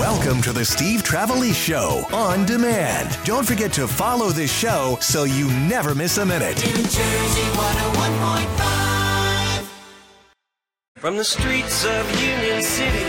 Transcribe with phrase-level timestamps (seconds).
[0.00, 3.18] Welcome to the Steve Trevelise Show on demand.
[3.26, 6.56] Don't forget to follow this show so you never miss a minute.
[6.64, 9.68] New Jersey 101.5.
[10.96, 13.04] From the streets of Union City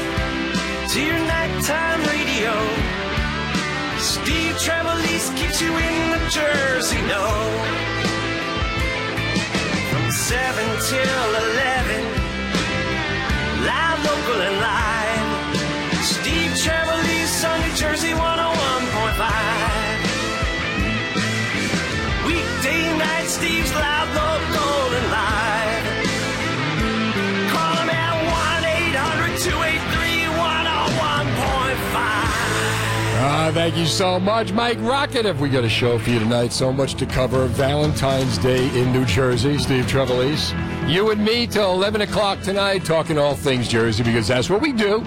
[0.92, 2.52] to your nighttime radio,
[3.98, 7.50] Steve Trevelise keeps you in the Jersey know.
[9.92, 12.04] From 7 till 11,
[13.64, 14.81] live, local, and live.
[33.54, 35.26] Thank you so much, Mike Rocket.
[35.26, 37.48] If we got a show for you tonight, so much to cover.
[37.48, 40.54] Valentine's Day in New Jersey, Steve Trevelise.
[40.90, 44.72] You and me till 11 o'clock tonight, talking all things Jersey, because that's what we
[44.72, 45.04] do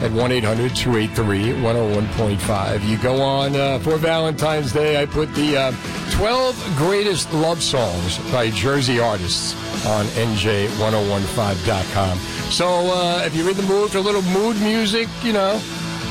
[0.00, 2.88] at 1 800 283 101.5.
[2.88, 5.72] You go on uh, for Valentine's Day, I put the uh,
[6.12, 9.54] 12 greatest love songs by Jersey artists
[9.86, 12.18] on NJ1015.com.
[12.50, 15.60] So uh, if you're in the mood for a little mood music, you know,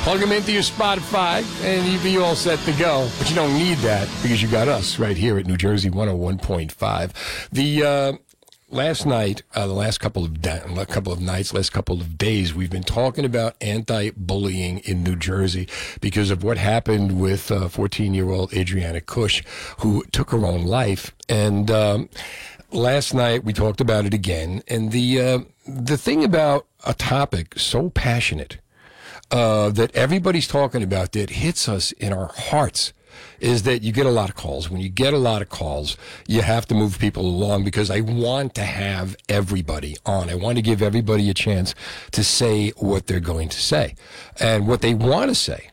[0.02, 3.08] plug them into your Spotify, and you'd be all set to go.
[3.20, 7.50] But you don't need that because you got us right here at New Jersey 101.5.
[7.52, 8.14] The uh,
[8.72, 12.52] last night, uh, the last couple of da- couple of nights, last couple of days,
[12.52, 15.68] we've been talking about anti-bullying in New Jersey
[16.02, 19.46] because of what happened with 14-year-old Adriana Kuch,
[19.82, 21.70] who took her own life, and.
[21.70, 22.10] Um,
[22.74, 27.60] last night we talked about it again, and the uh, the thing about a topic
[27.60, 28.60] so passionate
[29.32, 32.94] uh, that everybody's talking about that hits us in our hearts
[33.40, 34.70] is that you get a lot of calls.
[34.70, 38.02] When you get a lot of calls, you have to move people along because I
[38.02, 40.30] want to have everybody on.
[40.30, 41.74] I want to give everybody a chance
[42.12, 43.96] to say what they're going to say
[44.40, 45.72] and what they want to say.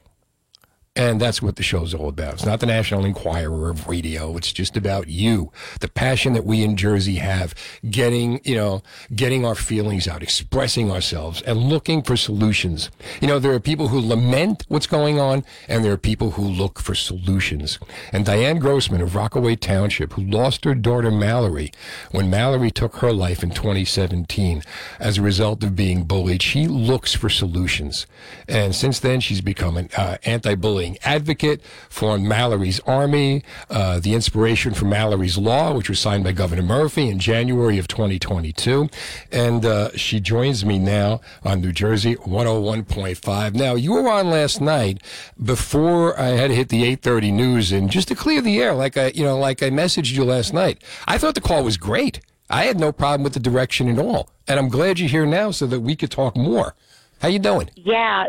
[0.98, 2.34] And that's what the show's all about.
[2.34, 4.36] It's not the National Enquirer of radio.
[4.36, 7.54] It's just about you, the passion that we in Jersey have,
[7.88, 8.82] getting, you know,
[9.14, 12.90] getting our feelings out, expressing ourselves and looking for solutions.
[13.20, 16.42] You know, there are people who lament what's going on and there are people who
[16.42, 17.78] look for solutions.
[18.12, 21.70] And Dianne Grossman of Rockaway Township, who lost her daughter Mallory
[22.10, 24.64] when Mallory took her life in 2017
[24.98, 28.08] as a result of being bullied, she looks for solutions.
[28.48, 31.60] And since then, she's become an uh, anti-bullying advocate,
[31.90, 37.08] formed Mallory's Army, uh, the inspiration for Mallory's Law, which was signed by Governor Murphy
[37.08, 38.88] in January of 2022.
[39.30, 43.54] And uh, she joins me now on New Jersey 101.5.
[43.54, 45.02] Now, you were on last night
[45.42, 48.96] before I had to hit the 8:30 news, and just to clear the air, like
[48.96, 50.82] I, you know, like I messaged you last night.
[51.06, 52.20] I thought the call was great.
[52.50, 55.50] I had no problem with the direction at all, and I'm glad you're here now
[55.50, 56.74] so that we could talk more.
[57.20, 57.70] How you doing?
[57.74, 58.28] Yeah.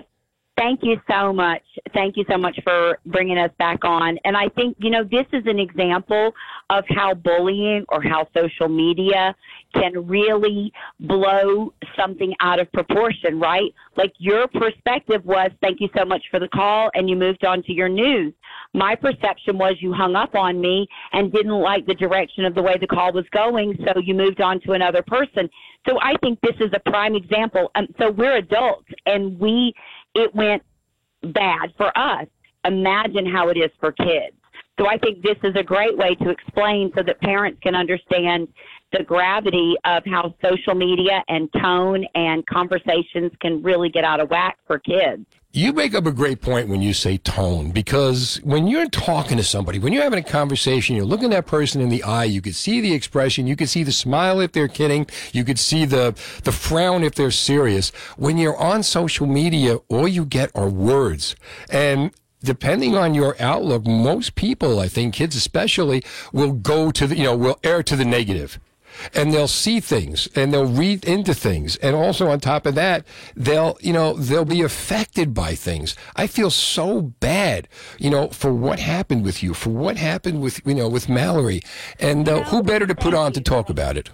[0.59, 1.63] Thank you so much.
[1.93, 4.19] Thank you so much for bringing us back on.
[4.25, 6.33] And I think, you know, this is an example
[6.69, 9.33] of how bullying or how social media
[9.73, 13.73] can really blow something out of proportion, right?
[13.95, 17.63] Like your perspective was, thank you so much for the call, and you moved on
[17.63, 18.33] to your news.
[18.73, 22.61] My perception was you hung up on me and didn't like the direction of the
[22.61, 25.49] way the call was going, so you moved on to another person.
[25.87, 27.71] So I think this is a prime example.
[27.75, 29.73] Um, so we're adults, and we
[30.15, 30.63] it went
[31.33, 32.27] bad for us.
[32.65, 34.35] Imagine how it is for kids.
[34.79, 38.47] So I think this is a great way to explain so that parents can understand
[38.93, 44.29] the gravity of how social media and tone and conversations can really get out of
[44.29, 45.25] whack for kids.
[45.51, 49.43] You make up a great point when you say tone, because when you're talking to
[49.43, 52.53] somebody, when you're having a conversation, you're looking that person in the eye, you could
[52.53, 56.15] see the expression, you could see the smile if they're kidding, you could see the,
[56.43, 57.89] the frown if they're serious.
[58.15, 61.35] When you're on social media, all you get are words.
[61.71, 62.11] And
[62.43, 67.23] depending on your outlook, most people, I think kids especially, will go to the, you
[67.23, 68.59] know, will err to the negative
[69.13, 73.05] and they'll see things and they'll read into things and also on top of that
[73.35, 77.67] they'll you know they'll be affected by things i feel so bad
[77.97, 81.61] you know for what happened with you for what happened with you know with mallory
[81.99, 84.09] and uh, who better to put on to talk about it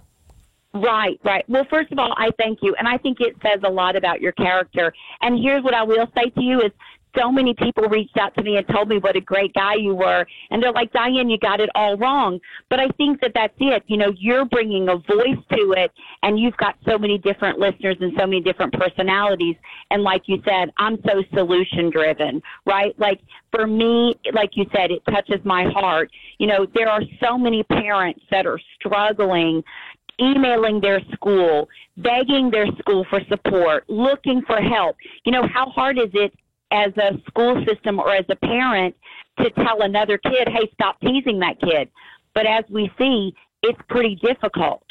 [0.76, 1.46] Right, right.
[1.48, 2.76] Well, first of all, I thank you.
[2.78, 4.94] And I think it says a lot about your character.
[5.22, 6.72] And here's what I will say to you is
[7.18, 9.96] so many people reached out to me and told me what a great guy you
[9.96, 10.26] were.
[10.50, 12.40] And they're like, Dianne, you got it all wrong.
[12.70, 13.84] But I think that that's it.
[13.88, 15.92] You know, you're bringing a voice to it,
[16.24, 19.56] and you've got so many different listeners and so many different personalities.
[19.92, 22.98] And like you said, I'm so solution driven, right?
[23.00, 23.20] Like
[23.52, 26.12] for me, like you said, it touches my heart.
[26.38, 29.64] You know, there are so many parents that are struggling
[30.20, 31.68] emailing their school,
[31.98, 34.96] begging their school for support, looking for help.
[35.26, 36.34] You know, how hard is it
[36.72, 38.96] as a school system or as a parent
[39.40, 41.90] to tell another kid, hey, stop teasing that kid.
[42.34, 43.34] But as we see,
[43.64, 44.84] it's pretty difficult.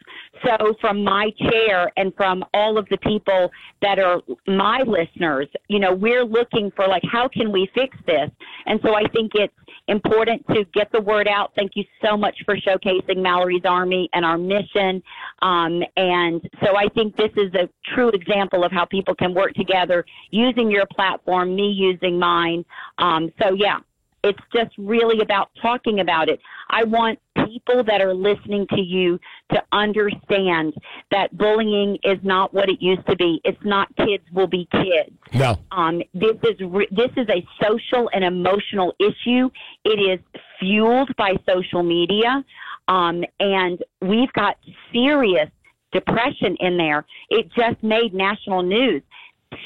[0.45, 3.51] So, from my chair and from all of the people
[3.83, 8.31] that are my listeners, you know, we're looking for like, how can we fix this?
[8.67, 9.55] And so I think it's
[9.89, 11.53] important to get the word out.
[11.55, 15.03] Thank you so much for showcasing Mallory's Army and our mission.
[15.43, 19.53] Um, and so I think this is a true example of how people can work
[19.55, 22.65] together using your platform, me using mine.
[22.99, 23.79] Um, so, yeah,
[24.25, 26.41] it's just really about talking about it.
[26.71, 29.21] I want people that are listening to you
[29.53, 30.73] to understand
[31.11, 33.41] that bullying is not what it used to be.
[33.45, 35.15] It's not kids will be kids.
[35.35, 35.59] No.
[35.71, 39.51] Um, this is re- this is a social and emotional issue.
[39.85, 40.21] It is
[40.59, 42.43] fueled by social media,
[42.89, 44.57] um, and we've got
[44.91, 45.51] serious
[45.93, 47.05] depression in there.
[47.29, 49.03] It just made national news.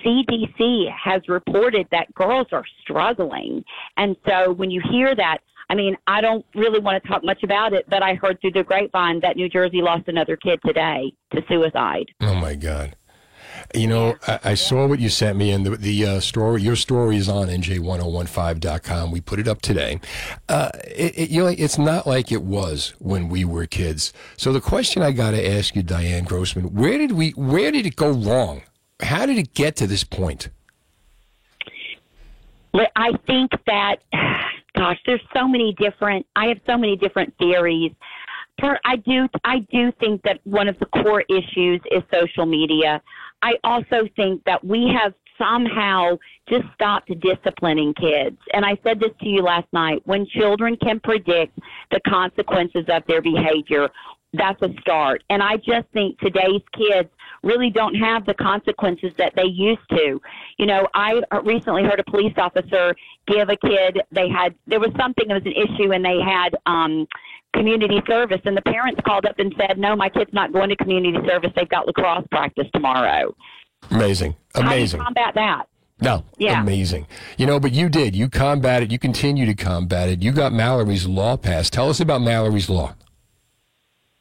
[0.05, 3.65] CDC has reported that girls are struggling.
[3.97, 5.39] And so when you hear that,
[5.71, 8.53] I mean, I don't really want to talk much about it, but I heard through
[8.53, 12.07] the grapevine that New Jersey lost another kid today to suicide.
[12.21, 12.97] Oh my God.
[13.75, 16.77] You know, I, I saw what you sent me, and the, the uh, story, your
[16.77, 19.11] story is on nj1015.com.
[19.11, 20.01] We put it up today.
[20.49, 24.13] Uh, it, it, you know, it's not like it was when we were kids.
[24.37, 27.85] So the question I got to ask you, Dianne Grossman, where did we, where did
[27.85, 28.63] it go wrong?
[29.01, 30.49] How did it get to this point?
[32.95, 33.97] I think that,
[34.77, 36.27] gosh, there's so many different.
[36.37, 37.93] I have so many different theories.
[38.61, 39.29] I do.
[39.45, 43.01] I do think that one of the core issues is social media.
[43.43, 46.19] I also think that we have somehow
[46.49, 48.37] just stopped disciplining kids.
[48.53, 50.03] And I said this to you last night.
[50.07, 51.57] When children can predict
[51.93, 53.89] the consequences of their behavior,
[54.33, 55.23] that's a start.
[55.31, 57.09] And I just think today's kids
[57.43, 60.21] really don't have the consequences that they used to.
[60.59, 62.95] You know, I recently heard a police officer
[63.27, 66.57] give a kid, they had, there was something that was an issue and they had,
[66.67, 67.07] um,
[67.55, 70.77] community service and the parents called up and said, no, my kid's not going to
[70.77, 71.51] community service.
[71.57, 73.35] They've got lacrosse practice tomorrow.
[73.91, 74.35] Amazing.
[74.55, 75.01] Amazing.
[75.01, 75.65] How do you combat that?
[76.01, 76.61] No, Yeah.
[76.61, 77.07] amazing.
[77.39, 78.15] You know, but you did.
[78.15, 78.93] You combated.
[78.93, 80.23] You continue to combat it.
[80.23, 81.73] You got Mallory's Law passed.
[81.73, 82.95] Tell us about Mallory's Law.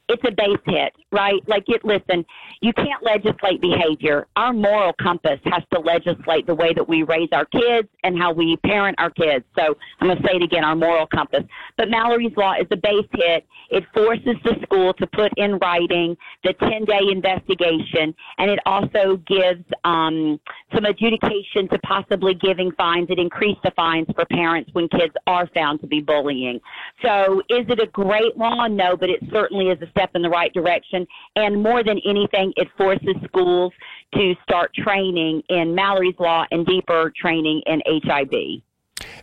[0.09, 1.41] It's a base hit, right?
[1.47, 2.25] Like it listen,
[2.61, 4.27] you can't legislate behavior.
[4.35, 8.31] Our moral compass has to legislate the way that we raise our kids and how
[8.31, 9.43] we parent our kids.
[9.57, 11.43] So I'm going to say it again, our moral compass.
[11.77, 13.45] But Mallory's Law is a base hit.
[13.69, 19.17] It forces the school to put in writing the 10 day investigation, and it also
[19.27, 20.39] gives um,
[20.73, 23.07] some adjudication to possibly giving fines.
[23.09, 26.61] It increased the fines for parents when kids are found to be bullying.
[27.03, 28.67] So is it a great law?
[28.67, 31.07] No, but it certainly is a step in the right direction.
[31.35, 33.73] And more than anything, it forces schools
[34.13, 38.61] to start training in Mallory's Law and deeper training in HIB,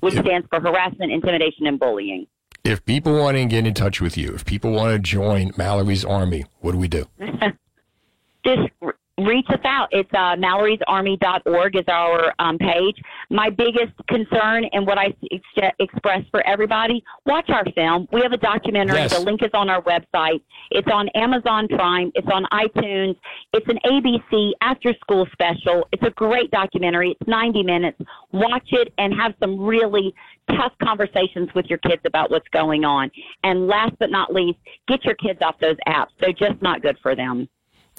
[0.01, 2.27] which stands for harassment, intimidation, and bullying.
[2.65, 6.05] If people want to get in touch with you, if people want to join Mallory's
[6.05, 7.07] Army, what do we do?
[8.47, 8.71] just
[9.19, 9.89] reach us out.
[9.93, 12.97] It's uh, Mallory'sArmy.org is our um, page.
[13.31, 18.09] My biggest concern and what I ex- express for everybody, watch our film.
[18.13, 18.97] We have a documentary.
[18.97, 19.17] Yes.
[19.17, 20.43] The link is on our website.
[20.71, 22.11] It's on Amazon Prime.
[22.15, 23.17] It's on iTunes.
[23.53, 25.87] It's an ABC after school special.
[25.93, 27.17] It's a great documentary.
[27.21, 27.99] It's 90 minutes.
[28.33, 30.13] Watch it and have some really
[30.51, 33.11] tough conversations with your kids about what's going on.
[33.45, 36.09] And last but not least, get your kids off those apps.
[36.21, 37.49] They're just not good for them.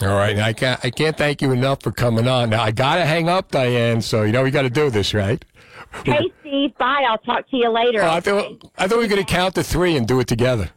[0.02, 0.38] All right.
[0.38, 2.50] I can't, I can't thank you enough for coming on.
[2.50, 5.14] Now, I got to hang up, Dianne, so you know we got to do this,
[5.14, 5.44] right?
[6.04, 6.78] Hey, Steve.
[6.78, 7.06] Bye.
[7.10, 8.02] I'll talk to you later.
[8.02, 10.28] Oh, I, thought, I thought we were going to count to three and do it
[10.28, 10.70] together.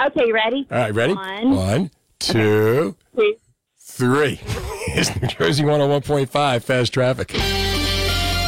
[0.00, 0.66] Okay, ready?
[0.70, 1.14] All right, ready?
[1.14, 1.50] One.
[1.56, 3.34] One, two, Two.
[3.78, 4.40] three.
[4.88, 7.34] It's New Jersey 101.5 Fast Traffic.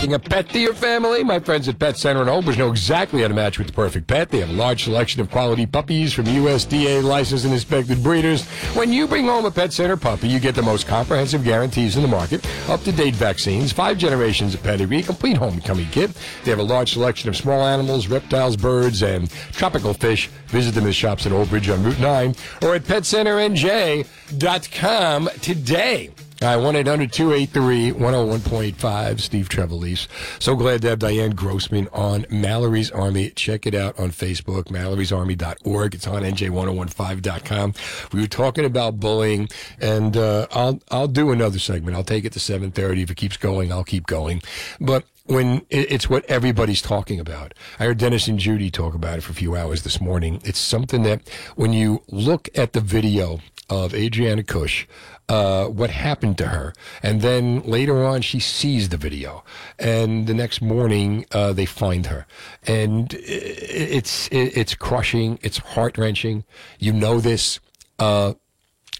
[0.01, 1.23] A pet to your family?
[1.23, 3.75] My friends at Pet Center in Old Bridge know exactly how to match with the
[3.75, 4.31] perfect pet.
[4.31, 8.47] They have a large selection of quality puppies from USDA licensed and inspected breeders.
[8.75, 12.03] When you bring home a Pet Center puppy, you get the most comprehensive guarantees in
[12.03, 16.11] the market, up-to-date vaccines, five generations of pedigree, complete homecoming kit.
[16.43, 20.29] They have a large selection of small animals, reptiles, birds, and tropical fish.
[20.47, 26.11] Visit them at shops at Old Bridge on Route 9 or at PetCenterNJ.com today.
[26.41, 30.07] All right, 1 800 283 101.5, Steve Trevelise.
[30.39, 33.31] So glad to have Dianne Grossman on Mallory's Army.
[33.31, 35.95] Check it out on Facebook, mallory'sarmy.org.
[35.97, 37.75] It's on nj1015.com.
[38.13, 39.49] We were talking about bullying,
[39.81, 41.97] and uh, I'll, I'll do another segment.
[41.97, 43.03] I'll take it to 7.30.
[43.03, 44.41] If it keeps going, I'll keep going.
[44.81, 47.53] But when it's what everybody's talking about.
[47.79, 50.41] I heard Dennis and Judy talk about it for a few hours this morning.
[50.43, 54.87] It's something that when you look at the video of Adriana Kuch
[55.29, 56.73] uh, what happened to her.
[57.03, 59.45] And then later on, she sees the video.
[59.79, 62.27] And the next morning, uh, they find her.
[62.67, 65.39] And it's, it's crushing.
[65.43, 66.45] It's heart wrenching.
[66.79, 67.61] You know this.
[67.99, 68.35] Uh,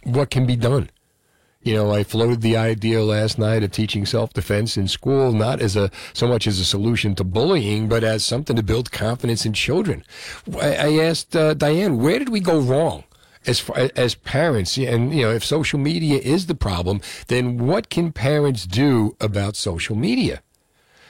[0.05, 0.91] what can be done?
[1.61, 5.77] You know, I floated the idea last night of teaching self-defense in school, not as
[5.77, 9.53] a so much as a solution to bullying, but as something to build confidence in
[9.53, 10.05] children.
[10.61, 13.05] I, I asked uh, Dianne, where did we go wrong?
[13.49, 17.89] As far, as parents and you know if social media is the problem then what
[17.89, 20.43] can parents do about social media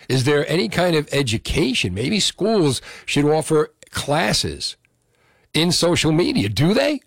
[0.09, 4.77] is there any kind of education maybe schools should offer classes
[5.53, 7.01] in social media do they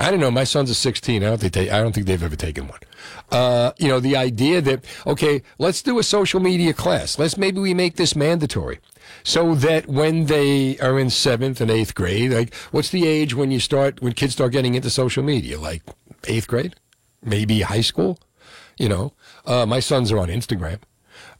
[0.00, 0.30] I don't know.
[0.30, 1.24] My son's a 16.
[1.24, 1.70] I don't think they.
[1.70, 2.78] I don't think they've ever taken one.
[3.32, 7.18] Uh, you know, the idea that okay, let's do a social media class.
[7.18, 8.78] Let's maybe we make this mandatory
[9.22, 13.50] so that when they are in seventh and eighth grade, like what's the age when
[13.50, 15.58] you start when kids start getting into social media?
[15.58, 15.82] Like
[16.26, 16.74] eighth grade,
[17.22, 18.18] maybe high school.
[18.78, 19.12] You know,
[19.44, 20.78] uh, my sons are on Instagram,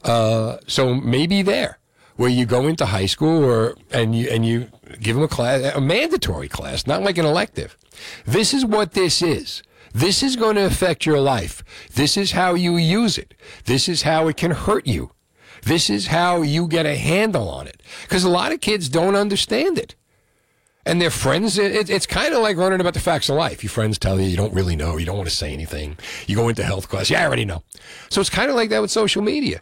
[0.03, 1.79] uh, so maybe there
[2.19, 4.67] where you go into high school or and you and you
[4.99, 7.77] give them a class, a mandatory class, not like an elective.
[8.25, 9.63] This is what this is.
[9.93, 11.63] This is going to affect your life.
[11.95, 13.33] This is how you use it.
[13.65, 15.11] This is how it can hurt you.
[15.63, 17.81] This is how you get a handle on it.
[18.03, 19.95] Because a lot of kids don't understand it.
[20.85, 23.63] And their friends, it, it's kind of like learning about the facts of life.
[23.63, 25.97] Your friends tell you you don't really know, you don't want to say anything.
[26.25, 27.63] You go into health class, yeah, I already know.
[28.09, 29.61] So it's kind of like that with social media.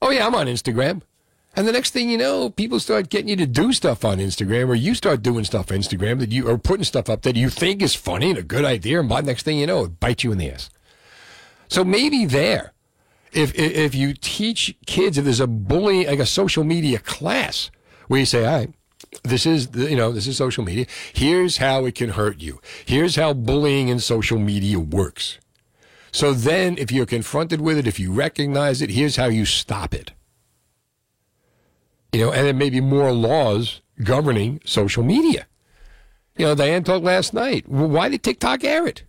[0.00, 1.02] Oh, yeah, I'm on Instagram.
[1.54, 4.68] And the next thing you know, people start getting you to do stuff on Instagram,
[4.68, 7.50] or you start doing stuff on Instagram that you are putting stuff up that you
[7.50, 10.00] think is funny and a good idea, and by the next thing you know, it
[10.00, 10.70] bites you in the ass.
[11.68, 12.72] So maybe there,
[13.32, 17.70] if if you teach kids, if there's a bullying, like a social media class,
[18.08, 18.74] where you say, all right,
[19.24, 20.86] this is you know this is social media.
[21.12, 22.60] Here's how it can hurt you.
[22.84, 25.38] Here's how bullying in social media works.
[26.12, 29.94] So then, if you're confronted with it, if you recognize it, here's how you stop
[29.94, 30.12] it.
[32.12, 35.46] You know, and there may be more laws governing social media.
[36.36, 37.66] You know, Dianne talked last night.
[37.66, 39.04] Why did TikTok air it?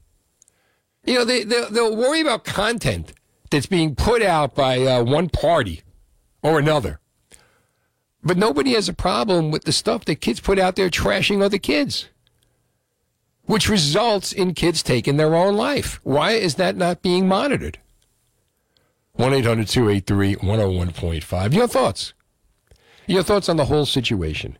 [1.05, 3.13] You know, they, they'll, they'll worry about content
[3.53, 5.83] that's being put out by uh, one party
[6.41, 6.99] or another.
[8.23, 11.59] But nobody has a problem with the stuff that kids put out there trashing other
[11.59, 12.09] kids,
[13.45, 15.99] which results in kids taking their own life.
[16.03, 17.77] Why is that not being monitored?
[19.13, 21.53] 1 800 283 101.5.
[21.53, 22.13] Your thoughts?
[23.05, 24.57] Your thoughts on the whole situation?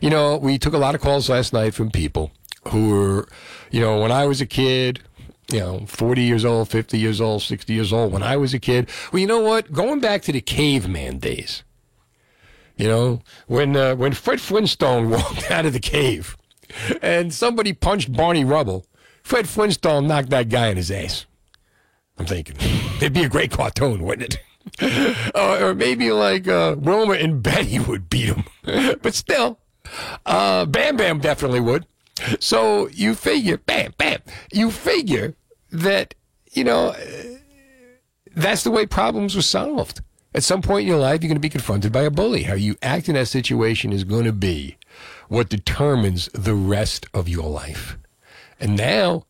[0.00, 2.30] You know, we took a lot of calls last night from people
[2.68, 3.28] who were,
[3.72, 5.00] you know, when I was a kid,
[5.50, 8.58] you know, 40 years old, 50 years old, 60 years old, when I was a
[8.58, 8.88] kid.
[9.12, 9.72] Well, you know what?
[9.72, 11.62] Going back to the caveman days,
[12.76, 16.36] you know, when, uh, when Fred Flintstone walked out of the cave
[17.00, 18.86] and somebody punched Barney Rubble,
[19.22, 21.26] Fred Flintstone knocked that guy in his ass.
[22.18, 22.56] I'm thinking,
[22.96, 24.40] it'd be a great cartoon, wouldn't it?
[25.34, 28.44] uh, or maybe like uh, Wilma and Betty would beat him.
[29.00, 29.60] but still,
[30.24, 31.86] uh, Bam Bam definitely would.
[32.40, 34.20] So you figure, bam, bam,
[34.52, 35.34] you figure
[35.70, 36.14] that,
[36.52, 36.96] you know, uh,
[38.34, 40.00] that's the way problems were solved.
[40.34, 42.42] At some point in your life, you're going to be confronted by a bully.
[42.42, 44.76] How you act in that situation is going to be
[45.28, 47.96] what determines the rest of your life.
[48.60, 49.24] And now,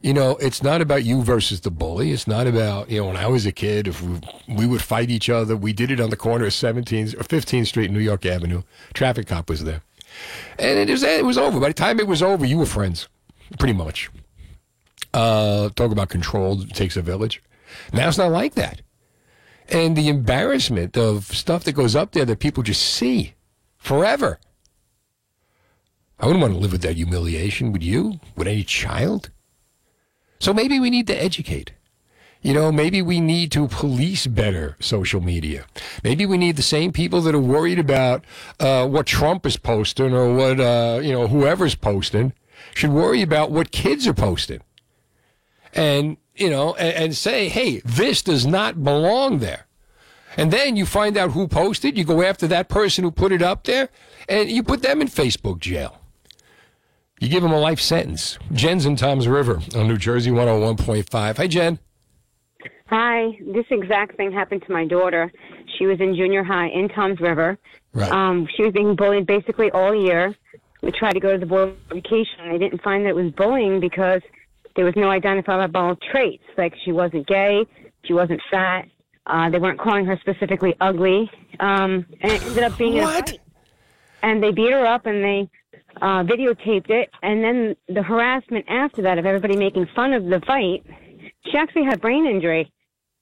[0.00, 2.12] you know, it's not about you versus the bully.
[2.12, 5.10] It's not about, you know, when I was a kid, if we, we would fight
[5.10, 8.24] each other, we did it on the corner of 17th or 15th Street, New York
[8.24, 8.62] Avenue.
[8.94, 9.82] Traffic cop was there.
[10.58, 11.60] And it was, it was over.
[11.60, 13.08] By the time it was over, you were friends,
[13.58, 14.10] pretty much.
[15.14, 17.42] Uh, talk about control takes a village.
[17.92, 18.82] Now it's not like that.
[19.68, 23.34] And the embarrassment of stuff that goes up there that people just see
[23.76, 24.38] forever.
[26.18, 27.72] I wouldn't want to live with that humiliation.
[27.72, 28.20] Would you?
[28.36, 29.30] Would any child?
[30.38, 31.72] So maybe we need to educate.
[32.46, 35.66] You know, maybe we need to police better social media.
[36.04, 38.24] Maybe we need the same people that are worried about
[38.60, 42.32] uh, what Trump is posting or what, uh, you know, whoever's posting
[42.72, 44.60] should worry about what kids are posting.
[45.74, 49.66] And, you know, and, and say, hey, this does not belong there.
[50.36, 53.42] And then you find out who posted, you go after that person who put it
[53.42, 53.88] up there,
[54.28, 55.98] and you put them in Facebook jail.
[57.18, 58.38] You give them a life sentence.
[58.52, 61.38] Jen's in Toms River on New Jersey 101.5.
[61.38, 61.80] Hi, Jen.
[62.88, 63.36] Hi.
[63.44, 65.32] This exact thing happened to my daughter.
[65.78, 67.58] She was in junior high in Toms River.
[67.92, 68.10] Right.
[68.10, 70.34] Um, she was being bullied basically all year.
[70.82, 72.50] We tried to go to the board of education.
[72.52, 74.20] They didn't find that it was bullying because
[74.76, 76.44] there was no identifiable traits.
[76.56, 77.64] Like she wasn't gay,
[78.04, 78.86] she wasn't fat.
[79.26, 81.28] Uh, they weren't calling her specifically ugly.
[81.58, 83.32] Um, and it ended up being What?
[83.32, 83.38] a.
[84.22, 85.50] And they beat her up and they
[86.00, 87.10] uh, videotaped it.
[87.22, 90.84] And then the harassment after that of everybody making fun of the fight
[91.50, 92.70] She actually had brain injury,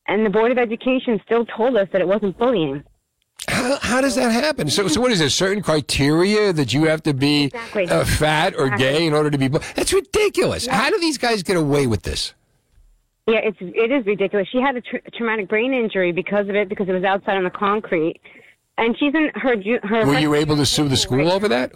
[0.09, 2.83] and the Board of Education still told us that it wasn't bullying.
[3.49, 4.71] How, how does that happen?
[4.71, 7.89] So, so what is there certain criteria that you have to be Exactly.
[7.89, 8.87] uh, fat or Exactly.
[8.87, 9.49] gay in order to be?
[9.49, 10.67] bu- That's ridiculous.
[10.67, 12.33] How do these guys get away with this?
[13.27, 14.47] Yeah, it's it is ridiculous.
[14.51, 17.45] She had a tra- traumatic brain injury because of it because it was outside on
[17.45, 18.21] the concrete,
[18.77, 20.07] and she's in her her.
[20.07, 21.73] Were you able to sue the school over that?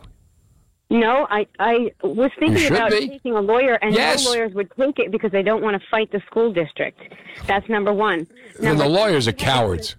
[0.91, 3.09] No, I I was thinking about be.
[3.09, 4.25] taking a lawyer, and Yes.
[4.25, 7.01] no lawyers would take it because they don't want to fight the school district.
[7.47, 8.27] That's number one.
[8.57, 9.97] And Number the lawyers are cowards.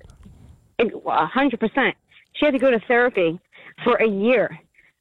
[0.80, 1.96] A hundred percent.
[2.34, 3.40] She had to go to therapy
[3.84, 4.58] for a year.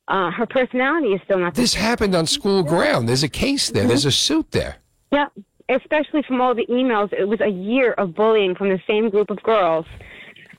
[0.09, 1.55] Uh, her personality is still not.
[1.55, 3.09] This happened on school ground.
[3.09, 3.87] There's a case there.
[3.87, 4.77] There's a suit there.
[5.13, 5.27] Yeah,
[5.71, 7.13] especially from all the emails.
[7.13, 9.87] It was a year of bullying from the same group of girls.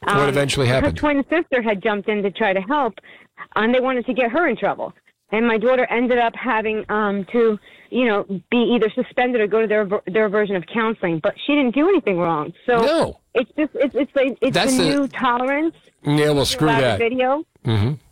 [0.07, 0.97] Um, What eventually happened?
[0.97, 2.93] Her twin sister had jumped in to try to help,
[3.55, 4.93] and they wanted to get her in trouble.
[5.31, 7.59] And my daughter ended up having um, to,
[7.91, 11.19] you know, be either suspended or go to their their version of counseling.
[11.21, 12.53] But she didn't do anything wrong.
[12.65, 13.19] So No.
[13.35, 15.75] it's just it's it's like it's That's the- new tolerance.
[16.03, 16.97] Yeah, well, screw that.
[16.97, 17.43] video.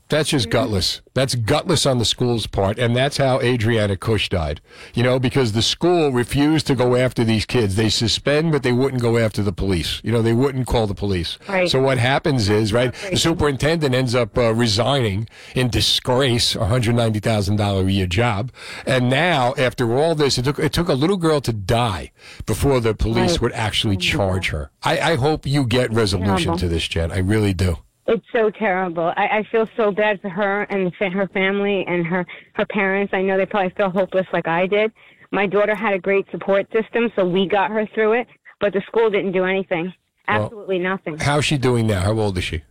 [0.10, 1.02] That's just gutless.
[1.14, 4.62] That's gutless on the school's part, and that's how Adriana Kuch died.
[4.94, 7.76] You know, because the school refused to go after these kids.
[7.76, 10.00] They suspend, but they wouldn't go after the police.
[10.06, 11.38] You know, they wouldn't call the police.
[11.50, 11.70] Right.
[11.70, 16.96] So what happens is, right, the superintendent ends up uh, resigning in disgrace, a hundred
[16.96, 18.52] ninety thousand dollar a year job,
[18.86, 22.12] and now after all this, it took it took a little girl to die
[22.46, 23.42] before the police Right.
[23.42, 24.72] would actually charge her.
[24.84, 27.12] I, I hope you get resolution to this, Jen.
[27.12, 27.80] I really do.
[28.08, 29.12] It's so terrible.
[29.18, 33.14] I, I feel so bad for her and fa- her family and her her parents.
[33.14, 34.92] I know they probably feel hopeless like I did.
[35.32, 38.28] My daughter had a great support system, so we got her through it.
[38.62, 39.94] But the school didn't do anything.
[40.28, 41.18] Well- Absolutely nothing.
[41.20, 42.02] How's she doing now?
[42.02, 42.64] How old is she?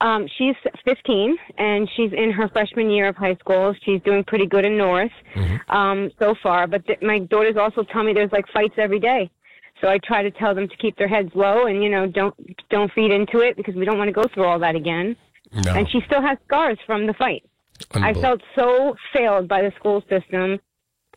[0.00, 3.74] Um, she's 15 and she's in her freshman year of high school.
[3.84, 5.12] She's doing pretty good in North
[5.68, 6.66] um, so far.
[6.66, 9.30] But th- my daughters also tell me there's like fights every day.
[9.84, 12.34] So I try to tell them to keep their heads low and you know don't
[12.70, 15.14] don't feed into it because we don't want to go through all that again.
[15.62, 15.74] No.
[15.74, 17.44] And she still has scars from the fight.
[17.92, 20.58] I felt so failed by the school system,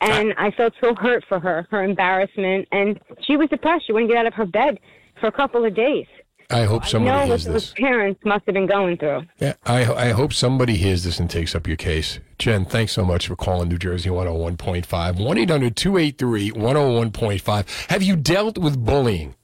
[0.01, 3.85] and I felt so hurt for her, her embarrassment, and she was depressed.
[3.87, 4.79] She wouldn't get out of her bed
[5.21, 6.07] for a couple of days.
[6.49, 7.73] I hope somebody I somebody know what hears those this.
[7.73, 9.23] parents must have been going through.
[9.37, 12.19] Yeah, I, I hope somebody hears this and takes up your case.
[12.39, 15.25] Jen, thanks so much for calling New Jersey 101.5.
[15.25, 17.89] 1 800 283 101.5.
[17.89, 19.35] Have you dealt with bullying?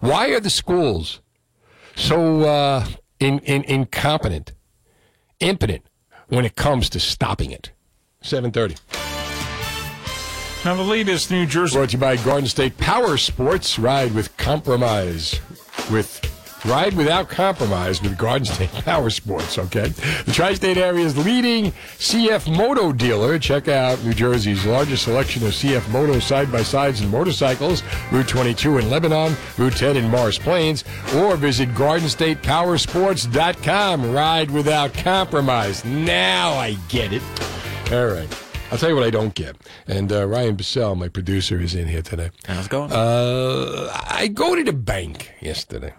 [0.00, 1.20] Why are the schools
[1.94, 2.86] so uh,
[3.20, 4.52] in, in, incompetent,
[5.40, 5.84] impotent
[6.28, 7.70] when it comes to stopping it?
[8.22, 8.76] 730.
[10.64, 13.78] Now, the latest New Jersey Brought to you by Garden State Power Sports.
[13.78, 15.38] Ride with compromise.
[15.90, 16.20] With
[16.66, 19.58] ride without compromise with Garden State Power Sports.
[19.58, 23.38] Okay, the tri-state area's leading CF Moto dealer.
[23.38, 27.82] Check out New Jersey's largest selection of CF Moto side-by-sides and motorcycles.
[28.12, 30.84] Route 22 in Lebanon, Route 10 in Morris Plains,
[31.16, 34.12] or visit GardenStatePowersports.com.
[34.12, 35.84] Ride without compromise.
[35.84, 37.22] Now I get it.
[37.92, 38.45] All right.
[38.70, 39.56] I'll tell you what I don't get.
[39.86, 42.30] And uh, Ryan Bissell, my producer, is in here today.
[42.46, 42.92] How's it going?
[42.92, 45.94] Uh, I go to the bank yesterday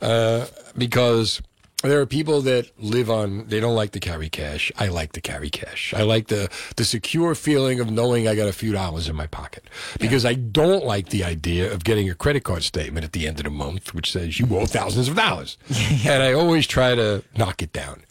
[0.00, 0.46] uh,
[0.76, 1.40] because
[1.82, 3.46] there are people that live on.
[3.48, 4.70] They don't like to carry cash.
[4.78, 5.92] I like to carry cash.
[5.96, 9.26] I like the the secure feeling of knowing I got a few dollars in my
[9.26, 9.64] pocket
[9.98, 13.38] because I don't like the idea of getting a credit card statement at the end
[13.38, 15.56] of the month which says you owe thousands of dollars,
[16.06, 18.04] and I always try to knock it down.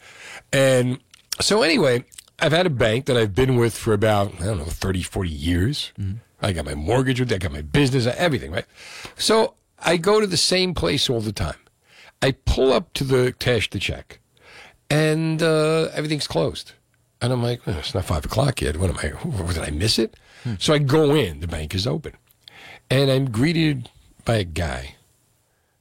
[0.52, 0.98] And
[1.40, 2.04] so anyway,
[2.42, 5.30] I've had a bank that I've been with for about, I don't know, 30, 40
[5.30, 5.92] years.
[6.42, 8.64] I got my mortgage with it, I got my business, everything, right?
[9.16, 11.54] So I go to the same place all the time.
[12.20, 14.18] I pull up to the cash the check,
[14.90, 16.72] and uh, everything's closed.
[17.20, 18.76] And I'm like, "Oh, it's not five o'clock yet.
[18.76, 19.52] What am I?
[19.52, 20.14] Did I miss it?
[20.58, 21.38] So I go in.
[21.40, 22.14] The bank is open,
[22.90, 23.88] and I'm greeted
[24.24, 24.96] by a guy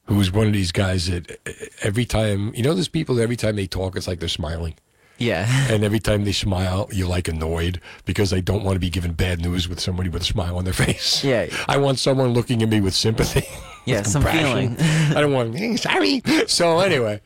[0.05, 3.35] who's one of these guys that uh, every time you know, there's people that every
[3.37, 4.75] time they talk, it's like they're smiling.
[5.21, 5.47] Yeah.
[5.73, 9.13] And every time they smile, you're like annoyed because I don't want to be given
[9.13, 11.23] bad news with somebody with a smile on their face.
[11.23, 11.47] Yeah.
[11.67, 13.45] I want someone looking at me with sympathy.
[13.83, 14.75] Yeah, with some compassion.
[14.75, 15.17] feeling.
[15.17, 16.21] I don't want, hey, sorry.
[16.45, 17.19] So anyway,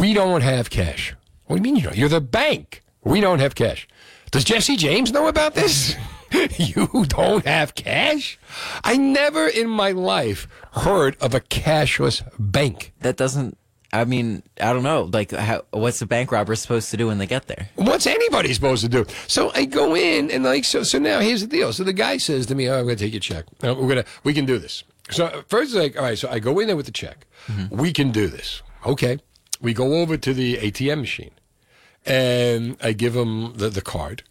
[0.00, 1.14] we don't have cash.
[1.44, 1.94] What do you mean you don't?
[1.96, 2.82] You're the bank.
[3.04, 3.86] We don't have cash.
[4.30, 5.94] Does Jesse James know about this?
[6.56, 8.38] you don't have cash?
[8.82, 12.94] I never in my life heard of a cashless bank.
[13.00, 13.58] That doesn't.
[13.92, 15.10] I mean, I don't know.
[15.12, 17.68] Like, how, what's the bank robber supposed to do when they get there?
[17.74, 19.04] What's anybody supposed to do?
[19.26, 20.82] So I go in and like so.
[20.82, 21.72] So now here's the deal.
[21.72, 23.46] So the guy says to me, "Oh, I'm going to take your check.
[23.62, 26.18] No, we're gonna we can do this." So uh, first, like, all right.
[26.18, 27.26] So I go in there with the check.
[27.46, 27.76] Mm-hmm.
[27.76, 28.62] We can do this.
[28.86, 29.18] Okay.
[29.60, 31.32] We go over to the ATM machine,
[32.06, 34.22] and I give him the, the card,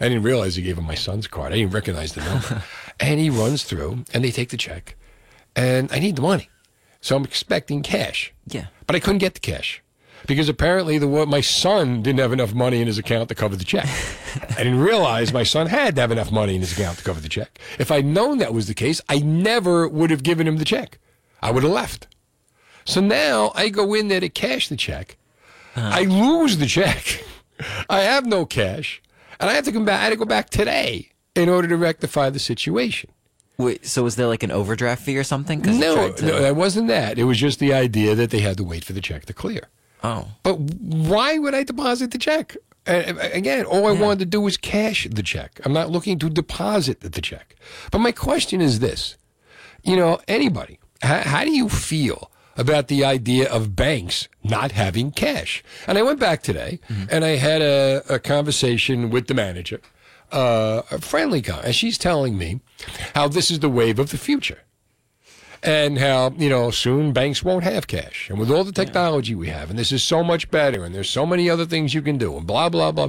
[0.00, 1.52] I didn't realize he gave him my son's card.
[1.52, 2.62] I didn't recognize the number.
[3.00, 4.96] and he runs through, and they take the check,
[5.54, 6.48] and I need the money,
[7.04, 8.32] so I'm expecting cash.
[8.46, 8.68] Yeah.
[8.86, 9.82] But I couldn't get the cash
[10.26, 13.64] because apparently the my son didn't have enough money in his account to cover the
[13.64, 13.84] check.
[14.50, 17.20] I didn't realize my son had to have enough money in his account to cover
[17.20, 17.58] the check.
[17.78, 20.98] If I'd known that was the case, I never would have given him the check.
[21.42, 22.06] I would have left.
[22.86, 25.18] So now I go in there to cash the check.
[25.76, 25.90] Uh-huh.
[25.92, 27.22] I lose the check.
[27.90, 29.02] I have no cash,
[29.38, 30.00] and I have to come back.
[30.00, 33.10] I had to go back today in order to rectify the situation.
[33.56, 35.60] Wait, so was there like an overdraft fee or something?
[35.62, 37.18] No, to- no, that wasn't that.
[37.18, 39.68] It was just the idea that they had to wait for the check to clear.
[40.02, 40.28] Oh.
[40.42, 42.56] But why would I deposit the check?
[42.86, 45.58] Uh, again, all I wanted to do was cash the check.
[45.64, 47.56] I'm not looking to deposit the check.
[47.90, 49.16] But my question is this:
[49.82, 55.12] you know, anybody, how, how do you feel about the idea of banks not having
[55.12, 55.64] cash?
[55.86, 56.78] And I went back today
[57.10, 59.80] and I had a, a conversation with the manager,
[60.34, 62.60] uh, a friendly guy, and she's telling me
[63.14, 64.58] how this is the wave of the future
[65.64, 68.28] and how you know soon banks won't have cash.
[68.28, 71.08] And with all the technology we have and this is so much better and there's
[71.08, 73.08] so many other things you can do and blah blah blah.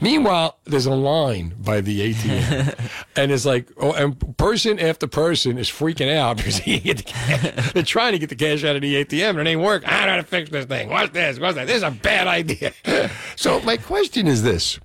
[0.00, 5.58] Meanwhile there's a line by the atm and it's like oh and person after person
[5.58, 7.72] is freaking out because he get the cash.
[7.72, 10.06] they're trying to get the cash out of the atm and it ain't work i
[10.06, 10.88] know how to fix this thing.
[10.88, 11.40] What's this?
[11.40, 11.66] What's that?
[11.66, 12.72] This is a bad idea.
[13.36, 14.80] So my question is this.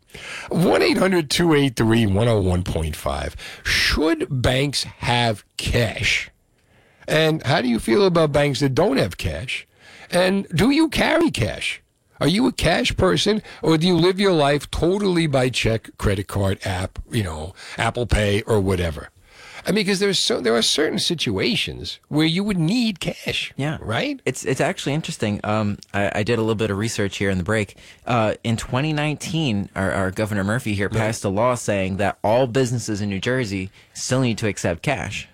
[0.49, 6.30] 1-800-283-101.5 should banks have cash
[7.11, 9.67] and how do you feel about banks that don't have cash?
[10.09, 11.81] And do you carry cash?
[12.21, 16.27] Are you a cash person or do you live your life totally by check, credit
[16.27, 19.09] card, app, you know, Apple Pay or whatever?
[19.65, 23.53] I mean, because there's so there are certain situations where you would need cash.
[23.57, 23.77] Yeah.
[23.81, 24.19] Right?
[24.25, 25.39] It's it's actually interesting.
[25.43, 27.77] Um, I, I did a little bit of research here in the break.
[28.05, 33.01] Uh, in 2019, our, our Governor Murphy here passed a law saying that all businesses
[33.01, 35.27] in New Jersey still need to accept cash.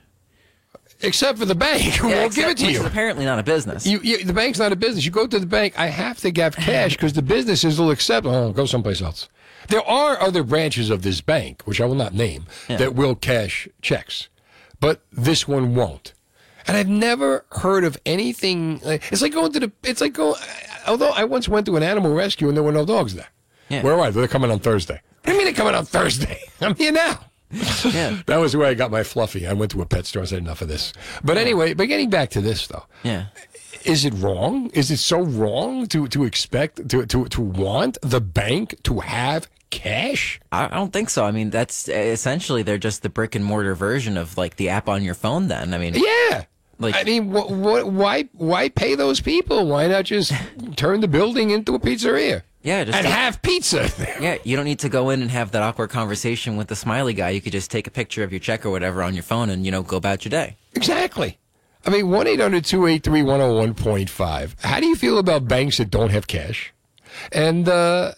[1.01, 2.83] Except for the bank who Yeah, won't give it to you.
[2.85, 3.85] apparently not a business.
[3.85, 4.23] You, you.
[4.23, 5.05] The bank's not a business.
[5.05, 5.77] You go to the bank.
[5.77, 8.25] I have to have cash because the businesses will accept.
[8.25, 9.29] Oh, go someplace else.
[9.69, 13.67] There are other branches of this bank, which I will not name, that will cash
[13.81, 14.29] checks,
[14.79, 16.13] but this one won't.
[16.65, 18.79] And I've never heard of anything.
[18.83, 19.71] Like, it's like going to the.
[19.83, 20.35] It's like going.
[20.87, 23.27] Although I once went to an animal rescue and there were no dogs there.
[23.69, 23.81] Yeah.
[23.83, 24.19] Where are they?
[24.21, 25.01] They're coming on Thursday.
[25.23, 26.39] What do you mean they're coming on Thursday?
[26.61, 27.19] I'm here now.
[27.85, 28.21] yeah.
[28.25, 29.47] That was where I got my fluffy.
[29.47, 30.91] I went to a pet store and said enough of this.
[31.23, 33.27] But anyway, but getting back to this though Yeah.
[33.85, 34.69] is it wrong?
[34.71, 39.47] Is it so wrong to, to expect to, to to want the bank to have
[39.69, 40.39] cash?
[40.51, 41.23] I don't think so.
[41.25, 44.89] I mean, that's essentially they're just the brick and mortar version of like the app
[44.89, 45.47] on your phone.
[45.47, 46.45] Then I mean, Yeah.
[46.79, 49.65] Like- I mean, wh- wh- why why pay those people?
[49.67, 50.31] Why not just
[50.75, 53.89] turn the building into a pizzeria yeah, just and take- have pizza?
[53.97, 54.17] there?
[54.21, 54.37] yeah.
[54.43, 57.29] You don't need to go in and have that awkward conversation with the smiley guy.
[57.29, 59.65] You could just take a picture of your check or whatever on your phone and
[59.65, 60.57] you know go about your day.
[60.75, 61.37] Exactly.
[61.85, 64.63] I mean, 1 800 283 101.5.
[64.63, 66.73] How do you feel about banks that don't have cash?
[67.31, 68.11] And uh,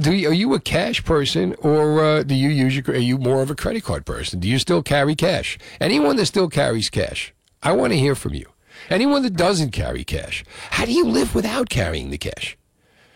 [0.00, 3.18] do you, are you a cash person or uh, do you use your, are you
[3.18, 4.40] more of a credit card person?
[4.40, 5.58] Do you still carry cash?
[5.80, 8.46] Anyone that still carries cash, I want to hear from you.
[8.90, 12.56] Anyone that doesn't carry cash, how do you live without carrying the cash?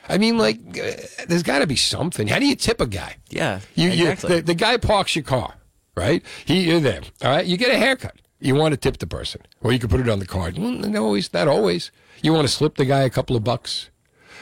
[0.09, 0.92] I mean, like, uh,
[1.29, 2.29] there's got to be something.
[2.29, 3.16] How do you tip a guy?
[3.29, 4.31] Yeah, You, exactly.
[4.37, 5.55] you, the, the guy parks your car,
[5.97, 6.23] right?
[6.45, 7.03] He, you're there.
[7.23, 7.45] All right.
[7.47, 8.16] You get a haircut.
[8.38, 10.59] You want to tip the person, or you can put it on the card.
[10.59, 11.90] No, always, not always.
[12.23, 13.88] You want to slip the guy a couple of bucks.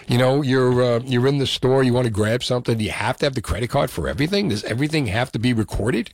[0.09, 1.83] You know, you're uh, you're in the store.
[1.83, 2.77] You want to grab something.
[2.77, 4.49] Do you have to have the credit card for everything?
[4.49, 6.13] Does everything have to be recorded?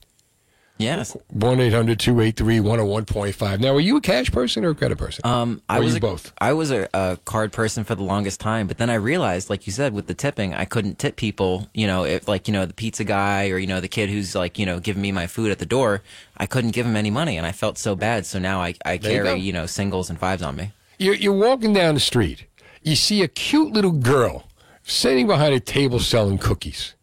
[0.81, 1.17] Yes.
[1.29, 3.61] One 1-800-283-101.5.
[3.61, 5.25] Now, are you a cash person or a credit person?
[5.25, 6.33] Um, I Or was you a, both?
[6.39, 9.67] I was a, a card person for the longest time, but then I realized, like
[9.67, 11.69] you said, with the tipping, I couldn't tip people.
[11.75, 14.35] You know, if like you know the pizza guy or you know the kid who's
[14.35, 16.03] like you know giving me my food at the door,
[16.37, 18.27] I couldn't give him any money, and I felt so bad.
[18.27, 20.73] So now I I There you carry you know singles and fives on me.
[20.99, 22.45] You're, you're walking down the street.
[22.83, 24.45] You see a cute little girl
[24.83, 26.95] sitting behind a table selling cookies.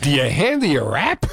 [0.00, 1.26] Do you hand her your wrap?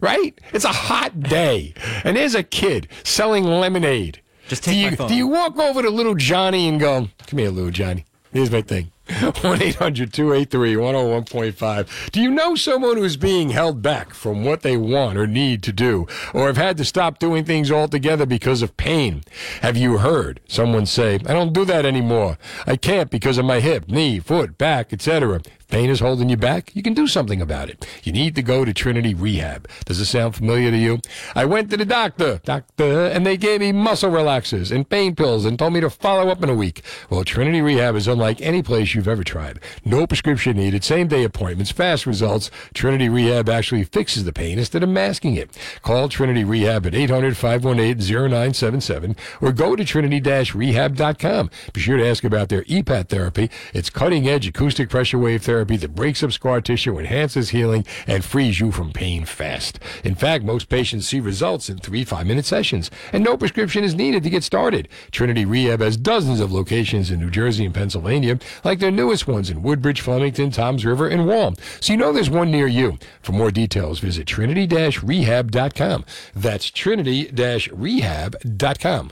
[0.00, 0.38] Right?
[0.52, 1.74] It's a hot day.
[2.04, 4.20] And there's a kid selling lemonade.
[4.48, 5.08] Just do take you, my phone.
[5.08, 8.04] Do you walk over to little Johnny and go, Come here, little Johnny.
[8.32, 8.90] Here's my thing.
[9.40, 12.10] 1 800 283 101.5.
[12.10, 15.72] Do you know someone who's being held back from what they want or need to
[15.72, 19.22] do, or have had to stop doing things altogether because of pain?
[19.62, 22.36] Have you heard someone say, I don't do that anymore.
[22.66, 25.40] I can't because of my hip, knee, foot, back, etc.?
[25.68, 27.86] Pain is holding you back, you can do something about it.
[28.02, 29.68] You need to go to Trinity Rehab.
[29.84, 31.00] Does it sound familiar to you?
[31.34, 35.44] I went to the doctor, doctor, and they gave me muscle relaxers and pain pills
[35.44, 36.82] and told me to follow up in a week.
[37.10, 39.60] Well, Trinity Rehab is unlike any place you've ever tried.
[39.84, 42.50] No prescription needed, same day appointments, fast results.
[42.72, 45.50] Trinity Rehab actually fixes the pain instead of masking it.
[45.82, 51.50] Call Trinity Rehab at 800 518 0977 or go to trinity rehab.com.
[51.72, 53.50] Be sure to ask about their EPAT therapy.
[53.74, 58.24] It's cutting edge acoustic pressure wave therapy that breaks up scar tissue, enhances healing, and
[58.24, 59.78] frees you from pain fast.
[60.04, 63.94] In fact, most patients see results in three five minute sessions, and no prescription is
[63.94, 64.88] needed to get started.
[65.10, 69.50] Trinity Rehab has dozens of locations in New Jersey and Pennsylvania, like their newest ones
[69.50, 71.54] in Woodbridge, Flemington, Toms River, and Wall.
[71.80, 72.98] So you know there's one near you.
[73.22, 76.04] For more details, visit trinity rehab.com.
[76.34, 77.30] That's trinity
[77.72, 79.10] rehab.com.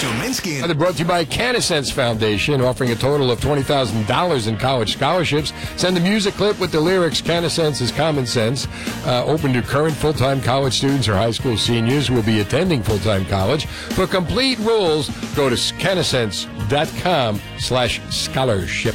[0.00, 4.94] Dominski They're brought to you by Canasense Foundation, offering a total of $20,000 in college
[4.94, 5.52] scholarships.
[5.76, 8.66] Send a music clip with the lyrics Canasense is common sense.
[9.06, 12.82] Uh, open to current full-time college students or high school seniors who will be attending
[12.82, 13.66] full-time college.
[13.66, 18.94] For complete rules, go to canasense.com slash scholarship.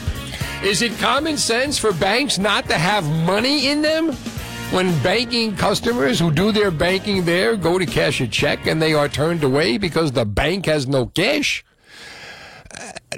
[0.64, 4.12] Is it common sense for banks not to have money in them?
[4.72, 8.94] When banking customers who do their banking there go to cash a check and they
[8.94, 11.64] are turned away because the bank has no cash?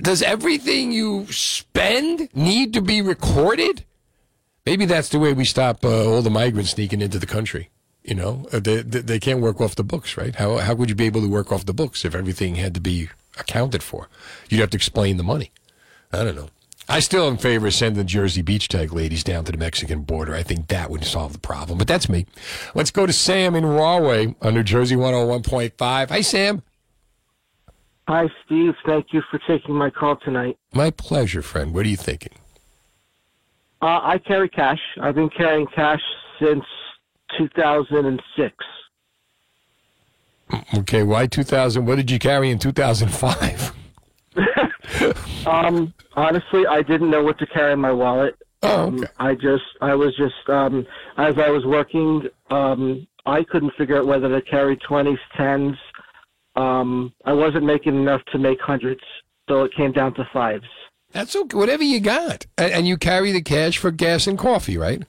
[0.02, 3.84] Does everything you spend need to be recorded?
[4.66, 7.70] Maybe that's the way we stop uh, all the migrants sneaking into the country.
[8.04, 10.36] You know, Uh, they, they can't work off the books, right?
[10.36, 12.80] How how would you be able to work off the books if everything had to
[12.82, 14.08] be accounted for?
[14.50, 15.52] You'd have to explain the money.
[16.12, 16.50] I don't know.
[16.90, 20.04] I still in favor of sending the Jersey Beach tag ladies down to the Mexican
[20.04, 20.34] border.
[20.34, 21.78] I think that would solve the problem.
[21.78, 22.26] But that's me.
[22.74, 26.10] Let's go to Sam in Rahway on New Jersey 101.5.
[26.10, 26.64] Hi, Sam.
[28.08, 28.74] Hi, Steve.
[28.86, 30.58] Thank you for taking my call tonight.
[30.74, 31.74] My pleasure, friend.
[31.74, 32.34] What are you thinking?
[33.82, 34.80] Uh, I carry cash.
[35.02, 36.02] I've been carrying cash
[36.40, 36.64] since
[37.38, 38.56] 2006.
[40.78, 41.86] Okay, why 2000?
[41.86, 43.74] What did you carry in 2005?
[45.46, 48.36] Um, honestly, I didn't know what to carry in my wallet.
[48.64, 49.06] Oh, Um.
[49.18, 50.86] I just, I was just, um,
[51.18, 55.78] as I was working, um, I couldn't figure out whether to carry 20s, 10s.
[56.58, 59.02] Um, I wasn't making enough to make hundreds,
[59.48, 60.66] so it came down to fives.
[61.12, 61.56] That's okay.
[61.56, 62.46] Whatever you got.
[62.58, 65.04] And, and you carry the cash for gas and coffee, right?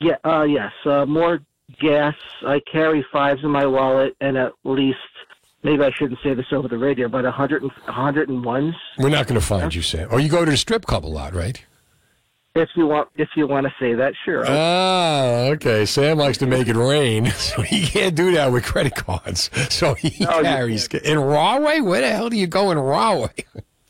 [0.00, 1.40] Yeah, uh, yes, uh, more
[1.80, 2.14] gas.
[2.46, 4.98] I carry fives in my wallet and at least,
[5.62, 8.44] maybe I shouldn't say this over the radio, but a hundred and a hundred and
[8.44, 8.74] ones.
[8.98, 10.08] We're not going to find you, Sam.
[10.10, 11.64] Or you go to the strip club a lot, right?
[12.56, 14.44] If you want, if you want to say that, sure.
[14.48, 15.84] Ah, okay.
[15.84, 19.50] Sam likes to make it rain, so he can't do that with credit cards.
[19.68, 21.80] So he No, carries in Rahway.
[21.80, 23.28] Where the hell do you go in Rahway?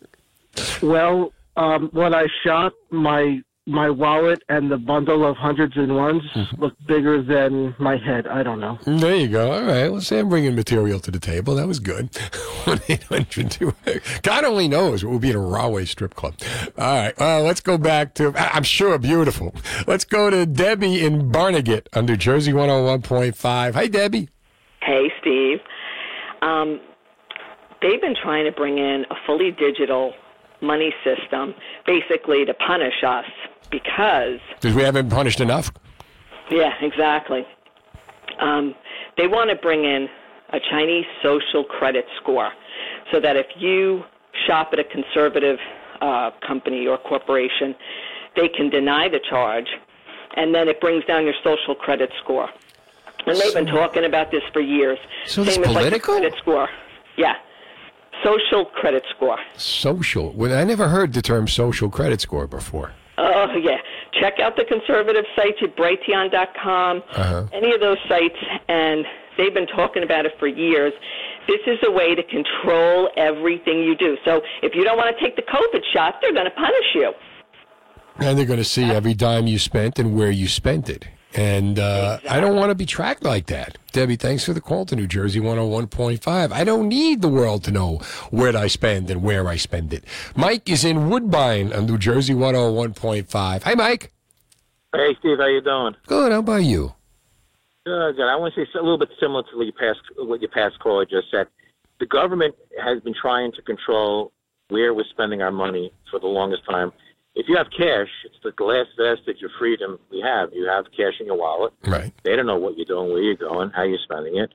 [0.83, 6.22] well, um, when I shop, my my wallet and the bundle of hundreds and ones
[6.35, 6.62] Mm-hmm.
[6.62, 8.26] look bigger than my head.
[8.29, 8.79] I don't know.
[8.87, 9.52] There you go.
[9.52, 9.88] All right.
[9.90, 11.55] Well, Sam bringing material to the table.
[11.57, 12.11] That was good.
[12.66, 16.35] 1-800-2 God only knows what will be in a Rahway strip club.
[16.79, 17.20] All right.
[17.20, 19.55] Uh, let's go back to, I- I'm sure, beautiful.
[19.87, 23.74] Let's go to Debbie in Barnegat under Jersey 101.5.
[23.74, 24.29] Hi, Debbie.
[24.83, 25.59] Hey, Steve.
[26.42, 26.81] Um,
[27.83, 30.12] they've been trying to bring in a fully digital
[30.62, 31.55] money system,
[31.87, 33.24] basically to punish us
[33.70, 35.72] because, Because we haven't punished enough.
[36.50, 37.46] yeah, exactly.
[38.40, 38.74] Um,
[39.16, 40.09] they want to bring in
[40.52, 42.50] a Chinese social credit score
[43.12, 44.02] so that if you
[44.46, 45.59] shop at a conservative
[46.00, 47.74] uh, company or corporation,
[48.37, 49.66] they can deny the charge,
[50.37, 52.48] and then it brings down your social credit score.
[53.26, 54.98] And they've been talking about this for years.
[55.26, 56.14] So it's Same as like the political?
[56.14, 56.68] credit score.
[57.16, 57.35] Yeah.
[58.22, 59.38] Social credit score.
[59.57, 60.33] Social.
[60.33, 62.92] Well, I never heard the term social credit score before.
[63.18, 63.79] Oh, yeah.
[64.20, 67.46] Check out the conservative sites at Brighteon.com, Uh-huh.
[67.52, 68.37] any of those sites,
[68.68, 69.05] and
[69.38, 70.92] they've been talking about it for years.
[71.48, 74.16] This is a way to control everything you do.
[74.24, 77.12] So if you don't want to take the COVID shot, they're going to punish you.
[78.18, 81.07] And they're going to see every dime you spent and where you spent it.
[81.37, 83.77] And uh, I don't want to be tracked like that.
[83.92, 86.51] Debbie, thanks for the call to New Jersey 101.5.
[86.51, 87.99] I don't need the world to know
[88.31, 90.05] where I spend and where I spend it.
[90.35, 93.62] Mike is in Woodbine on New Jersey 101.5.
[93.62, 94.12] Hi, Mike.
[94.94, 95.94] Hey, Steve, how you doing?
[96.07, 96.33] Good.
[96.33, 96.94] How about you?
[97.85, 98.27] Good, good.
[98.27, 100.79] I want to say a little bit similar to what your past what your past
[100.79, 101.49] caller just said.
[102.01, 104.33] The government has been trying to control
[104.68, 106.92] where we're spending our money for the longest time.
[107.37, 110.53] If you have cash, it's the last vestige of freedom we have.
[110.55, 111.75] You have cash in your wallet.
[111.87, 112.12] Right.
[112.25, 114.53] They don't know what you're doing, where you're going, how you're spending it.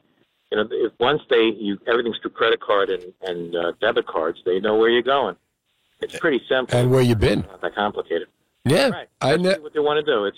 [0.51, 4.39] You know, if once they you everything's through credit card and and uh, debit cards,
[4.45, 5.35] they know where you're going.
[6.01, 6.75] It's pretty simple.
[6.77, 7.41] And where you been?
[7.41, 8.27] Not that complicated.
[8.65, 9.07] Yeah, Right.
[9.21, 9.55] I know.
[9.59, 10.25] what they want to do.
[10.25, 10.37] It's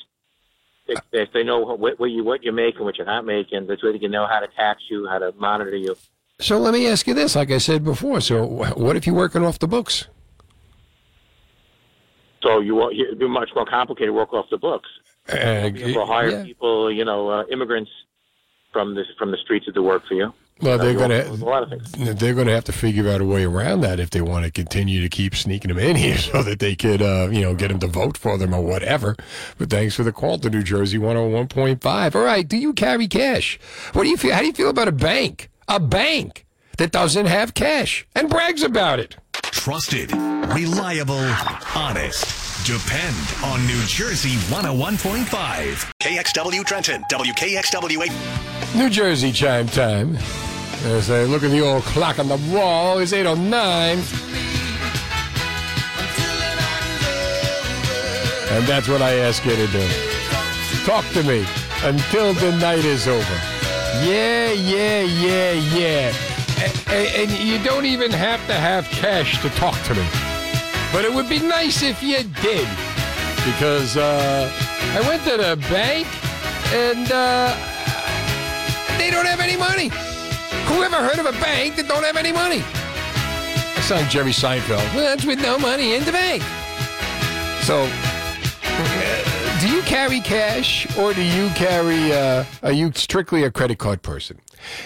[0.87, 3.81] if, if they know what, what you what you're making, what you're not making, that's
[3.81, 5.95] where they can know how to tax you, how to monitor you.
[6.39, 8.19] So let me ask you this, like I said before.
[8.19, 10.07] So what if you're working off the books?
[12.43, 14.89] So you it'd be much more complicated to work off the books.
[15.29, 16.43] Uh, Be able hire yeah.
[16.43, 17.89] people, you know, uh, immigrants
[18.73, 20.33] from the from the streets to do work for you.
[20.61, 21.91] Well, they're going a lot of things.
[21.93, 24.45] to they're going to have to figure out a way around that if they want
[24.45, 27.55] to continue to keep sneaking them in here, so that they could, uh, you know,
[27.55, 29.15] get them to vote for them or whatever.
[29.57, 32.15] But thanks for the call to New Jersey one hundred one point five.
[32.15, 33.59] All right, do you carry cash?
[33.93, 34.33] What do you feel?
[34.33, 35.49] How do you feel about a bank?
[35.67, 36.45] A bank
[36.77, 39.17] that doesn't have cash and brags about it.
[39.41, 41.25] Trusted, reliable,
[41.75, 42.65] honest.
[42.65, 45.91] Depend on New Jersey 101.5.
[45.99, 48.03] KXW Trenton, WKXW
[48.73, 48.75] 8.
[48.75, 50.17] New Jersey chime time.
[50.85, 53.97] As I look at the old clock on the wall, it's 809.
[58.51, 59.87] And that's what I ask you to do.
[60.85, 61.45] Talk to me
[61.83, 63.39] until the night is over.
[64.05, 66.32] Yeah, yeah, yeah, yeah.
[66.89, 70.05] And you don't even have to have cash to talk to me.
[70.91, 72.67] But it would be nice if you did.
[73.45, 74.51] Because uh,
[74.93, 76.07] I went to the bank
[76.73, 77.53] and uh,
[78.97, 79.89] they don't have any money.
[80.67, 82.63] Who ever heard of a bank that don't have any money?
[82.63, 84.79] I sound like Jerry Seinfeld.
[84.93, 86.41] Well, that's with no money in the bank.
[87.63, 87.87] So,
[88.63, 93.77] uh, do you carry cash or do you carry, uh, are you strictly a credit
[93.77, 94.39] card person?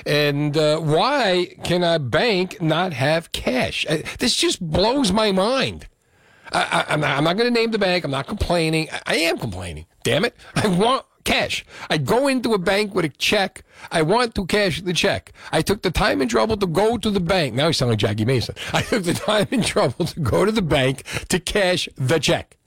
[0.06, 3.86] And uh, why can a bank not have cash?
[3.90, 5.88] Uh, this just blows my mind.
[6.52, 8.06] I, I'm not, going to name the bank.
[8.06, 8.88] I'm not complaining.
[8.92, 9.86] I, I am complaining.
[10.04, 10.36] Damn it.
[10.56, 11.66] I want cash.
[11.90, 13.64] I go into a bank with a check.
[13.92, 15.34] I want to cash the check.
[15.52, 17.54] I took the time and trouble to go to the bank.
[17.54, 18.56] Now he's sound like Jackie Mason.
[18.74, 22.58] I took the time and trouble to go to the bank to cash the check.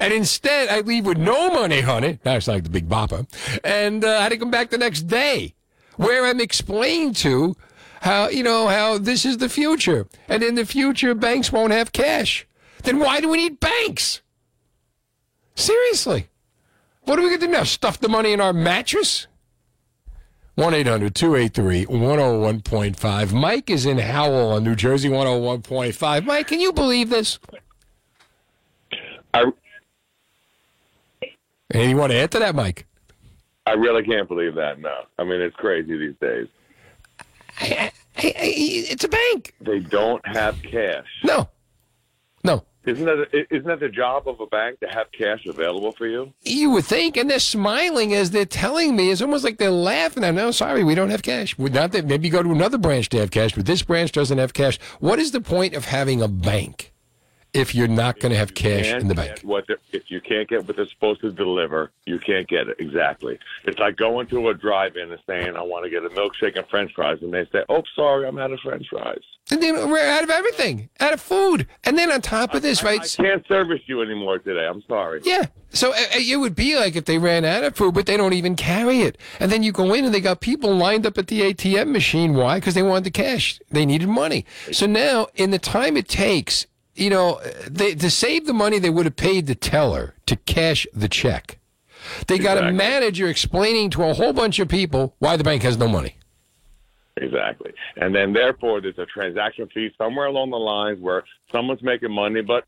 [0.00, 2.18] And instead, I leave with no money, honey.
[2.24, 3.26] Now I sound like the big bopper.
[3.64, 5.54] And uh, I had to come back the next day
[5.98, 7.54] where I'm explained to
[8.00, 10.06] how, you know, how this is the future.
[10.28, 12.46] And in the future, banks won't have cash.
[12.84, 14.22] Then why do we need banks?
[15.56, 16.28] Seriously.
[17.02, 17.64] What are we going to do now?
[17.64, 19.26] Stuff the money in our mattress?
[20.54, 23.32] 1 800 283 101.5.
[23.32, 26.24] Mike is in Howell on New Jersey 101.5.
[26.24, 27.38] Mike, can you believe this?
[29.34, 29.52] I,
[31.70, 32.87] And you want to add to that, Mike?
[33.68, 34.80] I really can't believe that.
[34.80, 36.48] No, I mean it's crazy these days.
[38.16, 39.54] it's a bank.
[39.60, 41.06] They don't have cash.
[41.24, 41.48] No,
[42.44, 42.64] no.
[42.84, 46.32] Isn't that isn't that the job of a bank to have cash available for you?
[46.42, 49.10] You would think, and they're smiling as they're telling me.
[49.10, 50.24] It's almost like they're laughing.
[50.24, 51.58] I'm no, sorry, we don't have cash.
[51.58, 54.12] Would Not that maybe you go to another branch to have cash, but this branch
[54.12, 54.78] doesn't have cash.
[55.00, 56.94] What is the point of having a bank
[57.58, 59.40] if you're not going to have cash in the bank?
[59.42, 63.38] What if you can't get what they're supposed to deliver, you can't get it exactly.
[63.64, 66.66] It's like going to a drive-in and saying, "I want to get a milkshake and
[66.68, 69.22] French fries," and they say, "Oh, sorry, I'm out of French fries.
[69.50, 72.82] And then we're out of everything, out of food, and then on top of this,
[72.82, 73.00] right?
[73.00, 74.66] I can't service you anymore today.
[74.66, 75.46] I'm sorry." Yeah.
[75.70, 78.16] So uh, uh, it would be like if they ran out of food, but they
[78.16, 79.18] don't even carry it.
[79.38, 82.34] And then you go in and they got people lined up at the ATM machine.
[82.34, 82.58] Why?
[82.58, 83.60] Because they wanted the cash.
[83.70, 84.46] They needed money.
[84.72, 86.66] So now, in the time it takes,
[86.98, 90.86] you know, they, to save the money they would have paid the teller to cash
[90.92, 91.58] the check,
[92.26, 95.76] they got a manager explaining to a whole bunch of people why the bank has
[95.76, 96.16] no money.
[97.16, 97.72] Exactly.
[97.96, 102.42] And then therefore there's a transaction fee somewhere along the lines where someone's making money,
[102.42, 102.64] but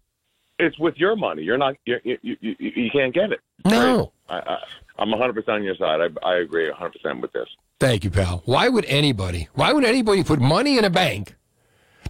[0.58, 1.42] it's with your money.
[1.42, 1.76] You're not.
[1.86, 3.40] You you, you, you you can't get it.
[3.64, 4.12] No.
[4.28, 4.58] I, I,
[4.98, 6.00] I'm 100 percent on your side.
[6.00, 7.48] I, I agree 100 percent with this.
[7.78, 8.42] Thank you, pal.
[8.44, 9.48] Why would anybody?
[9.54, 11.34] Why would anybody put money in a bank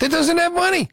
[0.01, 0.89] that doesn't have money?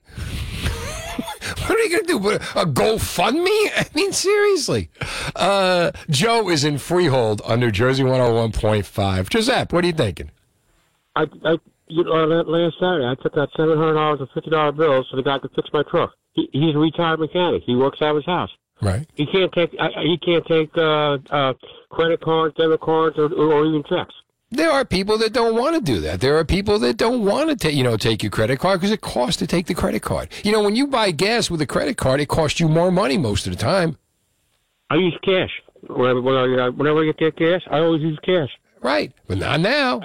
[1.59, 2.29] What are you going to do?
[2.59, 3.45] A, GoFundMe?
[3.75, 4.89] I mean, seriously.
[5.35, 9.29] Uh, Joe is in Freehold on New Jersey 101.5.
[9.29, 10.31] Giuseppe, what are you thinking?
[11.15, 11.57] I, I
[11.87, 15.17] you know, last Saturday I took out seven hundred dollars and fifty dollar bills so
[15.17, 16.13] the guy could fix my truck.
[16.33, 17.63] He, he's a retired mechanic.
[17.65, 18.51] He works out of his house.
[18.81, 19.07] Right.
[19.15, 21.53] He can't take he can't take uh, uh,
[21.89, 24.13] credit cards, debit cards, or, or even checks.
[24.49, 26.21] There are people that don't want to do that.
[26.21, 28.91] There are people that don't want to take, you know, take your credit card because
[28.91, 30.29] it costs to take the credit card.
[30.43, 33.17] You know, when you buy gas with a credit card, it costs you more money
[33.17, 33.97] most of the time.
[34.89, 35.51] I use cash
[35.89, 37.61] whenever whenever I, get that gas.
[37.69, 38.49] I always use cash.
[38.81, 40.01] Right, but not now.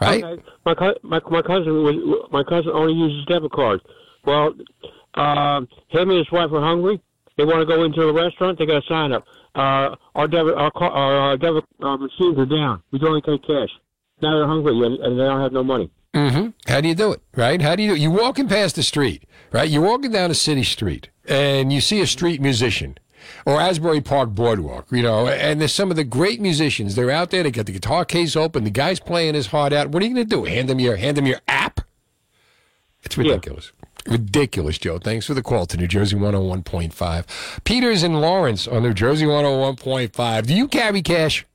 [0.00, 0.24] Right.
[0.24, 0.42] Okay.
[0.64, 3.82] My my my cousin was my cousin only uses debit cards.
[4.24, 4.54] Well,
[5.14, 7.00] um, him and his wife are hungry.
[7.36, 8.58] They want to go into a restaurant.
[8.58, 9.26] They got to sign up.
[9.54, 12.82] Uh, our debit our, car, our debit uh, machines are down.
[12.90, 13.68] We can only take cash.
[14.22, 15.90] Now they're hungry and, they don't have no money.
[16.14, 17.20] hmm How do you do it?
[17.36, 17.60] Right?
[17.60, 18.00] How do you do it?
[18.00, 19.68] You're walking past the street, right?
[19.68, 22.96] You're walking down a city street and you see a street musician
[23.46, 26.94] or Asbury Park Boardwalk, you know, and there's some of the great musicians.
[26.94, 27.42] They're out there.
[27.42, 28.64] They got the guitar case open.
[28.64, 29.88] The guy's playing his heart out.
[29.88, 30.44] What are you going to do?
[30.44, 31.80] Hand them your hand them your app?
[33.02, 33.72] It's ridiculous.
[34.06, 34.98] Ridiculous, Joe.
[34.98, 37.64] Thanks for the call to New Jersey 101.5.
[37.64, 40.46] Peter's in Lawrence on New Jersey 101.5.
[40.46, 41.46] Do you carry cash?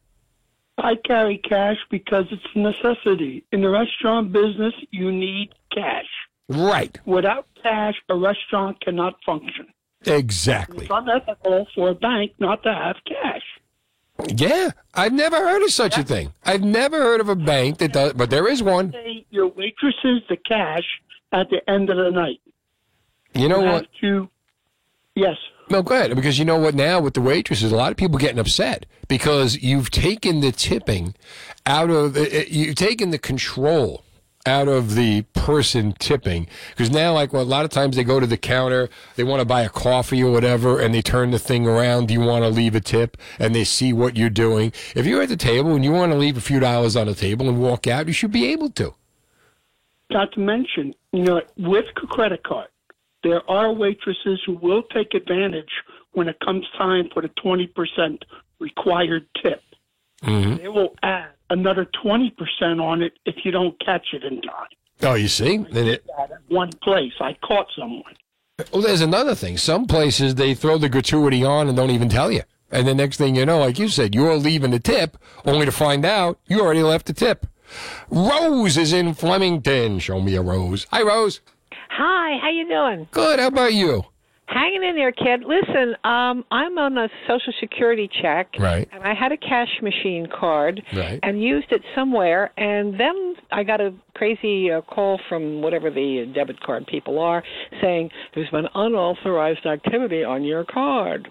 [0.78, 3.44] I carry cash because it's a necessity.
[3.52, 6.06] In the restaurant business, you need cash.
[6.50, 6.98] Right.
[7.06, 9.68] Without cash, a restaurant cannot function.
[10.06, 10.86] Exactly.
[10.86, 13.42] It's unethical for a bank not to have cash.
[14.36, 16.32] Yeah, I've never heard of such a thing.
[16.44, 18.94] I've never heard of a bank that does, but there is one.
[19.30, 20.86] Your waitresses the cash
[21.32, 22.40] at the end of the night.
[23.34, 23.88] You know You what?
[24.02, 24.30] to.
[25.16, 25.36] Yes.
[25.70, 26.16] No, go ahead.
[26.16, 26.76] Because you know what?
[26.76, 31.14] Now with the waitresses, a lot of people getting upset because you've taken the tipping
[31.66, 34.04] out of uh, uh, you've taken the control
[34.46, 36.48] out of the person tipping.
[36.70, 39.42] Because now, like, well, a lot of times they go to the counter, they want
[39.42, 42.08] to buy a coffee or whatever, and they turn the thing around.
[42.08, 43.18] Do you want to leave a tip?
[43.40, 44.72] And they see what you're doing.
[44.96, 47.16] If you're at the table and you want to leave a few dollars on the
[47.16, 48.94] table and walk out, you should be able to.
[50.10, 52.68] Not to mention, you know, with a credit card,
[53.24, 55.72] there are waitresses who will take advantage
[56.14, 58.22] when it comes time for the 20%
[58.60, 59.62] required tip.
[60.24, 60.56] Mm-hmm.
[60.58, 62.32] They will add another 20%
[62.82, 64.68] on it if you don't catch it in time.
[65.04, 65.58] Oh, you see?
[65.58, 68.16] Then it, At one place, I caught someone.
[68.72, 69.58] Well, there's another thing.
[69.58, 72.42] Some places they throw the gratuity on and don't even tell you.
[72.72, 75.72] And the next thing you know, like you said, you're leaving the tip, only to
[75.72, 77.46] find out you already left the tip.
[78.10, 80.00] Rose is in Flemington.
[80.00, 80.86] Show me a rose.
[80.92, 81.42] Hi, Rose.
[81.90, 83.08] Hi, how you doing?
[83.12, 83.40] Good.
[83.40, 84.04] How about you?
[84.50, 85.44] Hanging in there, kid.
[85.44, 88.88] Listen, um, I'm on a Social Security check, Right.
[88.94, 91.20] and I had a cash machine card, Right.
[91.22, 96.32] and used it somewhere, and then I got a crazy uh, call from whatever the
[96.34, 97.44] debit card people are
[97.82, 101.30] saying there's been unauthorized activity on your card.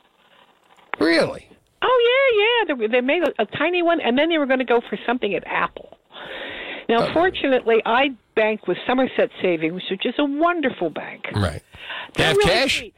[1.01, 1.49] Really?
[1.81, 2.75] Oh yeah, yeah.
[2.77, 4.99] They, they made a, a tiny one, and then they were going to go for
[5.07, 5.96] something at Apple.
[6.89, 11.25] Now, uh, fortunately, I bank with Somerset Savings, which is a wonderful bank.
[11.35, 11.63] Right.
[12.15, 12.79] They have really cash?
[12.79, 12.95] sweet.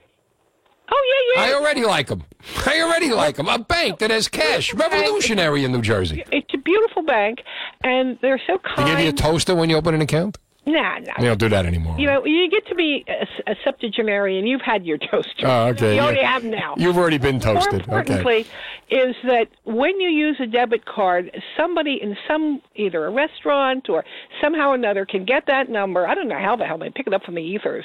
[0.91, 1.51] Oh yeah, yeah.
[1.51, 2.25] I already like them.
[2.67, 3.49] I already like them.
[3.49, 4.73] A bank that has cash.
[4.73, 6.25] Revolutionary in New Jersey.
[6.33, 7.41] It's a beautiful bank,
[7.83, 8.89] and they're so kind.
[8.89, 10.39] They give you a toaster when you open an account?
[10.69, 11.15] Nah, nah.
[11.19, 11.99] They don't do that anymore.
[11.99, 14.47] You know, you get to be a, a septuagenarian.
[14.47, 15.47] You've had your toaster.
[15.47, 16.33] Oh, okay, You already yeah.
[16.33, 16.75] have now.
[16.77, 17.87] You've already been toasted.
[17.87, 18.19] More Okay.
[18.19, 18.47] importantly,
[18.91, 24.05] is that when you use a debit card, somebody in some either a restaurant or
[24.43, 26.07] somehow or another can get that number.
[26.07, 27.85] I don't know how the hell they pick it up from the ethers,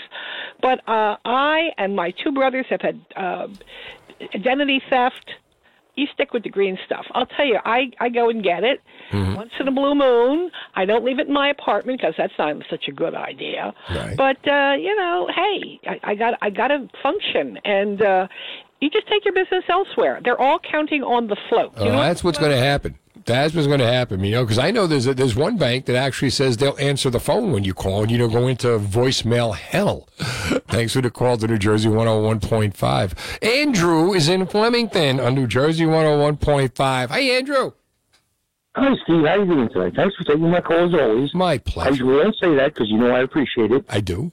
[0.62, 3.48] but uh, I and my two brothers have had uh,
[4.36, 5.32] identity theft.
[5.96, 7.06] You stick with the green stuff.
[7.14, 8.82] I'll tell you, I I go and get it
[9.12, 9.36] Mm-hmm.
[9.36, 10.50] once in a blue moon.
[10.76, 13.72] I don't leave it in my apartment because that's not such a good idea.
[13.92, 14.18] Right.
[14.18, 18.28] But uh, you know, hey, I, I got I got to function, and uh,
[18.82, 20.20] you just take your business elsewhere.
[20.24, 21.74] They're all counting on the float.
[21.78, 22.98] You Oh, know that's what's going to happen.
[23.26, 25.86] That's what's going to happen, you know, because I know there's a, there's one bank
[25.86, 28.80] that actually says they'll answer the phone when you call and you don't go into
[28.80, 30.10] voicemail hell.
[30.18, 33.44] Thanks for the call to New Jersey 101.5.
[33.44, 37.10] Andrew is in Flemington on New Jersey 101.5.
[37.10, 37.72] Hi, Andrew.
[38.76, 39.26] Hi, Steve.
[39.26, 39.96] How you doing today?
[39.96, 41.34] Thanks for taking my call as always.
[41.34, 41.92] My pleasure.
[41.92, 43.86] usually don't say that because you know I appreciate it.
[43.88, 44.32] I do.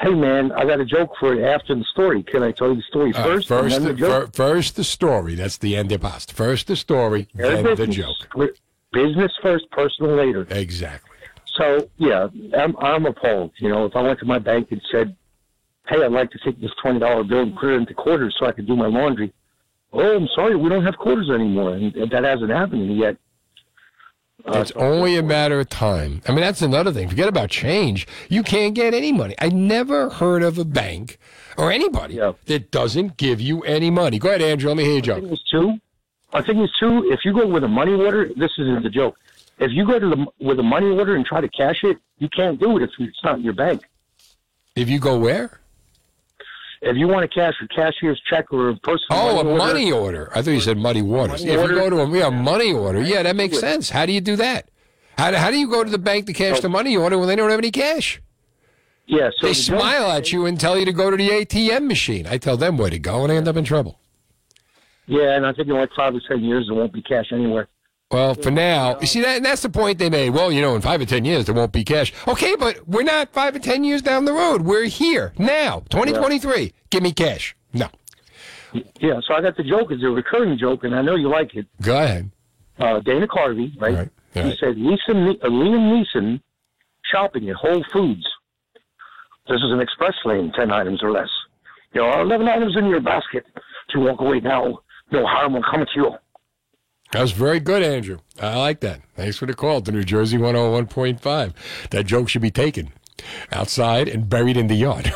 [0.00, 2.22] Hey, man, I got a joke for it after the story.
[2.22, 3.48] Can I tell you the story Uh, first?
[3.48, 5.34] first, the, the first the story.
[5.34, 6.32] That's the end of past.
[6.32, 8.16] First the story, then the joke.
[8.92, 10.46] Business first, personal later.
[10.50, 11.10] Exactly.
[11.56, 13.50] So yeah, I'm I'm appalled.
[13.58, 15.16] You know, if I went to my bank and said,
[15.88, 18.46] "Hey, I'd like to take this twenty dollar bill and put it into quarters so
[18.46, 19.32] I could do my laundry,"
[19.92, 23.16] oh, I'm sorry, we don't have quarters anymore, and that hasn't happened yet.
[24.46, 26.22] Uh, It's only a matter of time.
[26.26, 27.08] I mean, that's another thing.
[27.08, 28.06] Forget about change.
[28.28, 29.34] You can't get any money.
[29.38, 31.18] I never heard of a bank
[31.56, 32.16] or anybody
[32.46, 34.18] that doesn't give you any money.
[34.18, 34.68] Go ahead, Andrew.
[34.68, 35.16] Let me hear you, Joe.
[35.22, 35.78] It's two.
[36.32, 37.10] I think it's two.
[37.10, 39.18] If you go with a money order, this isn't the joke.
[39.58, 42.28] If you go to the with a money order and try to cash it, you
[42.28, 43.82] can't do it if it's not in your bank.
[44.76, 45.60] If you go where?
[46.80, 49.58] If you want to cash a cashier's check or a personal Oh, a money order,
[49.58, 50.30] money order.
[50.32, 51.44] I thought you said muddy waters.
[51.44, 51.74] Money if order.
[51.74, 53.90] you go to a yeah, money order, yeah, that makes sense.
[53.90, 54.68] How do you do that?
[55.16, 56.70] How do, how do you go to the bank to cash the oh.
[56.70, 58.22] money order when they don't have any cash?
[59.06, 61.88] Yeah, so they the smile at you and tell you to go to the ATM
[61.88, 62.26] machine.
[62.26, 63.98] I tell them where to go, and I end up in trouble.
[65.06, 67.68] Yeah, and I think in like five or ten years there won't be cash anywhere.
[68.10, 70.30] Well, for now, you see that that's the point they made.
[70.30, 72.12] Well, you know, in five or ten years there won't be cash.
[72.26, 74.62] Okay, but we're not five or ten years down the road.
[74.62, 76.72] We're here now, 2023.
[76.88, 77.54] Give me cash.
[77.74, 77.88] No,
[78.72, 79.88] Yeah, so I got the joke.
[79.90, 81.66] It's a recurring joke, and I know you like it.
[81.82, 82.30] go ahead.
[82.78, 83.94] Uh, Dana Carvey, right?
[83.94, 84.10] right.
[84.32, 86.40] He said Lisa, uh, Liam Neeson
[87.10, 88.26] shopping at Whole Foods.
[89.48, 91.28] This is an express lane, 10 items or less.
[91.92, 93.44] You know, 11 items in your basket.
[93.90, 94.78] To walk away now,
[95.10, 96.14] no harm will come to you.
[97.12, 98.18] That was very good, Andrew.
[98.40, 99.00] I like that.
[99.14, 101.52] Thanks for the call to New Jersey 101.5.
[101.90, 102.92] That joke should be taken
[103.50, 105.12] outside and buried in the yard.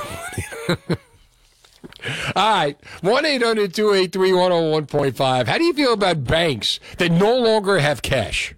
[2.34, 5.46] All right, 1 800 283 101.5.
[5.46, 8.54] How do you feel about banks that no longer have cash?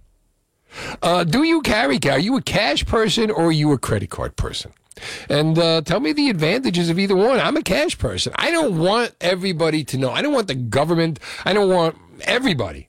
[1.03, 2.17] Uh, do you carry cash?
[2.17, 4.73] Are you a cash person or are you a credit card person?
[5.29, 7.41] And uh, tell me the advantages of either one.
[7.41, 8.33] I'm a cash person.
[8.37, 10.11] I don't want everybody to know.
[10.11, 11.19] I don't want the government.
[11.45, 12.89] I don't want everybody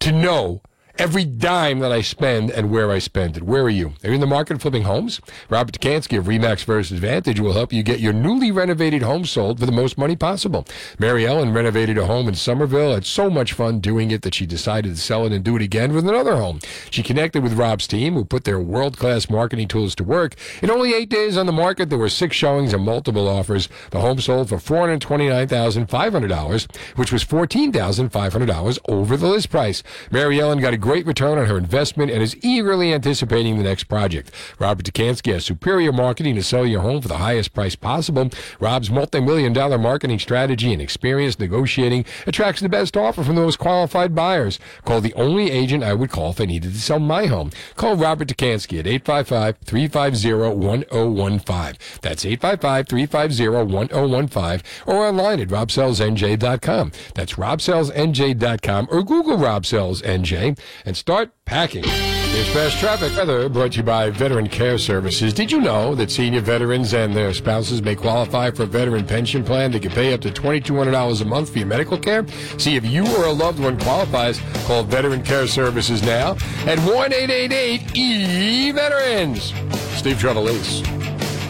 [0.00, 0.62] to know
[0.98, 3.42] every dime that I spend and where I spend it.
[3.42, 3.92] Where are you?
[4.02, 5.20] Are you in the market flipping homes?
[5.48, 9.60] Robert Dekanski of Remax versus Advantage will help you get your newly renovated home sold
[9.60, 10.64] for the most money possible.
[10.98, 12.94] Mary Ellen renovated a home in Somerville.
[12.94, 15.62] Had so much fun doing it that she decided to sell it and do it
[15.62, 16.60] again with another home.
[16.90, 20.34] She connected with Rob's team, who put their world-class marketing tools to work.
[20.62, 23.68] In only eight days on the market, there were six showings and multiple offers.
[23.90, 28.10] The home sold for four hundred twenty-nine thousand five hundred dollars, which was fourteen thousand
[28.10, 29.82] five hundred dollars over the list price.
[30.10, 33.82] Mary Ellen got a great return on her investment and is eagerly anticipating the next
[33.88, 34.30] project.
[34.60, 38.30] Robert Dekanski has superior marketing to sell your home for the highest price possible.
[38.60, 43.58] Rob's multi-million dollar marketing strategy and experience negotiating attracts the best offer from the most
[43.58, 44.60] qualified buyers.
[44.84, 47.50] Call the only agent I would call if I needed to sell my home.
[47.74, 52.00] Call Robert Dekanski at 855-350-1015.
[52.00, 56.92] That's 855-350-1015 or online at robsellsnj.com.
[57.16, 61.84] That's robsellsnj.com or Google Rob Sells NJ and start packing.
[61.84, 65.32] Here's fast traffic weather brought to you by Veteran Care Services.
[65.32, 69.42] Did you know that senior veterans and their spouses may qualify for a veteran pension
[69.42, 72.26] plan that can pay up to $2,200 a month for your medical care?
[72.58, 74.40] See if you or a loved one qualifies.
[74.66, 76.32] Call Veteran Care Services now
[76.66, 79.54] at 1 888 E Veterans.
[79.96, 80.84] Steve Trevelise.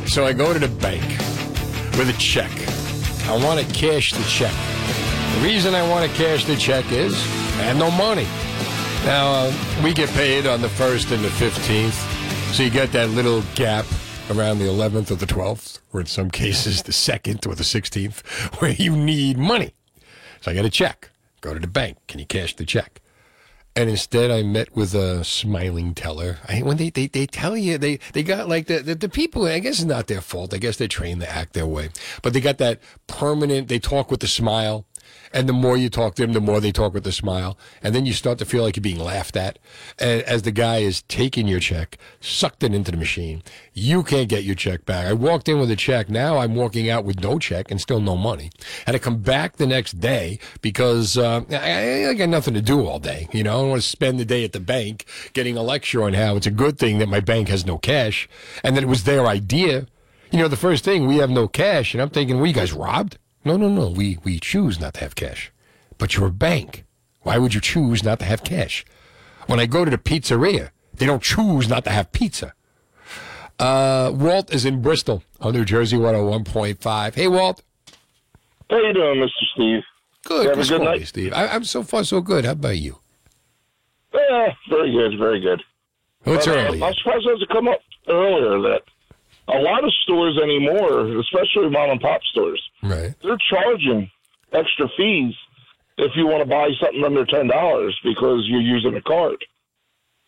[0.09, 1.03] So I go to the bank
[1.99, 2.51] with a check.
[3.29, 4.55] I want to cash the check.
[5.35, 7.15] The reason I want to cash the check is
[7.59, 8.27] I have no money.
[9.05, 13.11] Now, uh, we get paid on the 1st and the 15th, so you get that
[13.11, 13.87] little gap
[14.31, 18.25] around the 11th or the 12th, or in some cases the 2nd or the 16th,
[18.61, 19.73] where you need money.
[20.41, 21.11] So I get a check.
[21.41, 21.99] Go to the bank.
[22.09, 23.01] Can you cash the check?
[23.77, 26.39] And instead, I met with a smiling teller.
[26.49, 29.45] I, when they, they, they tell you, they, they got like the, the, the people,
[29.45, 30.55] I guess it's not their fault.
[30.55, 31.91] I guess they're trained to act their way.
[32.23, 34.87] But they got that permanent, they talk with a smile.
[35.33, 37.59] And the more you talk to them, the more they talk with a smile.
[37.83, 39.59] And then you start to feel like you're being laughed at.
[39.99, 44.45] As the guy is taking your check, sucked it into the machine, you can't get
[44.45, 45.07] your check back.
[45.07, 46.09] I walked in with a check.
[46.09, 48.51] Now I'm walking out with no check and still no money.
[48.87, 52.87] Had to come back the next day because uh, I, I got nothing to do
[52.87, 53.29] all day.
[53.33, 56.03] You know, I don't want to spend the day at the bank getting a lecture
[56.03, 58.29] on how it's a good thing that my bank has no cash
[58.63, 59.87] and that it was their idea.
[60.31, 61.95] You know, the first thing, we have no cash.
[61.95, 63.19] And I'm thinking, were you guys robbed?
[63.47, 63.89] No, no, no.
[63.89, 65.53] We, we choose not to have cash.
[65.99, 66.85] But you're a bank.
[67.21, 68.85] Why would you choose not to have cash?
[69.47, 72.55] When I go to the pizzeria, they don't choose not to have pizza.
[73.61, 77.15] Uh, Walt is in Bristol on New Jersey 101.5.
[77.15, 77.63] Hey, Walt.
[78.69, 79.31] How you doing, Mr.
[79.55, 79.83] Steve?
[80.25, 80.47] Good.
[80.49, 81.07] Have a good night?
[81.07, 81.33] Steve.
[81.33, 82.45] I, I'm so far so good.
[82.45, 82.99] How about you?
[84.13, 85.63] Yeah, very good, very good.
[86.25, 86.85] What's But, uh.
[86.85, 87.79] I'm surprised it to come up
[88.09, 88.83] earlier that
[89.49, 93.15] a lot of stores anymore, especially mom and pop stores, right.
[93.23, 94.11] they're charging
[94.53, 95.35] extra fees
[95.99, 99.45] if you want to buy something under ten dollars because you're using a card.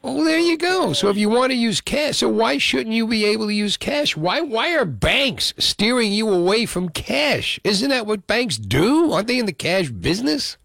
[0.03, 0.93] Oh, there you go.
[0.93, 3.77] So if you want to use cash, so why shouldn't you be able to use
[3.77, 4.17] cash?
[4.17, 7.59] Why why are banks steering you away from cash?
[7.65, 9.13] Isn't that what banks do?
[9.13, 10.57] Aren't they in the cash business?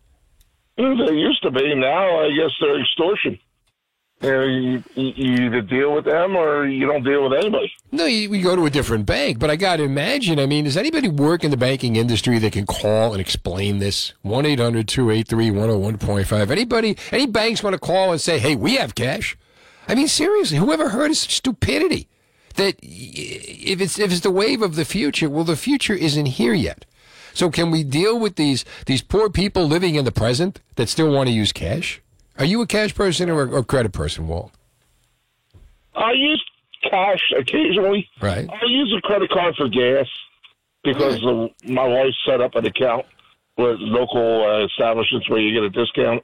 [0.78, 1.76] Mm, they used to be.
[1.76, 3.40] Now I guess they're extortion.
[4.24, 7.74] You, know, you, you you either deal with them or you don't deal with anybody.
[7.92, 10.40] No, you, we go to a different bank, but I got to imagine.
[10.40, 14.14] I mean, does anybody work in the banking industry that can call and explain this?
[14.22, 16.50] 1 800 283 101.5.
[16.52, 19.38] Anybody, any banks want to call and say, hey, we have cash?
[19.90, 22.08] I mean, seriously, whoever heard of such stupidity?
[22.56, 26.54] That if it's, if it's the wave of the future, well, the future isn't here
[26.54, 26.86] yet.
[27.34, 31.12] So can we deal with these, these poor people living in the present that still
[31.12, 32.00] want to use cash?
[32.38, 34.52] Are you a cash person or a, credit person, Walt?
[35.96, 36.44] I use
[36.90, 38.10] cash occasionally.
[38.22, 38.50] Right.
[38.50, 40.08] I use a credit card for gas
[40.84, 43.06] because uh, my wife set up an account
[43.58, 46.24] with local uh, establishments where you get a discount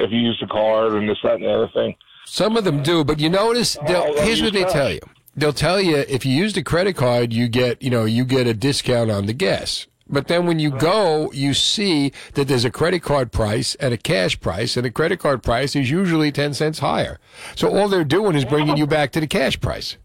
[0.00, 1.94] if you use the card and this, that, and the other thing.
[2.24, 5.00] Some of them do, but you notice, here's what they tell you.
[5.36, 8.46] They'll tell you if you use the credit card, you get, you know, you get
[8.48, 9.86] a discount on the gas.
[10.08, 13.96] But then when you go, you see that there's a credit card price and a
[13.96, 17.18] cash price, and the credit card price is usually 10 cents higher.
[17.56, 19.96] So all they're doing is bringing you back to the cash price.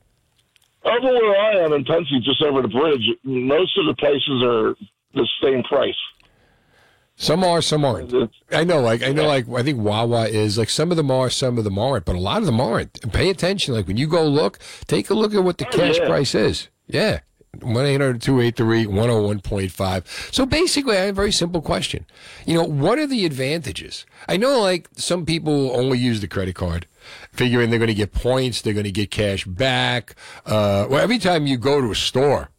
[0.84, 4.76] over where I am in Pennsy, just over the bridge, most of the places are
[5.14, 5.95] the same price.
[7.16, 8.12] Some are, some aren't.
[8.52, 11.30] I know, like I know, like I think Wawa is like some of them are,
[11.30, 12.97] some of them aren't, but a lot of them aren't.
[13.04, 15.72] And pay attention, like when you go look, take a look at what the Oh,
[15.78, 16.08] cash yeah.
[16.08, 16.70] price is.
[16.88, 17.20] Yeah.
[17.60, 20.34] 1 800 283 101.5.
[20.34, 22.06] So basically, I have a very simple question.
[22.45, 24.06] You know, what are the advantages?
[24.30, 26.88] I know, like, some people only use the credit card,
[27.34, 30.16] figuring they're going to get points, they're going to get cash back.
[30.45, 32.49] Uh, well, every time you go to a store,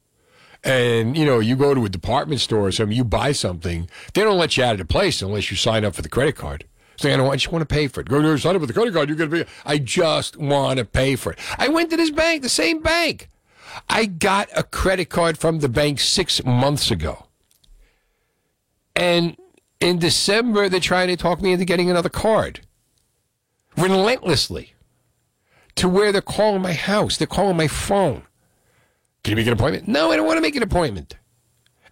[0.64, 4.22] and you know you go to a department store or something, you buy something, they
[4.22, 6.64] don't let you out of the place unless you sign up for the credit card.
[6.97, 7.28] So I don't.
[7.28, 8.09] I just want to pay for it.
[8.09, 9.09] Go there, sign up for the credit card.
[9.09, 9.45] You're gonna be.
[9.64, 11.38] I just want to pay for it.
[11.59, 13.28] I went to this bank, the same bank.
[13.88, 17.26] I got a credit card from the bank six months ago,
[18.94, 19.36] and
[19.80, 22.60] in December they're trying to talk me into getting another card,
[23.76, 24.74] relentlessly,
[25.76, 28.22] to where they're calling my house, they're calling my phone.
[29.24, 29.88] Can you make an appointment?
[29.88, 31.16] No, I don't want to make an appointment.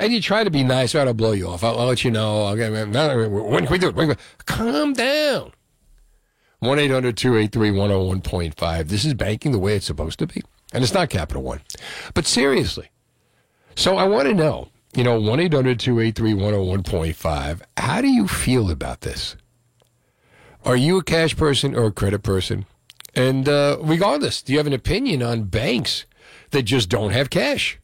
[0.01, 0.95] And you try to be nice.
[0.95, 1.63] Right, I'll blow you off.
[1.63, 2.45] I'll, I'll let you know.
[2.45, 4.19] I'll get, when can we do it?
[4.47, 5.53] Calm down.
[6.61, 8.89] 1 800 283 101.5.
[8.89, 10.43] This is banking the way it's supposed to be.
[10.73, 11.61] And it's not Capital One.
[12.15, 12.91] But seriously.
[13.75, 17.63] So I want to know, you know, 1 800 283 101.5.
[17.77, 19.37] How do you feel about this?
[20.65, 22.67] Are you a cash person or a credit person?
[23.15, 26.05] And uh, regardless, do you have an opinion on banks
[26.51, 27.79] that just don't have cash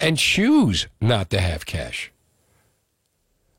[0.00, 2.10] and choose not to have cash?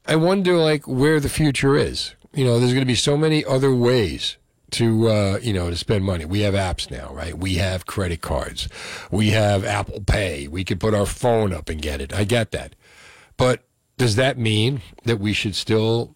[0.06, 2.16] I wonder, like, where the future is.
[2.34, 4.38] You know, there's going to be so many other ways
[4.72, 6.26] to, uh, you know, to spend money.
[6.26, 7.38] We have apps now, right?
[7.38, 8.68] We have credit cards.
[9.12, 10.48] We have Apple Pay.
[10.48, 12.14] We could put our phone up and get it.
[12.14, 12.76] I get that.
[13.38, 13.64] But
[13.98, 16.16] does that mean that we should still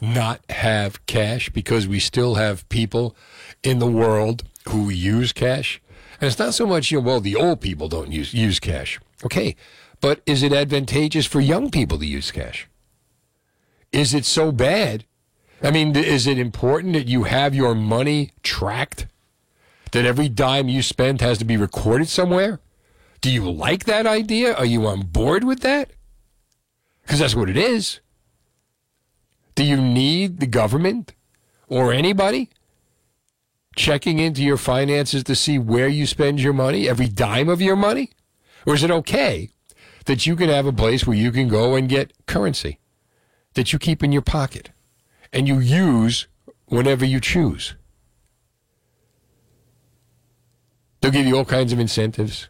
[0.00, 3.16] not have cash because we still have people
[3.62, 5.80] in the world who use cash?
[6.20, 9.00] And it's not so much, you know, well, the old people don't use, use cash.
[9.24, 9.56] Okay.
[10.00, 12.68] But is it advantageous for young people to use cash?
[13.92, 15.04] Is it so bad?
[15.62, 19.06] I mean, is it important that you have your money tracked?
[19.92, 22.60] That every dime you spend has to be recorded somewhere?
[23.20, 24.54] Do you like that idea?
[24.54, 25.90] Are you on board with that?
[27.02, 28.00] Because that's what it is.
[29.54, 31.14] Do you need the government
[31.68, 32.48] or anybody
[33.76, 37.76] checking into your finances to see where you spend your money, every dime of your
[37.76, 38.10] money?
[38.66, 39.50] Or is it okay
[40.06, 42.80] that you can have a place where you can go and get currency
[43.54, 44.70] that you keep in your pocket
[45.32, 46.26] and you use
[46.66, 47.74] whenever you choose?
[51.00, 52.48] They'll give you all kinds of incentives.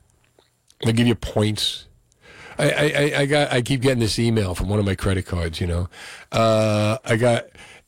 [0.83, 1.87] They'll give you points.
[2.59, 5.61] I, I, I- got I keep getting this email from one of my credit cards,
[5.61, 5.89] you know.
[6.31, 7.47] Uh, I got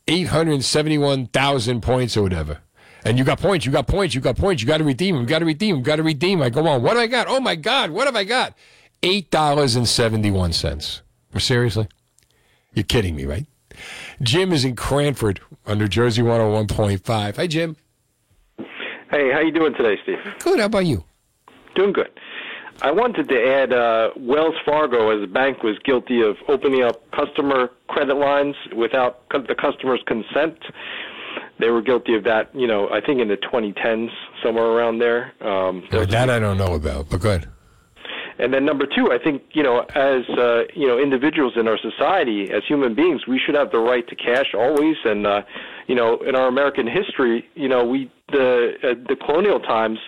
[0.08, 2.58] eight hundred seventy one thousand points or whatever.
[3.06, 5.44] And you got points, you got points, you got points, you gotta redeem them, gotta
[5.44, 6.40] redeem them, gotta redeem.
[6.40, 6.82] I go on.
[6.82, 7.26] What do I got?
[7.28, 8.54] Oh my God, what have I got?
[9.02, 11.02] Eight dollars and seventy one cents.
[11.36, 11.88] Seriously?
[12.72, 13.44] You're kidding me, right?
[14.22, 17.36] Jim is in Cranford on New Jersey 101.5.
[17.36, 17.76] Hi Jim.
[19.10, 20.18] Hey, how you doing today, Steve?
[20.40, 20.58] Good.
[20.58, 21.04] How about you?
[21.76, 22.10] Doing good.
[22.82, 27.08] I wanted to add uh, Wells Fargo as a bank was guilty of opening up
[27.12, 30.58] customer credit lines without the customer's consent.
[31.60, 34.08] They were guilty of that, you know, I think in the 2010s,
[34.42, 35.32] somewhere around there.
[35.40, 37.48] Um, there That I don't know about, but good.
[38.38, 41.78] And then number two, I think you know, as uh, you know, individuals in our
[41.78, 44.96] society, as human beings, we should have the right to cash always.
[45.04, 45.42] And uh,
[45.86, 49.98] you know, in our American history, you know, we the uh, the colonial times,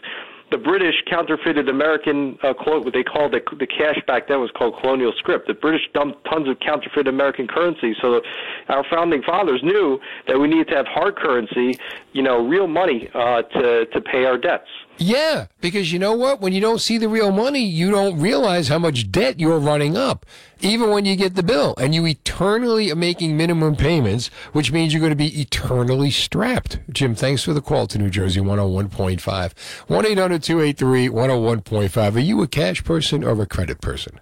[0.51, 4.51] the British counterfeited American uh, clo- what they called the, the cash back then was
[4.57, 5.47] called colonial script.
[5.47, 8.21] The British dumped tons of counterfeit American currency, so
[8.69, 11.79] our founding fathers knew that we needed to have hard currency,
[12.13, 14.69] you know, real money uh, to to pay our debts.
[14.99, 16.41] Yeah, because you know what?
[16.41, 19.97] When you don't see the real money, you don't realize how much debt you're running
[19.97, 20.25] up,
[20.61, 21.75] even when you get the bill.
[21.79, 26.79] And you eternally are making minimum payments, which means you're going to be eternally strapped.
[26.91, 29.89] Jim, thanks for the call to New Jersey 101.5.
[29.89, 32.15] 1 800 283 101.5.
[32.15, 34.21] Are you a cash person or a credit person?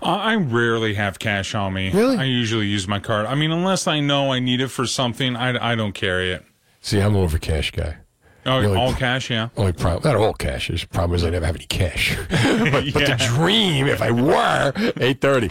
[0.00, 1.90] Uh, I rarely have cash on me.
[1.90, 2.16] Really?
[2.16, 3.26] I usually use my card.
[3.26, 6.44] I mean, unless I know I need it for something, I, I don't carry it.
[6.80, 7.96] See, I'm a cash guy.
[8.44, 8.76] Oh, Really?
[8.76, 9.48] all cash, yeah.
[9.56, 10.68] Only problem, not all cash.
[10.68, 12.16] The problem is I never have any cash.
[12.28, 15.48] but, but the dream, if I were, 830.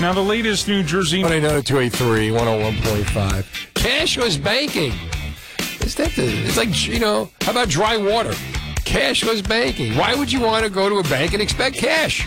[0.00, 1.22] Now, the latest New Jersey.
[1.22, 3.44] 1 800 283 101.5.
[3.74, 4.92] Cashless banking.
[5.80, 8.30] Is that the, it's like, you know, how about dry water?
[8.86, 9.94] Cashless banking.
[9.96, 12.26] Why would you want to go to a bank and expect cash?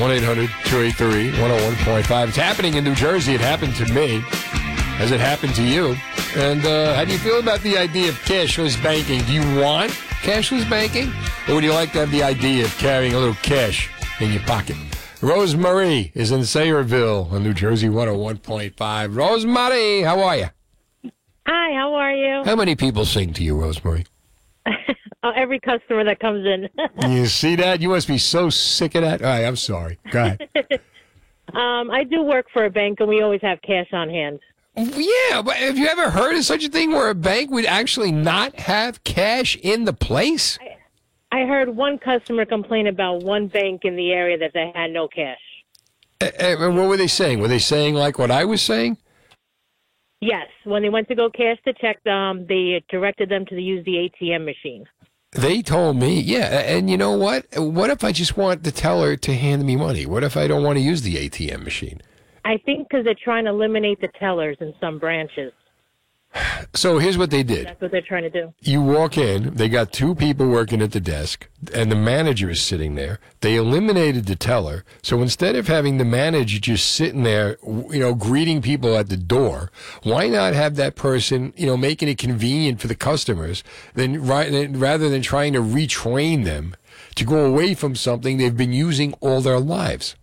[0.00, 2.28] 1 800 283 101.5.
[2.28, 3.34] It's happening in New Jersey.
[3.34, 4.18] It happened to me.
[4.98, 5.94] Has it happened to you?
[6.36, 9.22] And uh, how do you feel about the idea of cashless banking?
[9.22, 11.12] Do you want cashless banking?
[11.48, 14.42] Or would you like to have the idea of carrying a little cash in your
[14.42, 14.74] pocket?
[15.22, 19.16] Rosemary is in Sayreville on New Jersey 101.5.
[19.16, 20.46] Rosemary, how are you?
[21.46, 22.42] Hi, how are you?
[22.44, 24.04] How many people sing to you, Rosemary?
[25.26, 26.68] Oh, every customer that comes in.
[27.10, 27.80] You see that?
[27.80, 29.22] You must be so sick of that.
[29.22, 29.98] All right, I'm sorry.
[30.10, 30.50] Go ahead.
[31.54, 34.38] um, I do work for a bank, and we always have cash on hand.
[34.76, 38.10] Yeah, but have you ever heard of such a thing where a bank would actually
[38.10, 40.58] not have cash in the place?
[41.30, 45.08] I heard one customer complain about one bank in the area that they had no
[45.08, 45.38] cash.
[46.20, 47.40] And, uh, what were they saying?
[47.40, 48.98] Were they saying like what I was saying?
[50.20, 53.84] Yes, when they went to go cash the check, um, they directed them to use
[53.84, 54.86] the ATM machine.
[55.32, 56.46] They told me, yeah.
[56.60, 57.46] And you know what?
[57.56, 60.06] What if I just want the teller to hand me money?
[60.06, 62.00] What if I don't want to use the ATM machine?
[62.44, 65.52] I think because they're trying to eliminate the tellers in some branches.
[66.74, 67.68] So here's what they did.
[67.68, 68.52] That's what they're trying to do.
[68.60, 72.60] You walk in, they got two people working at the desk, and the manager is
[72.60, 73.20] sitting there.
[73.40, 74.84] They eliminated the teller.
[75.00, 79.16] So instead of having the manager just sitting there, you know, greeting people at the
[79.16, 79.70] door,
[80.02, 83.62] why not have that person, you know, making it convenient for the customers
[83.94, 86.74] then rather than trying to retrain them
[87.14, 90.16] to go away from something they've been using all their lives?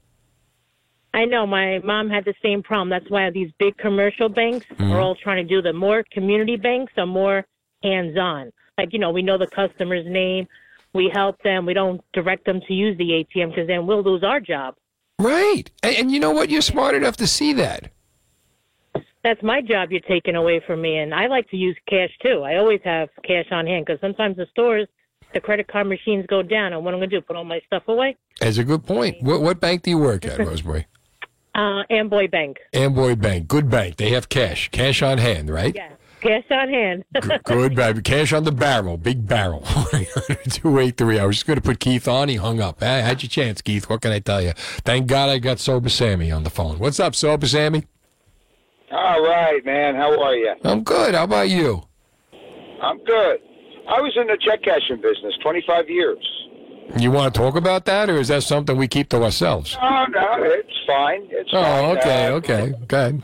[1.13, 2.89] I know my mom had the same problem.
[2.89, 4.91] That's why these big commercial banks Mhm.
[4.91, 7.45] are all trying to do the more community banks are more
[7.83, 8.51] hands on.
[8.77, 10.47] Like, you know, we know the customer's name,
[10.93, 14.23] we help them, we don't direct them to use the ATM because then we'll lose
[14.23, 14.75] our job.
[15.19, 15.69] Right.
[15.83, 16.49] And, and you know what?
[16.49, 17.91] You're smart enough to see that.
[19.23, 20.97] That's my job you're taking away from me.
[20.97, 22.41] And I like to use cash too.
[22.41, 24.87] I always have cash on hand because sometimes the stores,
[25.33, 26.73] the credit card machines go down.
[26.73, 28.17] And what am I'm going to do, put all my stuff away?
[28.39, 29.21] That's a good point.
[29.21, 30.87] What, what bank do you work at, Rosemary?
[31.53, 32.57] Uh, Amboy Bank.
[32.73, 33.47] Amboy Bank.
[33.47, 33.97] Good bank.
[33.97, 34.69] They have cash.
[34.71, 35.75] Cash on hand, right?
[35.75, 35.89] Yeah.
[36.21, 37.03] Cash on hand.
[37.43, 38.01] Good, baby.
[38.03, 38.95] Cash on the barrel.
[38.97, 39.61] Big barrel.
[40.49, 41.19] 283.
[41.19, 42.29] I was just going to put Keith on.
[42.29, 42.81] He hung up.
[42.81, 43.89] I had your chance, Keith.
[43.89, 44.53] What can I tell you?
[44.85, 46.77] Thank God I got Sober Sammy on the phone.
[46.77, 47.85] What's up, Sober Sammy?
[48.91, 49.95] All right, man.
[49.95, 50.53] How are you?
[50.63, 51.15] I'm good.
[51.15, 51.81] How about you?
[52.81, 53.39] I'm good.
[53.89, 56.40] I was in the check cashing business 25 years.
[56.97, 59.77] You want to talk about that, or is that something we keep to ourselves?
[59.81, 61.27] Oh no, it's fine.
[61.29, 61.97] It's Oh, fine.
[61.97, 62.73] okay, Uh, okay.
[62.87, 63.21] Good.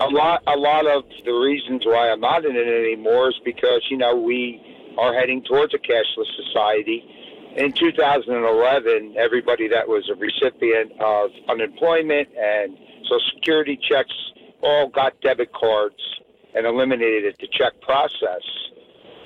[0.00, 3.80] A lot, a lot of the reasons why I'm not in it anymore is because
[3.90, 4.60] you know we
[4.98, 7.04] are heading towards a cashless society.
[7.56, 14.12] In 2011, everybody that was a recipient of unemployment and Social Security checks
[14.62, 15.96] all got debit cards
[16.54, 18.42] and eliminated the check process.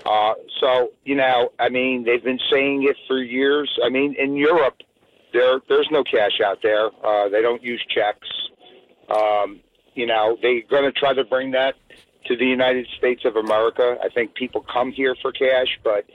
[0.05, 3.71] Uh, so you know, I mean, they've been saying it for years.
[3.85, 4.79] I mean, in Europe,
[5.33, 6.91] there there's no cash out there.
[7.05, 8.29] Uh, they don't use checks.
[9.15, 9.61] Um,
[9.95, 11.75] you know, they're going to try to bring that
[12.27, 13.97] to the United States of America.
[14.03, 16.07] I think people come here for cash, but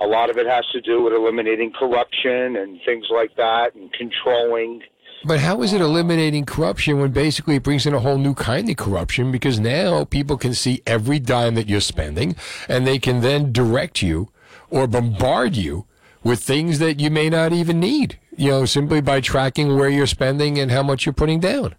[0.00, 3.92] a lot of it has to do with eliminating corruption and things like that, and
[3.92, 4.82] controlling.
[5.24, 8.68] But how is it eliminating corruption when basically it brings in a whole new kind
[8.68, 9.30] of corruption?
[9.30, 12.34] Because now people can see every dime that you're spending
[12.68, 14.30] and they can then direct you
[14.70, 15.86] or bombard you
[16.24, 20.06] with things that you may not even need, you know, simply by tracking where you're
[20.06, 21.74] spending and how much you're putting down.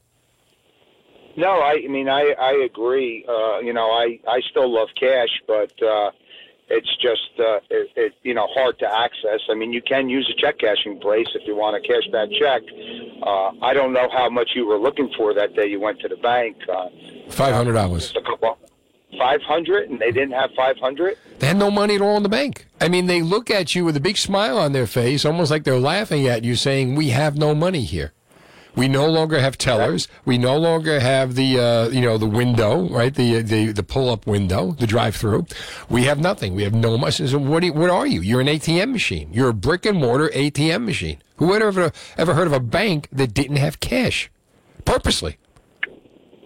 [1.36, 3.26] No, I, mean, I, I agree.
[3.28, 6.12] Uh, you know, I, I still love cash, but uh,
[6.70, 9.42] it's just, uh, it, it, you know, hard to access.
[9.50, 12.30] I mean, you can use a check cashing place if you want to cash that
[12.40, 12.62] check.
[13.22, 16.08] Uh, I don't know how much you were looking for that day you went to
[16.08, 16.58] the bank.
[16.68, 16.90] Uh,
[17.30, 17.74] 500.
[18.00, 18.58] just a couple,
[19.18, 21.18] five hundred, and they didn't have five hundred.
[21.40, 22.68] They had no money at all in the bank.
[22.82, 25.64] I mean, they look at you with a big smile on their face, almost like
[25.64, 28.14] they're laughing at you, saying, "We have no money here.
[28.76, 30.08] We no longer have tellers.
[30.26, 33.14] We no longer have the uh, you know the window, right?
[33.14, 35.46] The the the pull up window, the drive through.
[35.90, 36.56] We have nothing.
[36.56, 37.12] We have no money.
[37.12, 38.22] So what you, what are you?
[38.22, 39.30] You're an ATM machine.
[39.32, 41.22] You're a brick and mortar ATM machine.
[41.38, 44.32] Who would ever ever heard of a bank that didn't have cash,
[44.86, 45.38] purposely?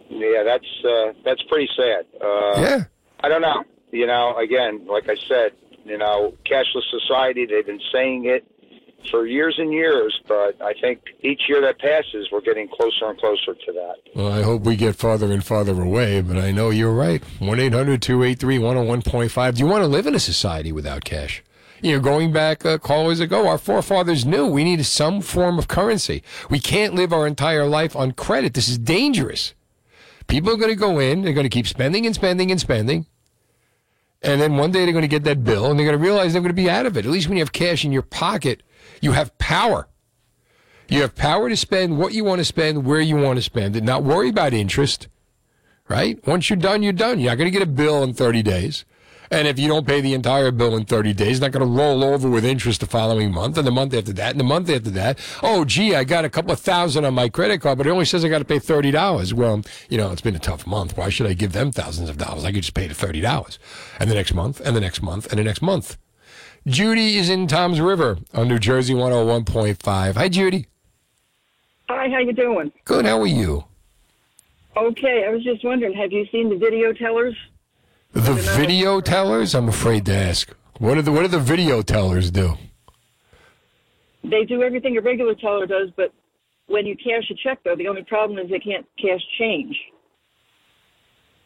[0.09, 2.05] Yeah, that's uh, that's pretty sad.
[2.21, 2.84] Uh, Yeah.
[3.23, 3.63] I don't know.
[3.91, 5.53] You know, again, like I said,
[5.86, 7.45] you know, cashless society.
[7.45, 8.45] They've been saying it
[9.09, 13.17] for years and years, but I think each year that passes, we're getting closer and
[13.17, 13.95] closer to that.
[14.15, 17.23] Well, I hope we get farther and farther away, but I know you're right.
[17.39, 19.55] 1 800 283 101.5.
[19.55, 21.43] Do you want to live in a society without cash?
[21.81, 25.67] You know, going back uh, callers ago, our forefathers knew we needed some form of
[25.67, 26.23] currency.
[26.49, 28.55] We can't live our entire life on credit.
[28.55, 29.53] This is dangerous.
[30.25, 33.05] People are going to go in, they're going to keep spending and spending and spending.
[34.23, 36.33] And then one day they're going to get that bill and they're going to realize
[36.33, 37.05] they're going to be out of it.
[37.05, 38.63] At least when you have cash in your pocket,
[39.01, 39.87] you have power.
[40.89, 43.75] You have power to spend what you want to spend, where you want to spend
[43.75, 45.07] it, not worry about interest,
[45.89, 46.25] right?
[46.25, 47.19] Once you're done, you're done.
[47.19, 48.85] You're not going to get a bill in 30 days.
[49.29, 51.71] And if you don't pay the entire bill in 30 days, it's not going to
[51.71, 54.69] roll over with interest the following month and the month after that and the month
[54.69, 55.19] after that.
[55.43, 58.05] Oh, gee, I got a couple of thousand on my credit card, but it only
[58.05, 59.33] says I got to pay $30.
[59.33, 60.95] Well, you know, it's been a tough month.
[60.95, 62.45] Why should I give them thousands of dollars?
[62.45, 63.57] I could just pay the $30.
[63.99, 65.97] And the next month, and the next month, and the next month.
[66.68, 70.15] Judy is in Toms River on New Jersey 101.5.
[70.15, 70.68] Hi, Judy.
[71.88, 72.74] Hi, how you doing?
[72.84, 73.05] Good.
[73.05, 73.63] How are you?
[74.76, 77.36] Okay, I was just wondering, have you seen the video tellers?
[78.11, 79.55] The video tellers?
[79.55, 80.53] I'm afraid to ask.
[80.80, 82.55] What do the What do the video tellers do?
[84.26, 86.13] They do everything a regular teller does, but
[86.65, 89.74] when you cash a check, though, the only problem is they can't cash change.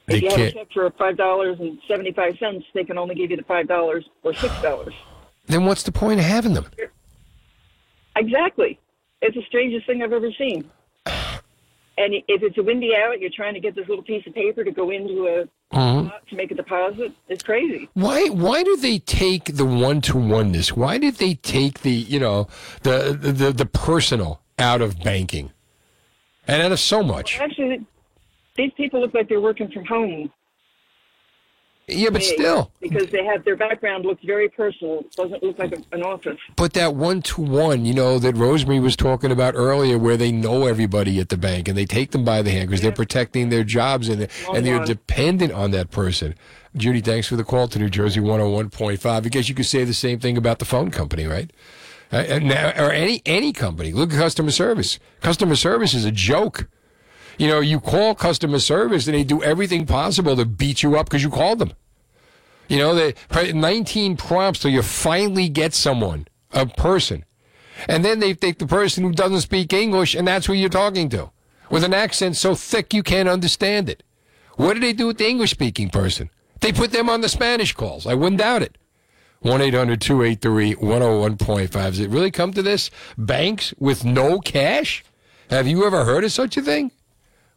[0.07, 0.55] They if you have a can't.
[0.55, 4.03] check for five dollars and seventy-five cents, they can only give you the five dollars
[4.23, 4.95] or six dollars.
[5.45, 6.67] Then what's the point of having them?
[8.15, 8.79] Exactly.
[9.21, 10.69] It's the strangest thing I've ever seen.
[11.97, 14.63] And if it's a windy out, you're trying to get this little piece of paper
[14.63, 16.11] to go into a Mhm.
[16.29, 17.11] to make a deposit.
[17.29, 17.89] It's crazy.
[17.93, 20.75] Why Why do they take the one to oneness?
[20.75, 22.47] Why did they take the you know
[22.83, 25.51] the the the, the personal out of banking
[26.47, 27.39] and out of so much?
[27.39, 27.85] Actually,
[28.55, 30.31] these people look like they're working from home.
[31.91, 32.71] Yeah, but still.
[32.79, 34.99] because they have their background looks very personal.
[34.99, 36.37] It doesn't look like a, an office.
[36.55, 40.31] But that one to one, you know, that Rosemary was talking about earlier, where they
[40.31, 43.49] know everybody at the bank and they take them by the hand because they're protecting
[43.49, 46.35] their jobs and, Long and they're dependent on that person.
[46.75, 49.05] Judy, thanks for the call to New Jersey 101.5.
[49.05, 51.51] I guess you could say the same thing about the phone company, right?
[52.11, 53.93] Uh, or any any company.
[53.93, 54.99] Look at customer service.
[55.21, 56.67] Customer service is a joke.
[57.37, 61.07] You know, you call customer service and they do everything possible to beat you up
[61.07, 61.73] because you called them.
[62.71, 67.25] You know, they 19 prompts till you finally get someone, a person.
[67.89, 71.09] And then they take the person who doesn't speak English and that's who you're talking
[71.09, 71.31] to
[71.69, 74.03] with an accent so thick you can't understand it.
[74.55, 76.29] What do they do with the English speaking person?
[76.61, 78.07] They put them on the Spanish calls.
[78.07, 78.77] I wouldn't doubt it.
[79.41, 81.71] 1 800 283 101.5.
[81.71, 82.89] Does it really come to this?
[83.17, 85.03] Banks with no cash?
[85.49, 86.91] Have you ever heard of such a thing?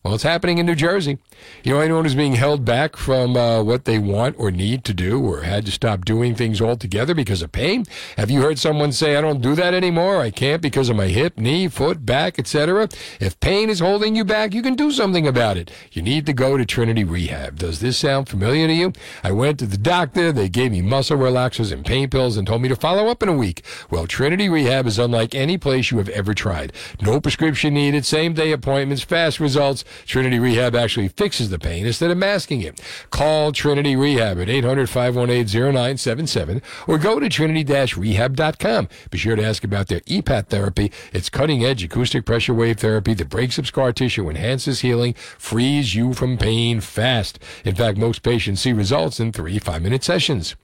[0.04, 1.16] Well, it's happening in New Jersey.
[1.62, 4.92] You know, anyone who's being held back from uh, what they want or need to
[4.92, 7.86] do or had to stop doing things altogether because of pain?
[8.18, 10.20] Have you heard someone say, I don't do that anymore?
[10.20, 12.90] I can't because of my hip, knee, foot, back, etc.?
[13.18, 15.70] If pain is holding you back, you can do something about it.
[15.92, 17.58] You need to go to Trinity Rehab.
[17.58, 18.92] Does this sound familiar to you?
[19.22, 20.32] I went to the doctor.
[20.32, 23.30] They gave me muscle relaxers and pain pills and told me to follow up in
[23.30, 23.64] a week.
[23.88, 26.74] Well, Trinity Rehab is unlike any place you have ever tried.
[27.00, 29.82] No prescription needed, same day appointments, fast results.
[30.06, 32.80] Trinity Rehab actually fixes the pain instead of masking it.
[33.10, 38.88] Call Trinity Rehab at 800 518 0977 or go to trinity rehab.com.
[39.10, 40.92] Be sure to ask about their EPAT therapy.
[41.12, 45.94] It's cutting edge acoustic pressure wave therapy that breaks up scar tissue, enhances healing, frees
[45.94, 47.38] you from pain fast.
[47.64, 50.56] In fact, most patients see results in three five minute sessions.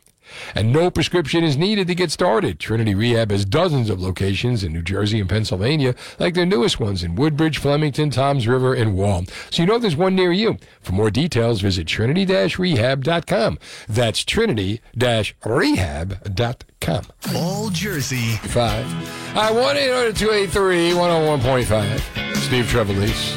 [0.55, 2.59] And no prescription is needed to get started.
[2.59, 7.03] Trinity Rehab has dozens of locations in New Jersey and Pennsylvania, like their newest ones
[7.03, 9.25] in Woodbridge, Flemington, Toms River, and Wall.
[9.51, 10.57] So you know there's one near you.
[10.81, 13.59] For more details, visit trinity-rehab.com.
[13.89, 17.05] That's trinity-rehab.com.
[17.35, 18.37] All Jersey.
[18.37, 19.37] Five.
[19.37, 22.37] I 1 800 283 101.5.
[22.37, 23.37] Steve Trevelise.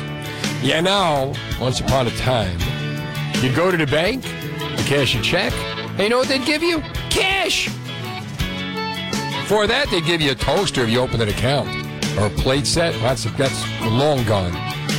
[0.64, 2.58] Yeah, now, once upon a time,
[3.44, 5.52] you'd go to the bank, you cash a check,
[5.94, 6.82] and you know what they'd give you?
[7.10, 7.70] Cash!
[9.48, 11.70] For that, they'd give you a toaster if you opened an account,
[12.18, 12.94] or a plate set.
[13.02, 14.52] That's, that's long gone.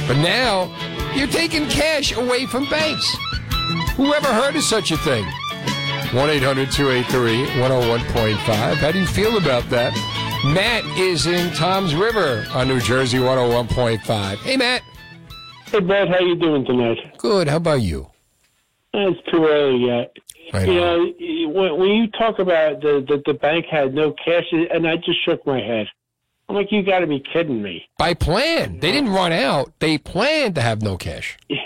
[0.07, 0.71] But now,
[1.15, 3.17] you're taking cash away from banks.
[3.97, 5.25] Who ever heard of such a thing?
[6.13, 8.75] 1 800 283 101.5.
[8.75, 9.93] How do you feel about that?
[10.45, 14.37] Matt is in Toms River on New Jersey 101.5.
[14.37, 14.83] Hey, Matt.
[15.67, 16.99] Hey, Bud, how you doing tonight?
[17.19, 17.49] Good.
[17.49, 18.14] How about you?
[18.95, 20.17] It's too early yet.
[20.53, 24.45] Right you know, when, when you talk about the, the the bank had no cash,
[24.53, 25.87] and I just shook my head.
[26.49, 27.89] I'm like, you got to be kidding me.
[27.99, 28.79] By plan.
[28.81, 29.73] They didn't run out.
[29.79, 31.37] They planned to have no cash.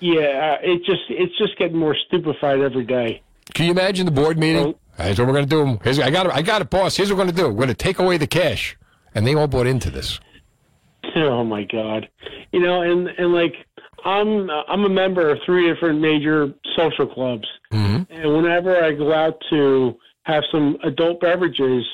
[0.00, 3.22] Yeah, uh, it just it's just getting more stupefied every day.
[3.54, 4.74] Can you imagine the board meeting?
[4.98, 5.80] Here's what we're going to do.
[5.82, 6.32] Here's, I got it.
[6.32, 6.96] I got it, boss.
[6.96, 7.48] Here's what we're going to do.
[7.48, 8.76] We're going to take away the cash.
[9.14, 10.20] And they all bought into this.
[11.18, 12.08] Oh my God,
[12.52, 13.54] you know, and and like
[14.06, 18.12] I'm I'm a member of three different major social clubs, Mm-hmm.
[18.12, 21.84] and whenever I go out to have some adult beverages,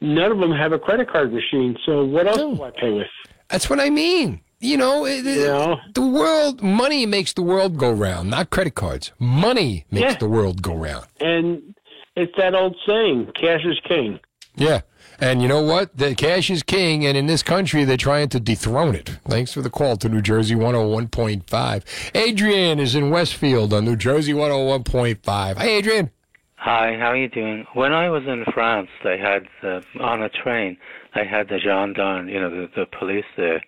[0.00, 1.76] none of them have a credit card machine.
[1.86, 3.06] So what else do I pay with?
[3.48, 4.40] That's what I mean.
[4.60, 9.12] You know, it, it- the world, money makes the world go round, not credit cards.
[9.18, 10.18] Money makes Yeah.
[10.18, 11.06] the world go round.
[11.20, 11.74] And
[12.16, 14.18] it's that old saying, cash is king.
[14.56, 14.82] Yeah.
[15.20, 15.96] And you know what?
[15.96, 19.10] The cash is king, and in this country, they're trying to dethrone it.
[19.28, 21.84] Thanks for the call to New Jersey 101.5.
[22.14, 25.56] Adrian is in Westfield on New Jersey 101.5.
[25.56, 26.10] Hi, Adrian.
[26.56, 27.66] Hi, how are you doing?
[27.74, 30.78] When I was in France, they had uh, on a train,
[31.14, 33.62] they had the gendarme, you know, the, the police there,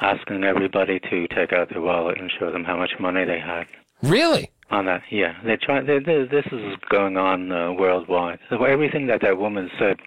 [0.00, 3.66] asking everybody to take out their wallet and show them how much money they had.
[4.02, 4.50] Really?
[4.70, 5.80] On that, yeah, they try.
[5.80, 8.38] They, they, this is going on uh, worldwide.
[8.48, 9.98] So everything that that woman said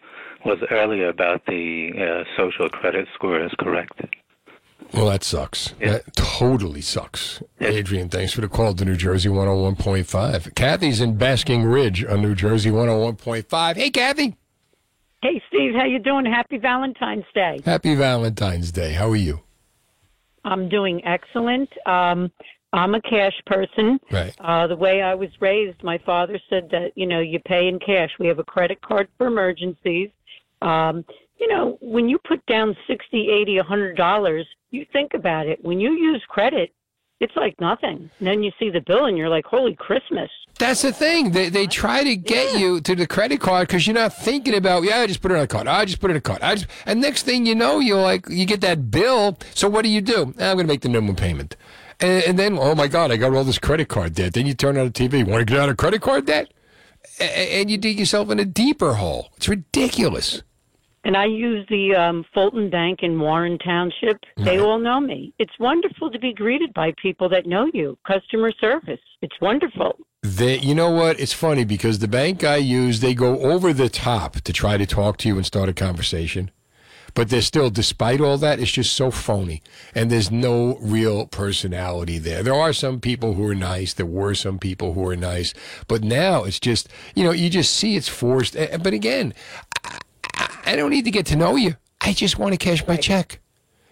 [0.45, 4.01] was earlier about the uh, social credit score is correct.
[4.93, 5.73] Well, that sucks.
[5.79, 7.41] That totally sucks.
[7.59, 10.53] Adrian, thanks for the call to New Jersey 101.5.
[10.53, 13.75] Kathy's in Basking Ridge on New Jersey 101.5.
[13.75, 14.35] Hey, Kathy.
[15.23, 16.25] Hey, Steve, how you doing?
[16.25, 17.61] Happy Valentine's Day.
[17.65, 18.93] Happy Valentine's Day.
[18.93, 19.39] How are you?
[20.45, 21.69] I'm doing excellent.
[21.87, 22.31] Um,
[22.73, 23.99] I'm a cash person.
[24.11, 24.35] Right.
[24.39, 27.79] Uh, the way I was raised, my father said that you know you pay in
[27.79, 28.09] cash.
[28.19, 30.09] We have a credit card for emergencies.
[30.63, 31.05] Um,
[31.39, 35.63] you know, when you put down sixty, eighty, a hundred dollars, you think about it.
[35.63, 36.71] When you use credit,
[37.19, 38.09] it's like nothing.
[38.19, 41.31] And then you see the bill and you're like, "Holy Christmas!" That's the thing.
[41.31, 44.83] They, they try to get you to the credit card because you're not thinking about,
[44.83, 45.67] yeah, I just put it on a card.
[45.67, 46.43] I just put it on a card.
[46.43, 49.37] I just, and next thing you know, you're like, you get that bill.
[49.55, 50.33] So what do you do?
[50.39, 51.55] "Ah, I'm going to make the minimum payment.
[51.99, 54.33] And, and then, oh my God, I got all this credit card debt.
[54.33, 55.19] Then you turn on the TV.
[55.19, 56.53] You Want to get out of credit card debt?
[57.19, 59.29] A- And you dig yourself in a deeper hole.
[59.37, 60.43] It's ridiculous.
[61.05, 64.19] And I use the um, Fulton Bank in Warren Township.
[64.37, 65.33] They all know me.
[65.37, 67.97] It's wonderful to be greeted by people that know you.
[68.07, 69.01] Customer service.
[69.21, 69.97] It's wonderful.
[70.21, 71.19] They, you know what?
[71.19, 74.85] It's funny because the bank I use, they go over the top to try to
[74.85, 76.51] talk to you and start a conversation.
[77.15, 79.61] But they're still, despite all that, it's just so phony.
[79.93, 82.41] And there's no real personality there.
[82.41, 83.93] There are some people who are nice.
[83.93, 85.53] There were some people who are nice.
[85.87, 88.55] But now it's just, you know, you just see it's forced.
[88.55, 89.33] But again,
[90.65, 91.75] I, I don't need to get to know you.
[92.01, 93.39] I just want to cash my check.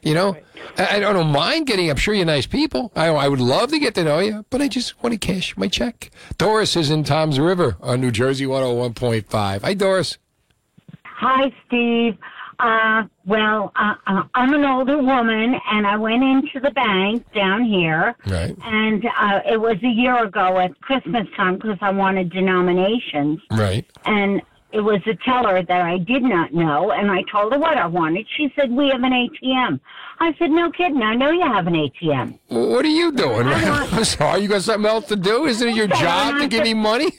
[0.01, 0.35] You know,
[0.77, 1.89] I, I don't mind getting.
[1.89, 2.91] I'm sure you're nice people.
[2.95, 5.55] I, I would love to get to know you, but I just want to cash
[5.55, 6.09] my check.
[6.37, 9.61] Doris is in Toms River on New Jersey 101.5.
[9.61, 10.17] Hi, Doris.
[11.03, 12.17] Hi, Steve.
[12.59, 17.63] Uh, well, uh, uh, I'm an older woman, and I went into the bank down
[17.65, 18.55] here, Right.
[18.63, 23.85] and uh, it was a year ago at Christmas time because I wanted denominations, Right.
[24.05, 24.41] and
[24.73, 27.87] it was a teller that I did not know, and I told her what I
[27.87, 28.25] wanted.
[28.35, 29.79] She said, "We have an ATM."
[30.19, 31.01] I said, "No kidding.
[31.01, 33.47] I know you have an ATM." What are you doing?
[33.47, 35.45] I'm sorry, you got something else to do?
[35.45, 37.11] Isn't it your job to give me money?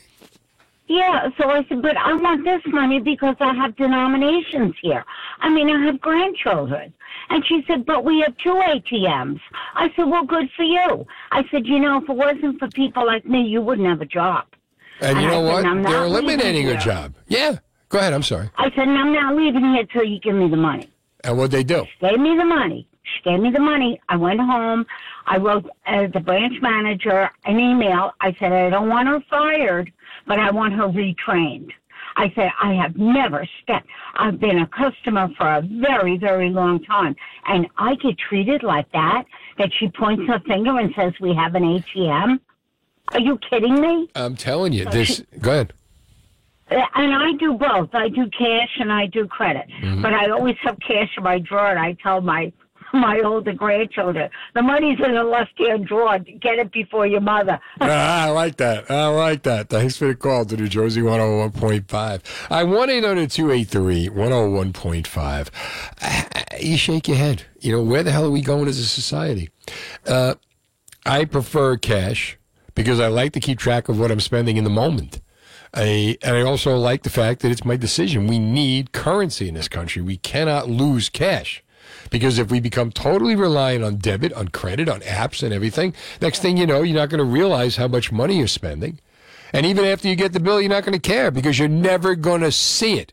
[0.88, 5.04] Yeah, so I said, but I want this money because I have denominations here.
[5.38, 6.92] I mean, I have grandchildren.
[7.30, 9.40] And she said, but we have two ATMs.
[9.74, 11.06] I said, well, good for you.
[11.30, 14.06] I said, you know, if it wasn't for people like me, you wouldn't have a
[14.06, 14.44] job.
[15.02, 15.64] And you know what?
[15.64, 17.14] "I'm They're eliminating a here." job.
[17.28, 17.56] Yeah.
[17.88, 18.12] Go ahead.
[18.14, 18.48] I'm sorry.
[18.56, 20.88] I said, I'm not leaving here till you give me the money.
[21.24, 21.84] And what did they do?
[22.00, 22.86] Gave me the money.
[23.04, 24.00] She gave me the money.
[24.08, 24.86] I went home.
[25.26, 28.12] I wrote uh, the branch manager an email.
[28.20, 29.92] I said, I don't want her fired,
[30.26, 31.70] but I want her retrained.
[32.16, 33.88] I said, I have never stepped.
[34.14, 37.14] I've been a customer for a very, very long time.
[37.46, 39.24] And I get treated like that,
[39.58, 42.38] that she points her finger and says, we have an ATM.
[43.14, 44.08] Are you kidding me?
[44.14, 45.22] I'm telling you, this.
[45.40, 45.72] Go ahead.
[46.70, 47.90] Uh, And I do both.
[47.94, 49.66] I do cash and I do credit.
[49.82, 50.00] Mhm.
[50.02, 51.70] But I always have cash in my drawer.
[51.70, 52.52] And I tell my
[52.94, 56.18] my older grandchildren, the money's in the left hand drawer.
[56.18, 57.58] Get it before your mother.
[57.80, 58.90] Ah, I like that.
[58.90, 59.68] I like that.
[59.70, 62.20] Thanks for the call to New Jersey 101.5.
[62.50, 65.48] I 1 800 283 101.5.
[66.02, 66.26] Ah,
[66.60, 67.44] You shake your head.
[67.60, 69.50] You know, where the hell are we going as a society?
[70.06, 70.34] Uh,
[71.06, 72.36] I prefer cash
[72.74, 75.20] because I like to keep track of what I'm spending in the moment.
[75.74, 78.26] I, and I also like the fact that it's my decision.
[78.26, 80.02] We need currency in this country.
[80.02, 81.62] We cannot lose cash.
[82.10, 86.40] Because if we become totally reliant on debit, on credit, on apps and everything, next
[86.40, 88.98] thing you know, you're not going to realize how much money you're spending.
[89.52, 92.14] And even after you get the bill, you're not going to care because you're never
[92.14, 93.12] going to see it.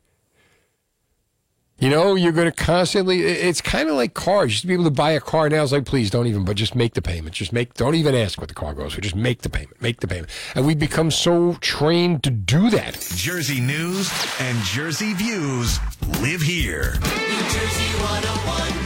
[1.80, 4.49] You know, you're going to constantly, it's kind of like cars.
[4.49, 5.63] You used to be able to buy a car now.
[5.63, 7.34] It's like, please don't even, but just make the payment.
[7.34, 8.99] Just make, don't even ask what the car goes for.
[8.99, 10.30] Just make the payment, make the payment.
[10.55, 12.99] And we've become so trained to do that.
[13.15, 14.11] Jersey news
[14.41, 15.80] and Jersey views
[16.19, 16.95] live here.
[16.95, 18.80] New Jersey 101.5.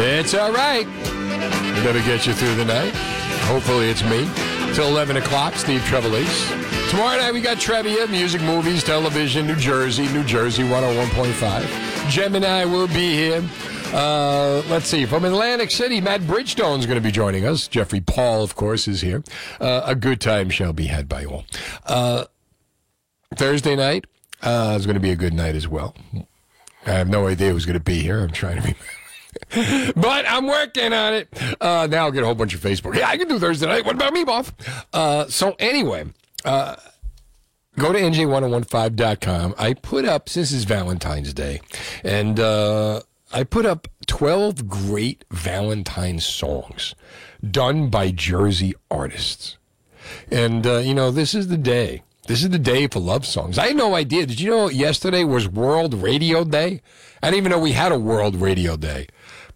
[0.00, 0.86] It's all right.
[1.84, 2.94] Never get you through the night.
[3.44, 4.26] Hopefully it's me.
[4.74, 6.67] Till 11 o'clock, Steve Trevelise.
[6.88, 12.10] Tomorrow night we got Trevia, music, movies, television, New Jersey, New Jersey 101.5.
[12.10, 13.44] Gemini will be here.
[13.92, 15.04] Uh, let's see.
[15.04, 17.68] From Atlantic City, Matt Bridgestone's going to be joining us.
[17.68, 19.22] Jeffrey Paul, of course, is here.
[19.60, 21.44] Uh, a good time shall be had by all.
[21.84, 22.24] Uh,
[23.34, 24.06] Thursday night
[24.42, 25.94] uh, is going to be a good night as well.
[26.86, 28.20] I have no idea who's going to be here.
[28.20, 29.92] I'm trying to be.
[29.94, 31.28] but I'm working on it.
[31.60, 32.96] Uh, now I'll get a whole bunch of Facebook.
[32.96, 33.84] Yeah, I can do Thursday night.
[33.84, 34.46] What about me, Bob?
[34.92, 36.06] Uh, so anyway,
[36.44, 36.76] uh,
[37.78, 39.54] go to nj1015.com.
[39.58, 41.60] I put up, since it's Valentine's Day,
[42.04, 43.00] and uh,
[43.32, 46.94] I put up 12 great Valentine songs
[47.48, 49.58] done by Jersey artists.
[50.30, 52.02] And, uh, you know, this is the day.
[52.26, 53.58] This is the day for love songs.
[53.58, 54.26] I had no idea.
[54.26, 56.82] Did you know yesterday was World Radio Day?
[57.22, 59.06] I didn't even know we had a World Radio Day.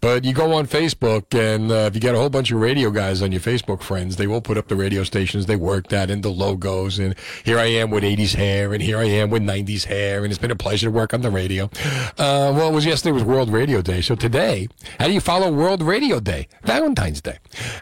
[0.03, 2.91] But you go on Facebook, and uh, if you get a whole bunch of radio
[2.91, 6.11] guys on your Facebook friends, they will put up the radio stations they worked at
[6.11, 6.99] and the logos.
[6.99, 10.29] And here I am with 80s hair, and here I am with 90s hair, and
[10.29, 11.69] it's been a pleasure to work on the radio.
[12.17, 14.01] Uh, well, it was yesterday was World Radio Day.
[14.01, 14.67] So today,
[14.99, 16.49] how do you follow World Radio Day?
[16.63, 17.37] Valentine's Day.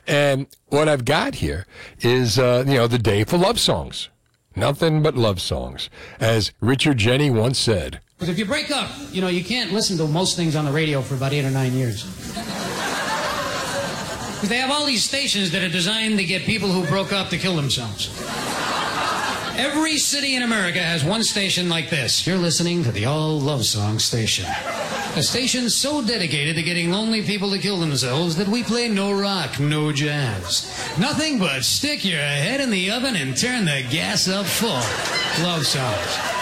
[0.05, 1.65] And what I've got here
[2.01, 4.09] is, uh, you know, the day for love songs.
[4.55, 5.89] Nothing but love songs.
[6.19, 9.97] As Richard Jeni once said, Because if you break up, you know, you can't listen
[9.97, 12.05] to most things on the radio for about eight or nine years.
[14.35, 17.29] Because they have all these stations that are designed to get people who broke up
[17.29, 18.15] to kill themselves.
[19.57, 22.27] Every city in America has one station like this.
[22.27, 24.45] You're listening to the All Love Song Station.
[25.15, 29.11] A station so dedicated to getting lonely people to kill themselves that we play no
[29.19, 30.71] rock, no jazz.
[30.99, 34.69] Nothing but stick your head in the oven and turn the gas up full.
[35.43, 36.41] Love songs.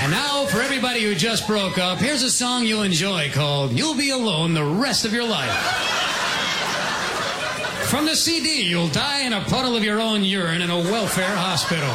[0.00, 3.94] And now, for everybody who just broke up, here's a song you'll enjoy called You'll
[3.94, 5.50] Be Alone the Rest of Your Life.
[7.88, 11.36] From the CD, you'll die in a puddle of your own urine in a welfare
[11.36, 11.92] hospital.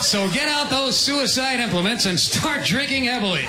[0.00, 3.44] So get out those suicide implements and start drinking heavily.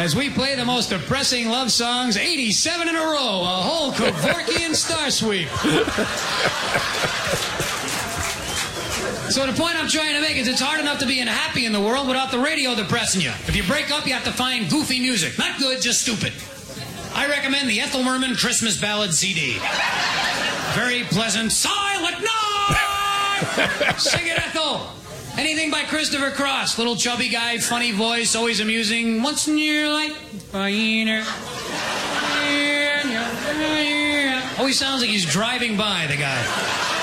[0.00, 4.74] As we play the most depressing love songs, 87 in a row, a whole Kevorkian
[4.74, 5.48] star sweep.
[9.32, 11.72] So the point I'm trying to make is it's hard enough to be happy in
[11.72, 13.30] the world without the radio depressing you.
[13.48, 15.38] If you break up, you have to find goofy music.
[15.38, 16.34] Not good, just stupid.
[17.14, 19.56] I recommend the Ethel Merman Christmas Ballad CD.
[20.74, 23.94] Very pleasant, silent night!
[23.96, 24.86] Sing it, Ethel!
[25.38, 26.76] Anything by Christopher Cross.
[26.76, 29.22] Little chubby guy, funny voice, always amusing.
[29.22, 30.14] Once in your life,
[30.52, 31.24] finer.
[34.58, 37.01] Always sounds like he's driving by, the guy.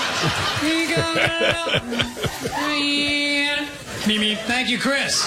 [4.07, 5.23] Mimi, thank you, Chris.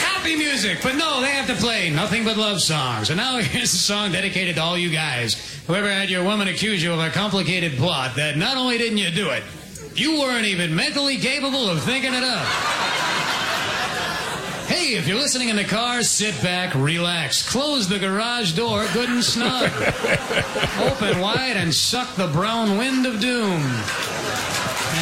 [0.00, 3.10] Happy music, but no, they have to play nothing but love songs.
[3.10, 5.36] And now here's a song dedicated to all you guys.
[5.66, 9.10] Whoever had your woman accuse you of a complicated plot that not only didn't you
[9.10, 9.42] do it,
[9.94, 12.46] you weren't even mentally capable of thinking it up.
[14.92, 17.48] Hey, if you're listening in the car, sit back, relax.
[17.48, 19.72] Close the garage door good and snug.
[20.80, 23.62] Open wide and suck the brown wind of doom.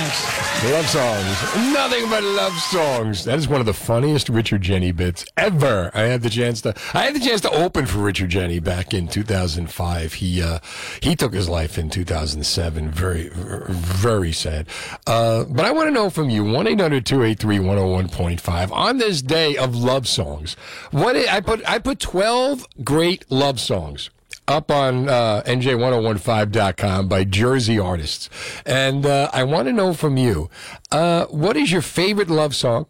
[0.01, 0.65] Thanks.
[0.73, 1.37] Love songs.
[1.75, 3.27] Nothing but love songs.
[3.27, 5.91] That is one of the funniest Richard Jeni bits ever.
[5.93, 8.95] I had the chance to I had the chance to open for Richard Jeni back
[8.95, 10.15] in 2005.
[10.15, 10.61] He uh,
[11.03, 12.91] he took his life in 2007.
[12.91, 14.69] Very very sad.
[15.07, 20.55] Uh, but I want to know from you 1-800-283-101.5 on this day of love songs.
[20.93, 24.09] What I put I put 12 great love songs
[24.51, 28.29] up on uh, NJ1015.com by Jersey artists.
[28.67, 30.51] And uh, I want to know from you
[30.91, 32.87] uh, what is your favorite love song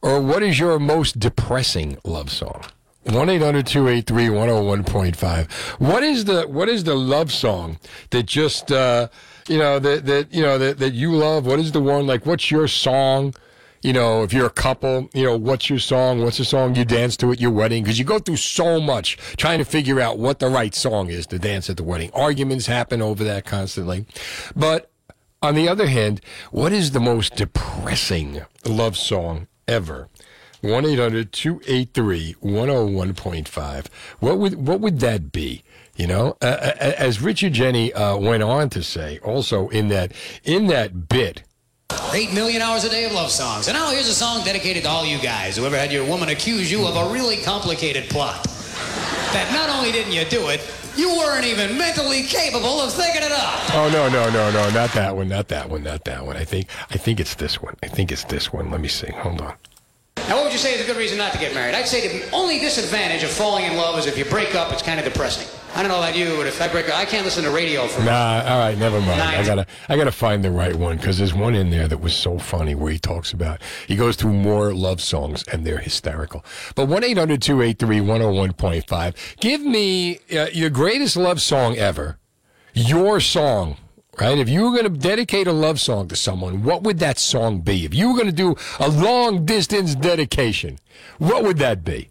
[0.00, 2.64] or what is your most depressing love song?
[3.04, 5.50] 1 800 283 101.5.
[5.80, 7.78] What is the what is the love song
[8.10, 9.08] that just uh,
[9.48, 11.44] you know that that you know that, that you love?
[11.44, 13.34] What is the one like what's your song?
[13.82, 16.22] You know, if you're a couple, you know, what's your song?
[16.22, 17.82] What's the song you dance to at your wedding?
[17.82, 21.26] Because you go through so much trying to figure out what the right song is
[21.26, 22.10] to dance at the wedding.
[22.14, 24.06] Arguments happen over that constantly.
[24.54, 24.90] But
[25.42, 26.20] on the other hand,
[26.52, 30.08] what is the most depressing love song ever?
[30.60, 33.86] 1 800 283 101.5.
[34.20, 35.64] What would, what would that be?
[35.96, 40.68] You know, uh, as Richard Jeni uh, went on to say, also in that in
[40.68, 41.42] that bit,
[42.14, 43.68] Eight million hours a day of love songs.
[43.68, 45.56] And now here's a song dedicated to all you guys.
[45.56, 48.44] Whoever had your woman accuse you of a really complicated plot.
[49.32, 50.60] That not only didn't you do it,
[50.96, 53.74] you weren't even mentally capable of thinking it up.
[53.74, 56.36] Oh no no no no not that one not that one not that one.
[56.36, 57.76] I think I think it's this one.
[57.82, 58.70] I think it's this one.
[58.70, 59.10] Let me see.
[59.10, 59.54] Hold on.
[60.32, 61.74] Now, what would you say is a good reason not to get married?
[61.74, 64.80] I'd say the only disadvantage of falling in love is if you break up, it's
[64.80, 65.46] kind of depressing.
[65.74, 67.86] I don't know about you, but if I break up, I can't listen to radio
[67.86, 68.02] for.
[68.02, 69.18] Nah, all right, never mind.
[69.18, 69.34] Nine.
[69.34, 72.16] I gotta, I gotta find the right one because there's one in there that was
[72.16, 76.42] so funny where he talks about he goes through more love songs and they're hysterical.
[76.76, 82.16] But one 101.5 Give me uh, your greatest love song ever,
[82.72, 83.76] your song.
[84.20, 84.38] Right?
[84.38, 87.60] If you were going to dedicate a love song to someone, what would that song
[87.60, 87.86] be?
[87.86, 90.78] If you were going to do a long distance dedication,
[91.18, 92.10] what would that be?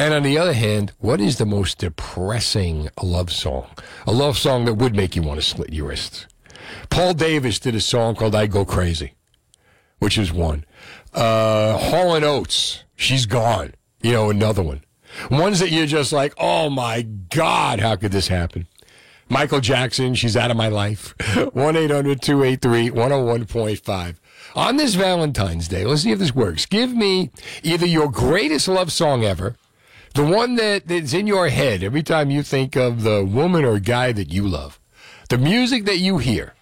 [0.00, 3.68] And on the other hand, what is the most depressing love song?
[4.06, 6.26] A love song that would make you want to slit your wrists.
[6.90, 9.14] Paul Davis did a song called I Go Crazy,
[9.98, 10.64] which is one.
[11.14, 14.82] Uh, Hall Oates, She's Gone, you know, another one.
[15.30, 18.66] Ones that you're just like, oh my God, how could this happen?
[19.28, 21.14] Michael Jackson, She's Out of My Life.
[21.52, 24.14] 1 800 283 101.5.
[24.54, 26.64] On this Valentine's Day, let's see if this works.
[26.64, 27.30] Give me
[27.62, 29.56] either your greatest love song ever,
[30.14, 33.78] the one that, that's in your head every time you think of the woman or
[33.78, 34.80] guy that you love,
[35.28, 36.54] the music that you hear,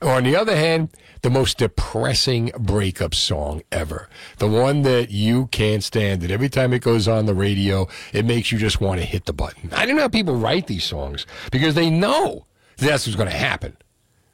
[0.00, 0.90] or on the other hand,
[1.22, 4.08] the most depressing breakup song ever.
[4.38, 6.20] The one that you can't stand.
[6.22, 9.24] That every time it goes on the radio, it makes you just want to hit
[9.26, 9.70] the button.
[9.72, 12.46] I don't know how people write these songs because they know
[12.76, 13.76] that's what's going to happen.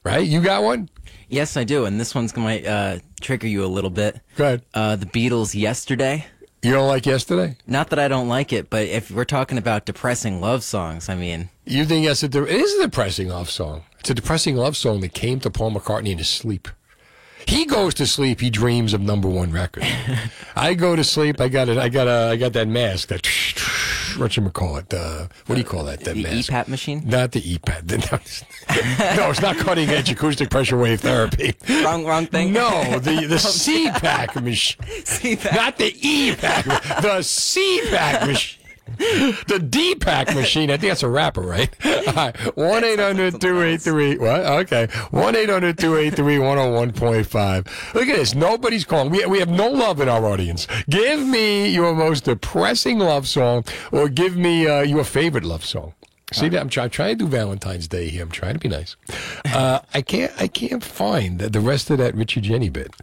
[0.05, 0.27] Right?
[0.27, 0.89] You got one?
[1.29, 4.21] Yes, I do, and this one's might uh, trigger you a little bit.
[4.37, 4.63] Go ahead.
[4.73, 6.25] Uh, the Beatles' "Yesterday."
[6.63, 7.57] You don't like "Yesterday"?
[7.67, 11.15] Not that I don't like it, but if we're talking about depressing love songs, I
[11.15, 13.83] mean, You think that's a de- it is a depressing love song.
[14.01, 16.69] It's a depressing love song that came to Paul McCartney in his sleep.
[17.49, 18.41] He goes to sleep.
[18.43, 19.83] He dreams of number one record.
[20.55, 21.41] I go to sleep.
[21.41, 21.79] I got it.
[21.79, 22.31] I got a.
[22.33, 23.09] I got that mask.
[23.09, 23.27] That
[24.19, 24.93] what you call it?
[24.93, 26.01] Uh, what do you call that?
[26.01, 26.51] That the mask?
[26.53, 27.03] EPAP machine.
[27.07, 27.89] Not the EPAT.
[28.11, 28.45] No, it's-
[29.17, 31.55] no, it's not cutting edge acoustic pressure wave therapy.
[31.83, 32.53] Wrong, wrong thing.
[32.53, 35.39] No, the the CPAP machine.
[35.55, 36.65] Not the EPAC.
[37.01, 38.58] The CPAP machine.
[38.97, 40.71] The D-Pack machine.
[40.71, 41.75] I think that's a rapper, right?
[42.57, 44.17] One eight hundred two eight three.
[44.17, 44.41] What?
[44.41, 44.89] Okay.
[45.11, 47.67] One eight hundred two eight three one zero one point five.
[47.95, 48.35] Look at this.
[48.35, 49.11] Nobody's calling.
[49.11, 50.67] We we have no love in our audience.
[50.89, 55.95] Give me your most depressing love song, or give me uh, your favorite love song.
[56.31, 58.23] See, I'm, try, I'm trying to do Valentine's Day here.
[58.23, 58.97] I'm trying to be nice.
[59.47, 60.31] Uh, I can't.
[60.39, 62.95] I can't find the, the rest of that Richie Jeni bit.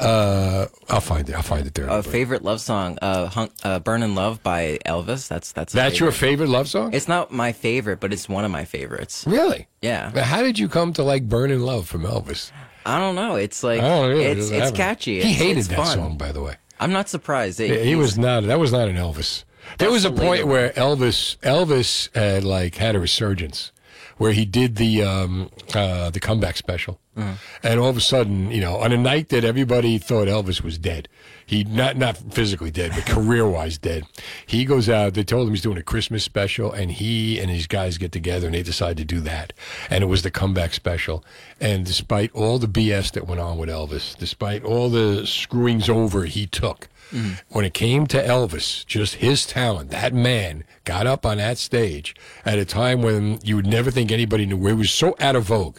[0.00, 1.34] Uh, I'll find it.
[1.36, 1.86] I'll find it there.
[1.88, 5.28] a favorite love song, uh, hung, uh, "Burnin' Love" by Elvis.
[5.28, 6.30] That's that's That's your favorite.
[6.30, 6.92] favorite love song?
[6.92, 9.24] It's not my favorite, but it's one of my favorites.
[9.26, 9.68] Really?
[9.82, 10.10] Yeah.
[10.14, 12.50] Now, How did you come to like "Burning Love" from Elvis?
[12.84, 13.36] I don't know.
[13.36, 14.10] It's like know.
[14.10, 15.14] It it's it's catchy.
[15.14, 15.86] He It's- hated it's that fun.
[15.96, 16.56] song, by the way.
[16.80, 17.60] I'm not surprised.
[17.60, 18.44] It- Yeah, he was not.
[18.44, 19.44] That was not an Elvis.
[19.78, 23.70] There was a the point where Elvis Elvis had like had a resurgence,
[24.16, 27.34] where he did the um, uh, the comeback special, Uh-huh.
[27.62, 30.78] and all of a sudden, you know, on a night that everybody thought Elvis was
[30.78, 31.08] dead,
[31.46, 34.04] he not not physically dead, but career wise dead.
[34.46, 35.14] He goes out.
[35.14, 38.46] They told him he's doing a Christmas special, and he and his guys get together
[38.46, 39.52] and they decide to do that,
[39.90, 41.24] and it was the comeback special.
[41.60, 46.24] And despite all the BS that went on with Elvis, despite all the screwings over
[46.24, 46.88] he took.
[47.10, 47.40] Mm.
[47.50, 52.14] When it came to Elvis, just his talent, that man got up on that stage
[52.44, 54.66] at a time when you would never think anybody knew.
[54.66, 55.78] It was so out of vogue,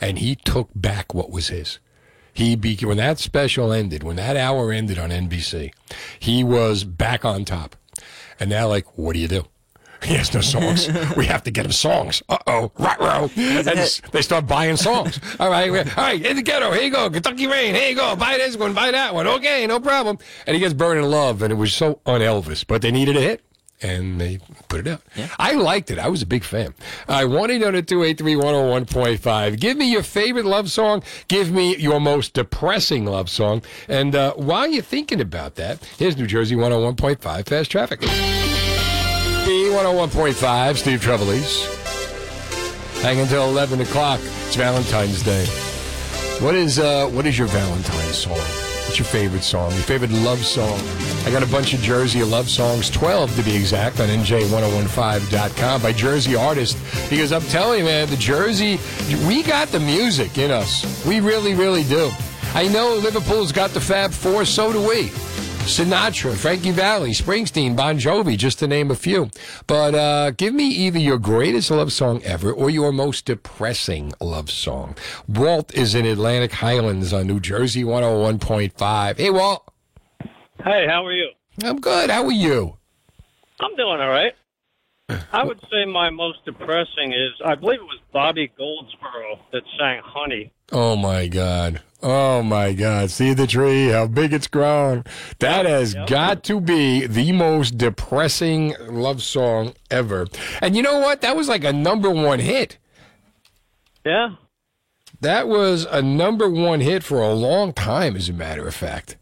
[0.00, 1.78] and he took back what was his.
[2.34, 5.72] He be, when that special ended, when that hour ended on NBC,
[6.18, 7.76] he was back on top.
[8.40, 9.44] And now, like, what do you do?
[10.04, 10.90] He has no songs.
[11.16, 12.22] we have to get him songs.
[12.28, 13.30] Uh oh, right row.
[13.36, 13.66] And
[14.12, 15.18] they start buying songs.
[15.40, 16.72] all right, all right, in the ghetto.
[16.72, 17.74] Here you go, Kentucky Rain.
[17.74, 19.26] Here you go, buy this one, buy that one.
[19.26, 20.18] Okay, no problem.
[20.46, 23.16] And he gets Burning in Love, and it was so un Elvis, but they needed
[23.16, 23.40] a hit.
[23.82, 24.38] And they
[24.68, 25.02] put it out.
[25.38, 25.98] I liked it.
[25.98, 26.72] I was a big fan.
[27.08, 29.60] All right, 1 800 283 101.5.
[29.60, 31.02] Give me your favorite love song.
[31.28, 33.62] Give me your most depressing love song.
[33.88, 38.00] And uh, while you're thinking about that, here's New Jersey 101.5 Fast Traffic.
[39.44, 41.66] B101.5, Steve Trevelise.
[43.02, 44.18] Hang until 11 o'clock.
[44.46, 45.44] It's Valentine's Day.
[46.40, 48.73] What is uh, what is your Valentine's song?
[48.94, 49.72] What's your favorite song?
[49.72, 50.78] Your favorite love song?
[51.26, 55.92] I got a bunch of Jersey love songs, 12 to be exact, on NJ1015.com by
[55.92, 56.80] Jersey artists.
[57.10, 58.78] Because I'm telling you, man, the Jersey,
[59.26, 61.04] we got the music in us.
[61.04, 62.12] We really, really do.
[62.54, 65.10] I know Liverpool's got the Fab Four, so do we.
[65.64, 69.30] Sinatra, Frankie Valli, Springsteen, Bon Jovi, just to name a few.
[69.66, 74.50] But uh, give me either your greatest love song ever or your most depressing love
[74.50, 74.94] song.
[75.26, 79.16] Walt is in Atlantic Highlands on New Jersey 101.5.
[79.16, 79.66] Hey, Walt.
[80.62, 81.30] Hey, how are you?
[81.64, 82.10] I'm good.
[82.10, 82.76] How are you?
[83.58, 84.34] I'm doing all right.
[85.32, 90.00] I would say my most depressing is I believe it was Bobby Goldsboro that sang
[90.04, 90.52] Honey.
[90.72, 91.82] Oh, my God.
[92.02, 93.10] Oh, my God.
[93.10, 95.04] See the tree, how big it's grown.
[95.38, 100.26] That has got to be the most depressing love song ever.
[100.60, 101.22] And you know what?
[101.22, 102.78] That was like a number one hit.
[104.04, 104.36] Yeah.
[105.20, 109.16] That was a number one hit for a long time, as a matter of fact.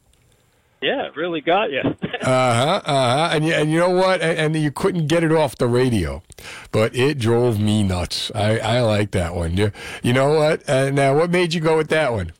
[0.82, 1.82] Yeah, it really got you.
[2.22, 2.80] Uh huh.
[2.84, 3.28] Uh huh.
[3.32, 4.20] And you, and you know what?
[4.20, 6.22] And, and you couldn't get it off the radio,
[6.70, 8.30] but it drove me nuts.
[8.32, 9.56] I, I like that one.
[9.56, 9.72] You,
[10.04, 10.68] you know what?
[10.68, 12.32] Uh, now, what made you go with that one?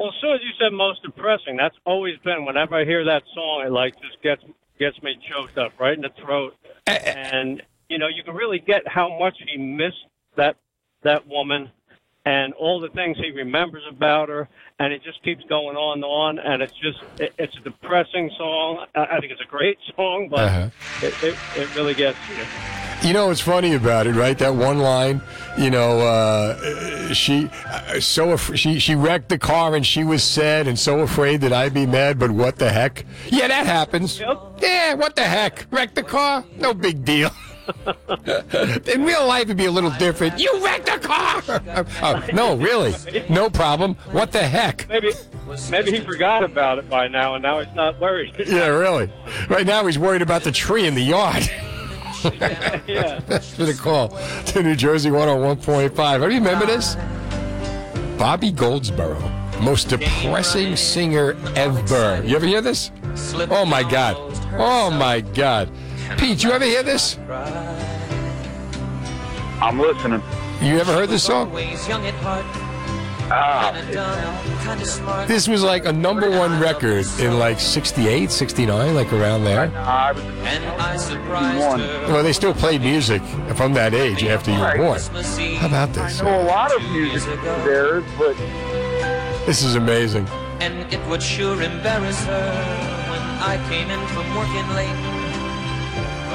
[0.00, 3.22] well, as soon as you said most depressing, that's always been whenever I hear that
[3.34, 4.42] song, it like just gets
[4.78, 6.56] gets me choked up right in the throat.
[6.86, 10.06] And you know, you can really get how much he missed
[10.36, 10.56] that
[11.02, 11.70] that woman
[12.24, 14.48] and all the things he remembers about her,
[14.80, 16.38] and it just keeps going on and on.
[16.40, 18.86] And it's just it, it's a depressing song.
[18.96, 20.70] I, think it's a great song, but Uh-huh.
[21.02, 22.44] it, it it really gets you.
[23.02, 24.36] You know what's funny about it, right?
[24.38, 25.22] That one line,
[25.56, 30.22] you know, uh, she uh, so af- she she wrecked the car and she was
[30.22, 32.18] sad and so afraid that I'd be mad.
[32.18, 33.06] But what the heck?
[33.30, 34.20] Yeah, that happens.
[34.20, 35.66] Yeah, what the heck?
[35.70, 36.44] Wrecked the car?
[36.58, 37.30] No big deal.
[38.92, 40.38] In real life, it'd be a little different.
[40.38, 41.20] You wrecked the car.
[42.02, 42.94] Oh, no, really,
[43.28, 43.94] no problem.
[44.12, 44.88] What the heck?
[44.88, 45.12] Maybe
[45.70, 48.34] maybe he forgot about it by now, and now he's not worried.
[48.46, 49.10] Yeah, really.
[49.48, 51.50] Right now, he's worried about the tree in the yard.
[52.86, 53.20] yeah.
[53.26, 54.08] That's for the call
[54.46, 55.98] to New Jersey 101.5.
[55.98, 56.96] I remember this?
[58.18, 59.18] Bobby Goldsboro,
[59.62, 62.22] most depressing singer ever.
[62.24, 62.90] You ever hear this?
[63.50, 64.16] Oh my God.
[64.58, 65.70] Oh my God.
[66.18, 67.18] Pete, you ever hear this?
[69.62, 70.22] I'm listening.
[70.60, 71.52] You ever heard this song?
[73.32, 73.72] Ah,
[75.28, 79.70] This was like a number one record in like 68, 69, like around there.
[79.76, 81.80] I was one.
[82.10, 83.22] Well, they still played music
[83.54, 85.00] from that age after you were born.
[85.58, 86.20] How about this?
[86.20, 88.36] I know a lot of music there, but
[89.46, 90.26] This is amazing.
[90.60, 92.52] And it would sure embarrass her
[93.10, 95.09] when I came in from working late.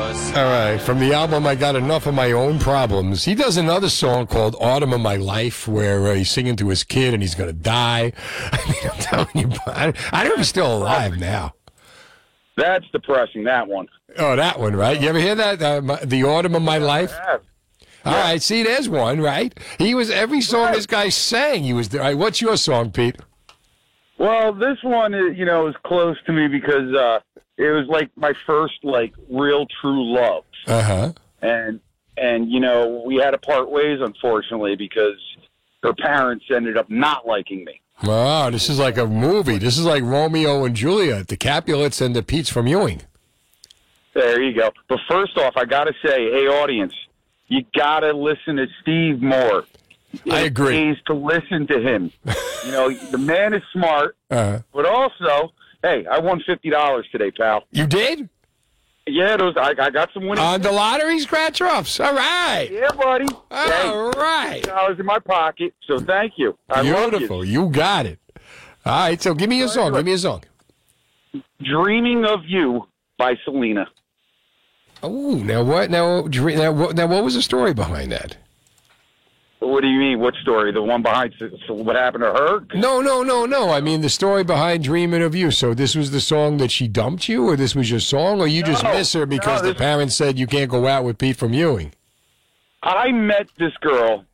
[0.05, 3.25] All right, from the album I Got Enough of My Own Problems.
[3.25, 6.83] He does another song called Autumn of My Life where uh, he's singing to his
[6.83, 8.13] kid and he's going to die.
[8.51, 11.55] I mean, I'm telling you, I, I don't know if he's still alive now.
[12.55, 13.45] that's depressing.
[13.45, 13.87] That one.
[14.19, 15.01] Oh, that one, right?
[15.01, 15.61] You ever hear that?
[15.61, 17.11] Uh, my, the Autumn of My Life?
[18.05, 19.57] All right, see, there's one, right?
[19.79, 22.01] He was, every song this guy sang, he was there.
[22.01, 23.17] Right, what's your song, Pete?
[24.19, 27.19] Well, this one, is, you know, is close to me because uh,
[27.57, 31.13] it was like my first, like, real true love, Uh huh.
[31.41, 31.79] and
[32.17, 35.17] and you know, we had to part ways, unfortunately, because
[35.83, 37.81] her parents ended up not liking me.
[38.03, 39.57] Wow, this is like a movie.
[39.57, 43.01] This is like Romeo and Juliet, the Capulets and the Pete's from Ewing.
[44.13, 44.71] There you go.
[44.87, 46.93] But first off, I got to say, hey, audience,
[47.47, 49.65] you got to listen to Steve more.
[50.31, 50.77] I agree.
[50.77, 52.11] It pays to listen to him.
[52.65, 55.51] you know, the man is smart, Uh, but also,
[55.85, 57.63] hey, I won fifty dollars today, pal.
[57.71, 58.29] you did?
[59.07, 60.43] Yeah, those I, I got some winning.
[60.43, 61.99] On the lottery scratch offs.
[61.99, 62.67] All right.
[62.71, 63.27] yeah, buddy.
[63.51, 64.63] All right.
[64.63, 65.75] Dollars in my pocket.
[65.87, 66.57] So thank you.
[66.69, 67.45] I love Beautiful.
[67.45, 68.19] You got it.
[68.85, 69.93] All right, so give me a song.
[69.93, 70.43] Give me a song.
[71.61, 72.87] Dreaming of You
[73.17, 73.87] by Selena.
[75.03, 75.89] Oh, now what?
[75.91, 78.37] Now, now, what, now, what was the story behind that?
[79.59, 80.19] What do you mean?
[80.19, 80.71] What story?
[80.71, 82.65] The one behind so, what happened to her?
[82.75, 83.71] No, no, no, no.
[83.71, 86.87] I mean the story behind "Dreaming of You." So this was the song that she
[86.87, 89.69] dumped you, or this was your song, or you just No, miss her because no,
[89.69, 91.93] the parents said you can't go out with Pete from Ewing.
[92.83, 94.25] I met this girl.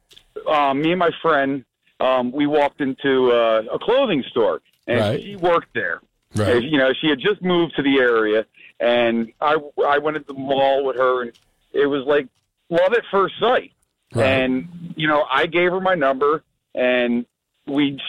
[0.49, 1.63] Um, me and my friend,
[1.99, 5.21] um, we walked into uh, a clothing store, and Right.
[5.21, 6.01] she worked there.
[6.35, 6.57] Right.
[6.57, 8.45] And, you know, she had just moved to the area,
[8.79, 9.57] and I
[9.87, 11.31] I went to the mall with her, and
[11.73, 12.27] it was like
[12.69, 13.71] love at first sight.
[14.13, 14.25] Right.
[14.25, 16.43] And you know, I gave her my number,
[16.75, 17.25] and
[17.65, 17.99] we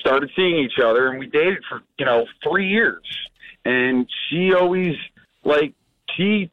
[0.00, 3.02] started seeing each other, and we dated for you know three years.
[3.64, 4.96] And she always
[5.44, 5.74] like
[6.16, 6.50] she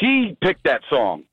[0.00, 1.24] she picked that song.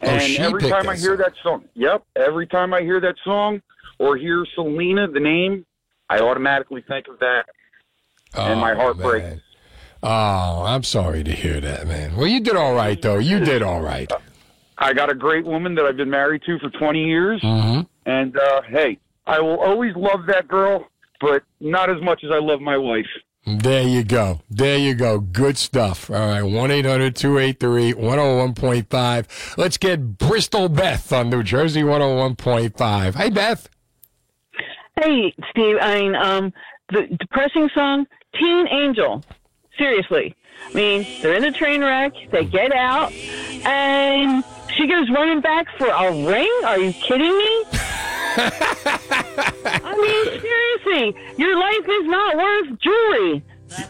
[0.00, 3.60] Oh, And every time I hear that song, yep, every time I hear that song
[3.98, 5.66] or hear Selena, the name,
[6.08, 7.46] I automatically think of that,
[8.34, 9.42] and my oh, heart breaks.
[10.00, 12.16] Oh, I'm sorry to hear that, man.
[12.16, 13.18] Well, you did all right, though.
[13.18, 14.10] You did all right.
[14.78, 17.86] I got a great woman that I've been married to for 20 years, Mhm.
[18.06, 20.86] and uh, hey, I will always love that girl,
[21.20, 23.06] but not as much as I love my wife.
[23.46, 24.40] There you go.
[24.50, 25.20] There you go.
[25.20, 26.10] Good stuff.
[26.10, 26.42] All right.
[26.42, 29.54] 1 800 283 101.5.
[29.56, 33.14] Let's get Bristol Beth on New Jersey 101.5.
[33.14, 33.68] Hey, Beth.
[35.00, 35.76] Hey, Steve.
[35.80, 36.52] I mean, um,
[36.92, 38.06] the depressing song,
[38.38, 39.22] "Teen Angel."
[39.78, 40.34] Seriously,
[40.68, 42.12] I mean, they're in the train wreck.
[42.32, 43.12] They get out,
[43.64, 44.42] and
[44.78, 46.50] she goes running back for a ring.
[46.64, 47.64] Are you kidding me?
[49.66, 53.42] I mean, seriously, your life is not worth jewelry.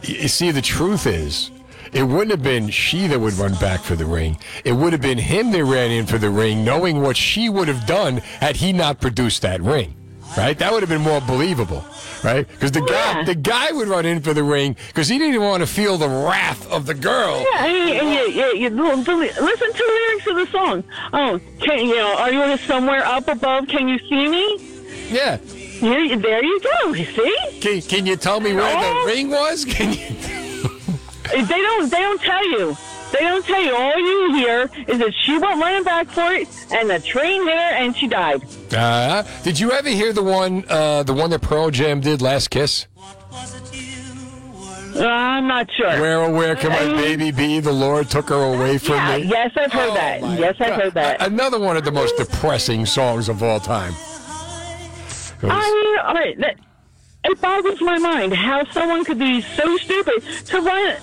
[0.02, 1.51] You see, the truth is,
[1.93, 4.39] it wouldn't have been she that would run back for the ring.
[4.65, 7.69] It would have been him that ran in for the ring, knowing what she would
[7.69, 9.94] have done had he not produced that ring.
[10.36, 10.59] Right?
[10.59, 11.84] That would have been more believable.
[12.22, 12.46] Right?
[12.48, 15.46] Because the guy, the guy would run in for the ring because he didn't even
[15.46, 17.44] want to feel the wrath of the girl.
[17.55, 20.84] Yeah, and you, you, you, listen to the lyrics of the song.
[21.12, 22.16] Oh, can you know?
[22.18, 23.68] Are you somewhere up above?
[23.68, 24.59] Can you see me?
[25.10, 25.38] Yeah.
[25.80, 26.92] You, there you go.
[26.92, 27.60] You see?
[27.60, 29.06] Can, can you tell me where Oh.
[29.06, 29.64] the ring was?
[29.68, 30.09] Can you?
[31.30, 31.90] They don't.
[31.90, 32.76] They don't tell you.
[33.12, 33.74] They don't tell you.
[33.74, 37.55] All you hear is that she went running back for it, and the train hit
[37.55, 38.43] her, and she died.
[38.72, 42.51] Uh, did you ever hear the one, uh, the one that Pearl Jam did, "Last
[42.51, 42.86] Kiss"?
[44.97, 45.89] Uh, I'm not sure.
[46.01, 47.60] Where, oh, where can my Um, baby be?
[47.60, 49.24] The Lord took her away from yeah, me.
[49.24, 50.20] Yes, I've heard that.
[50.39, 51.24] Yes, I've heard that.
[51.24, 53.94] Another one of the most depressing songs of all time.
[55.43, 56.56] I mean, all right, that,
[57.24, 60.97] it boggles my mind how someone could be so stupid to run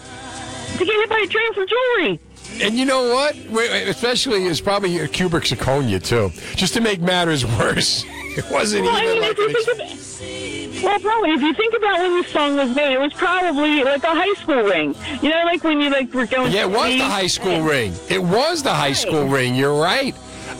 [0.77, 2.19] to get hit by a train for jewelry.
[2.61, 3.35] And you know what?
[3.35, 6.31] Wait, wait, Especially, it's probably a cubic zirconia too.
[6.55, 8.05] Just to make matters worse,
[8.37, 11.41] it wasn't Well, I even mean, like if you an think about, well, probably if
[11.41, 14.63] you think about when this song was made, it was probably like a high school
[14.63, 14.95] ring.
[15.21, 16.51] You know, like when you like were going.
[16.51, 17.93] Yeah, it was the high school ring.
[18.09, 19.55] It was the high school ring.
[19.55, 20.15] You're right.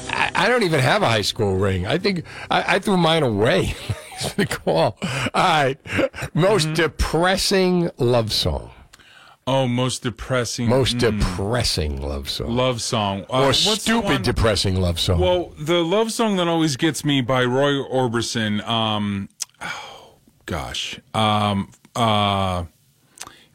[0.09, 1.85] I, I don't even have a high school ring.
[1.85, 3.75] I think I, I threw mine away.
[4.37, 4.97] The call.
[5.01, 5.77] All right.
[6.33, 6.75] Most mm-hmm.
[6.75, 8.71] depressing love song.
[9.47, 10.67] Oh, most depressing.
[10.69, 12.55] Most mm, depressing love song.
[12.55, 13.25] love song.
[13.31, 15.19] Uh, or stupid depressing love song.
[15.19, 18.65] Well, the love song that always gets me by Roy Orbison.
[18.67, 19.29] Um,
[19.61, 20.15] oh,
[20.47, 20.99] gosh.
[21.13, 22.65] Um, uh,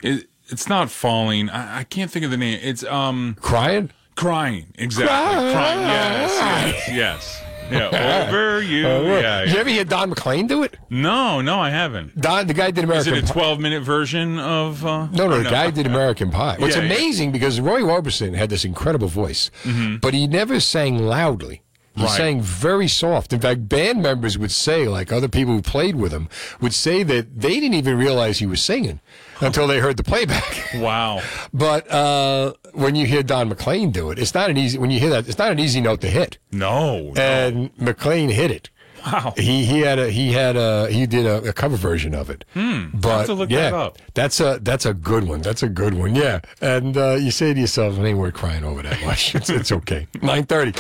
[0.00, 1.50] it, it's not falling.
[1.50, 2.60] I, I can't think of the name.
[2.62, 3.90] It's um, crying.
[4.14, 4.66] Crying.
[4.76, 5.08] Exactly.
[5.52, 5.80] Crying.
[5.80, 6.86] Yes.
[6.86, 6.88] Yes.
[6.94, 7.49] Yes.
[7.72, 8.26] Yeah.
[8.28, 8.86] Over you.
[8.86, 9.40] Uh, yeah.
[9.44, 10.76] Did you ever hear Don McLean do it?
[10.90, 12.20] No, no, I haven't.
[12.20, 13.14] Don, the guy did American.
[13.14, 14.84] Is it a 12 minute version of.
[14.84, 16.56] Uh, No, no, or the guy did American Pie.
[16.59, 20.01] What's Yeah, amazing because Roy Orbison had this incredible voice, Mhm.
[20.01, 21.62] but he never sang loudly.
[21.97, 22.10] He Right.
[22.16, 23.32] sang very soft.
[23.32, 26.28] In fact, band members would say, like other people who played with him,
[26.60, 29.01] would say that they didn't even realize he was singing
[29.40, 30.58] until they heard the playback.
[30.80, 31.20] Wow.
[31.52, 34.78] But uh, when you hear Don McLean do it, it's not an easy.
[34.78, 36.38] When you hear that, it's not an easy note to hit.
[36.52, 37.12] No.
[37.16, 38.70] And McLean hit it.
[39.04, 39.34] Wow.
[39.36, 42.44] He he had a he had a he did a, a cover version of it.
[42.54, 42.86] Hmm.
[42.94, 43.98] But have to look yeah, that up.
[44.14, 45.40] that's a that's a good one.
[45.40, 46.14] That's a good one.
[46.14, 46.40] Yeah.
[46.60, 49.34] And uh, you say to yourself, "It ain't worth crying over that much.
[49.34, 50.72] it's, it's okay." Nine thirty.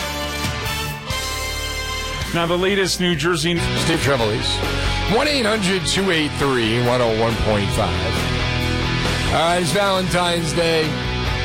[2.32, 3.58] Now, the latest New Jersey.
[3.58, 4.56] Steve Trevelise.
[5.16, 8.39] 1 800 283 101.5.
[9.30, 10.88] All right, it's Valentine's Day.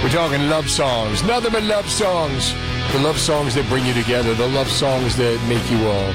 [0.02, 1.24] We're talking love songs.
[1.24, 2.52] Nothing but love songs.
[2.92, 4.34] The love songs that bring you together.
[4.34, 6.12] The love songs that make you all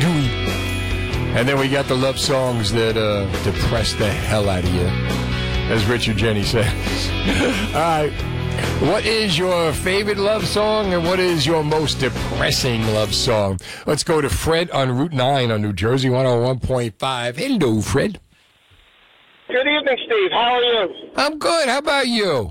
[0.00, 0.28] gooey.
[1.38, 4.88] And then we got the love songs that uh, depress the hell out of you,
[5.72, 7.72] as Richard Jeni says.
[7.72, 8.12] all right.
[8.80, 13.58] What is your favorite love song and what is your most depressing love song?
[13.86, 17.36] Let's go to Fred on Route 9 on New Jersey 101.5.
[17.36, 18.20] Hello, Fred.
[19.54, 20.32] Good evening, Steve.
[20.32, 20.88] How are you?
[21.14, 21.68] I'm good.
[21.68, 22.50] How about you?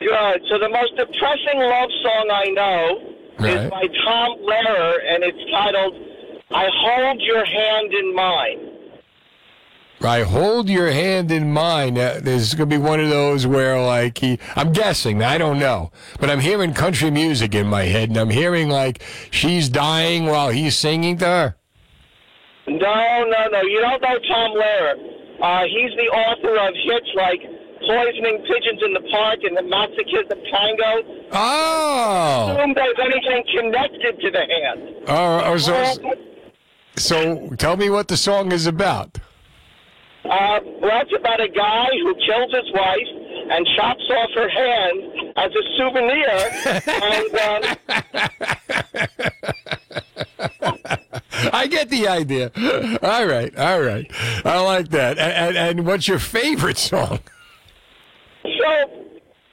[0.00, 0.42] Good.
[0.50, 3.56] So the most depressing love song I know Right.
[3.56, 5.94] is by Tom Lehrer, and it's titled
[6.50, 8.70] "I Hold Your Hand in Mine."
[10.02, 11.96] I hold your hand in mine.
[11.96, 15.58] Uh, there's going to be one of those where, like, he, I'm guessing, I don't
[15.58, 15.90] know,
[16.20, 20.50] but I'm hearing country music in my head, and I'm hearing, like, she's dying while
[20.50, 21.56] he's singing to her.
[22.66, 23.62] No, no, no.
[23.62, 25.13] You don't know Tom Lehrer.
[25.44, 27.40] Uh, he's the author of hits like
[27.86, 32.56] "Poisoning Pigeons in the Park" and "The Masochism Tango." Oh!
[32.56, 35.04] Assume there's anything connected to the hand.
[35.06, 36.16] Oh, oh, so,
[36.96, 39.18] so tell me what the song is about.
[40.24, 43.08] Uh, well, it's about a guy who kills his wife
[43.50, 46.40] and chops off her hand as a souvenir.
[47.12, 47.76] and um,
[51.74, 52.50] get the idea.
[53.02, 54.10] All right, all right.
[54.44, 55.18] I like that.
[55.18, 57.20] And, and, and what's your favorite song?
[58.42, 59.04] so,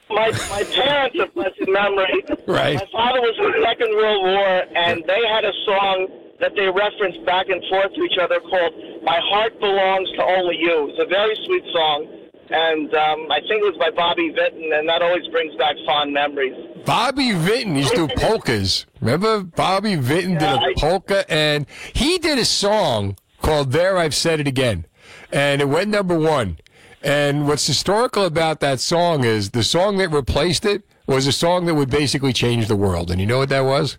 [0.09, 2.23] my my parents of blessed memory.
[2.47, 2.75] Right.
[2.75, 6.07] My father was in the Second World War, and they had a song
[6.39, 8.73] that they referenced back and forth to each other called
[9.03, 12.20] "My Heart Belongs to Only You." It's a very sweet song.
[12.53, 16.13] And um, I think it was by Bobby Vinton, and that always brings back fond
[16.13, 16.53] memories.
[16.85, 18.85] Bobby Vinton used to do polkas.
[18.99, 24.39] Remember Bobby Vinton did a polka and he did a song called There I've Said
[24.39, 24.85] It Again.
[25.31, 26.57] And it went number one.
[27.03, 31.65] And what's historical about that song is the song that replaced it was a song
[31.65, 33.09] that would basically change the world.
[33.11, 33.97] And you know what that was?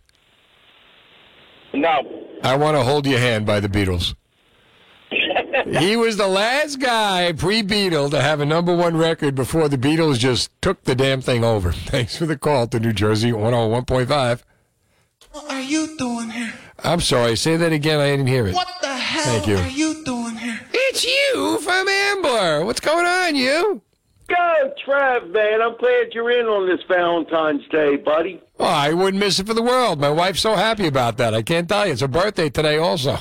[1.75, 2.03] No.
[2.45, 4.15] I Want to Hold Your Hand by the Beatles.
[5.67, 10.19] He was the last guy pre-Beatle to have a number one record before the Beatles
[10.19, 11.73] just took the damn thing over.
[11.73, 14.43] Thanks for the call to New Jersey 101.5.
[15.33, 16.53] What are you doing here?
[16.85, 18.01] I'm sorry, say that again.
[18.01, 18.55] I didn't hear it.
[18.55, 19.57] What the hell Thank you.
[19.57, 20.61] are you doing here?
[20.73, 22.65] It's you from Ambler.
[22.65, 23.81] What's going on, you?
[24.29, 25.63] Go, Trev, man.
[25.63, 28.41] I'm glad you're in on this Valentine's Day, buddy.
[28.59, 30.01] Oh, I wouldn't miss it for the world.
[30.01, 31.35] My wife's so happy about that.
[31.35, 31.93] I can't tell you.
[31.93, 33.19] It's her birthday today, also.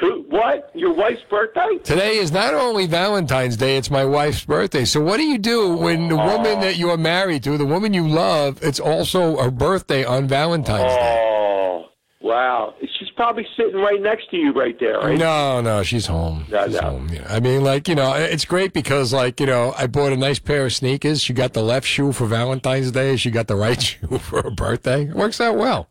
[0.00, 0.26] Who?
[0.28, 0.70] What?
[0.74, 1.78] Your wife's birthday?
[1.82, 4.84] Today is not only Valentine's Day, it's my wife's birthday.
[4.84, 7.94] So what do you do when the woman that you are married to, the woman
[7.94, 11.22] you love, it's also her birthday on Valentine's Day?
[11.32, 11.86] Oh,
[12.20, 12.74] wow.
[12.98, 15.16] She's probably sitting right next to you right there, right?
[15.16, 16.44] No, no, she's home.
[16.50, 16.80] No, She's no.
[16.90, 17.08] home.
[17.10, 17.26] Yeah.
[17.30, 20.38] I mean, like, you know, it's great because, like, you know, I bought a nice
[20.38, 21.22] pair of sneakers.
[21.22, 23.16] She got the left shoe for Valentine's Day.
[23.16, 25.04] She got the right shoe for her birthday.
[25.04, 25.88] It works out well.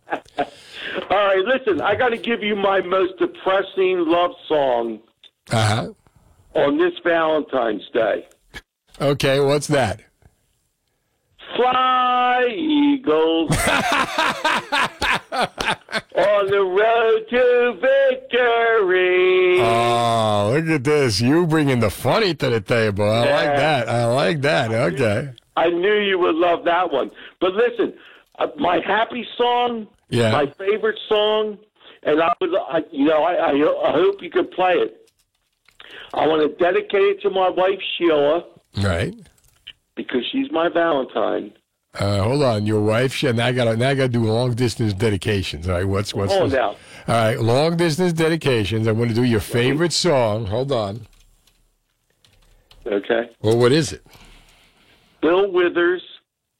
[1.09, 4.99] All right, listen, I got to give you my most depressing love song
[5.51, 5.93] Uh huh.
[6.59, 8.27] on this Valentine's Day.
[9.01, 10.01] Okay, what's that?
[11.55, 13.49] Fly, eagles,
[15.31, 19.59] on the road to victory.
[19.61, 21.21] Oh, look at this.
[21.21, 23.09] You bringing the funny to the table.
[23.09, 23.89] I like that.
[23.89, 24.71] I like that.
[24.71, 25.29] Okay.
[25.55, 27.11] I knew you would love that one.
[27.39, 27.93] But listen,
[28.39, 30.31] uh, my happy song, Yeah.
[30.31, 31.57] my favorite song,
[32.03, 35.09] and I would, I, you know, I, I, I hope you could play it.
[36.13, 38.45] I want to dedicate it to my wife Sheila
[38.77, 39.13] Right.
[39.95, 41.53] because she's my Valentine.
[41.97, 43.13] Uh, hold on, your wife.
[43.13, 45.67] She, now I got now I got to do long distance dedications.
[45.69, 46.59] All right, what's what's Hold this?
[46.59, 46.75] All
[47.07, 48.85] right, long distance dedications.
[48.87, 50.45] I'm going to do your favorite song.
[50.47, 51.07] Hold on.
[52.85, 53.29] Okay.
[53.41, 54.05] Well, what is it?
[55.21, 56.03] Bill Withers,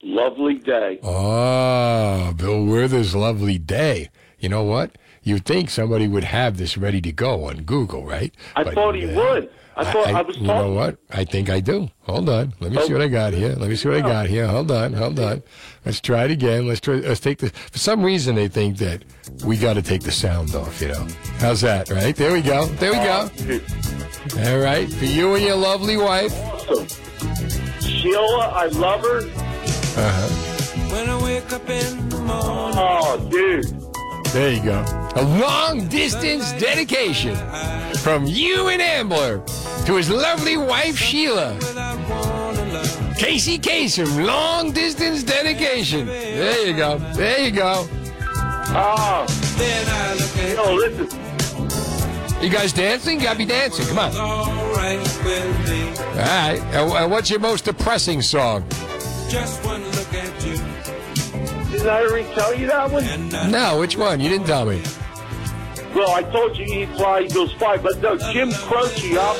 [0.08, 1.00] Lovely Day.
[1.02, 4.10] Oh, Bill Withers' "Lovely Day."
[4.40, 4.92] You know what?
[5.24, 8.32] You'd think somebody would have this ready to go on Google, right?
[8.56, 9.50] I But, thought he uh, would.
[9.76, 10.98] I thought I, was You know what?
[11.12, 11.90] I think I do.
[12.04, 12.54] Hold on.
[12.60, 12.98] Let me see Oh.
[12.98, 13.56] what I got here.
[13.58, 14.46] Let me see what I got here.
[14.48, 14.94] Hold on.
[14.94, 15.42] Hold on.
[15.84, 16.68] Let's try it again.
[16.68, 16.96] Let's try.
[16.96, 17.50] Let's take the.
[17.50, 19.04] For some reason, they think that
[19.44, 20.80] we got to take the sound off.
[20.82, 21.08] You know.
[21.40, 21.90] How's that?
[21.90, 22.68] Right there we go.
[22.68, 23.30] There we go.
[24.52, 24.88] All right.
[24.94, 26.34] For you and your lovely wife.
[26.44, 26.88] Awesome.
[27.82, 29.22] Sheila, I love her.
[29.98, 30.94] Uh huh.
[30.94, 32.78] When I wake up in the morning.
[32.78, 33.66] Oh, dude.
[34.34, 34.84] There you go.
[35.16, 37.36] A long distance dedication
[38.00, 39.42] from you and Ambler
[39.86, 41.58] to his lovely wife Sheila.
[43.18, 46.06] Casey Kasem, long distance dedication.
[46.08, 46.98] There you go.
[47.14, 47.88] There you go.
[48.78, 49.26] Oh.
[49.58, 52.44] You know, listen.
[52.44, 53.20] You guys dancing?
[53.20, 53.86] You gotta be dancing.
[53.86, 54.12] Come on.
[54.16, 55.90] Alright with me.
[56.20, 56.60] right.
[56.74, 58.66] And and what's your most depressing song?
[59.36, 60.56] Just one look at you.
[61.70, 63.52] Didn't I already tell you that one?
[63.52, 64.22] No, which one?
[64.22, 64.82] You didn't tell me.
[65.94, 69.36] Well, I told you eat fly, eagles fly, but no, Jim Croce up.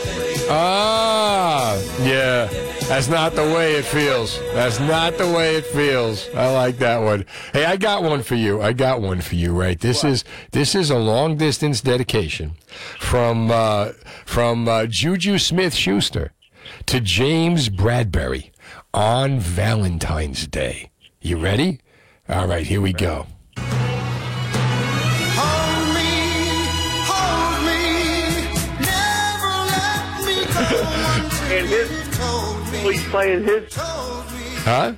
[0.50, 2.48] Ah, yeah.
[2.90, 4.38] That's not the way it feels.
[4.54, 6.28] That's not the way it feels.
[6.36, 7.26] I like that one.
[7.54, 8.62] Hey, I got one for you.
[8.62, 9.54] I got one for you.
[9.54, 9.80] Right.
[9.80, 12.58] This is this is a long distance dedication
[13.00, 13.94] from uh,
[14.26, 16.34] from uh, Juju Smith Schuster
[16.88, 18.52] to James Bradberry
[18.96, 20.90] on Valentine's Day.
[21.20, 21.82] You ready?
[22.30, 22.66] All right.
[22.66, 23.28] Here we go.
[31.48, 31.90] And his,
[32.84, 33.76] he's playing his.
[33.76, 34.94] Huh?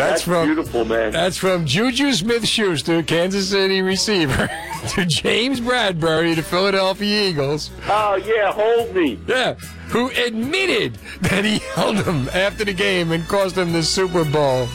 [0.00, 1.12] That's, That's from beautiful, man.
[1.12, 4.48] That's from Juju Smith Schuster, Kansas City receiver,
[4.88, 7.70] to James Bradberry, the Philadelphia Eagles.
[7.86, 9.18] Oh yeah, hold me.
[9.26, 9.54] Yeah,
[9.88, 14.66] who admitted that he held him after the game and cost him the Super Bowl.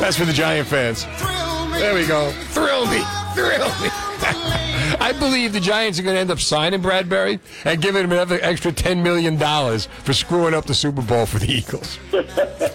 [0.00, 1.04] That's for the Giant fans.
[1.78, 2.32] There we go.
[2.48, 3.02] Thrill me.
[3.34, 3.90] Thrill me.
[5.00, 8.38] I believe the Giants are going to end up signing Bradberry and giving him another
[8.42, 11.98] extra $10 million for screwing up the Super Bowl for the Eagles.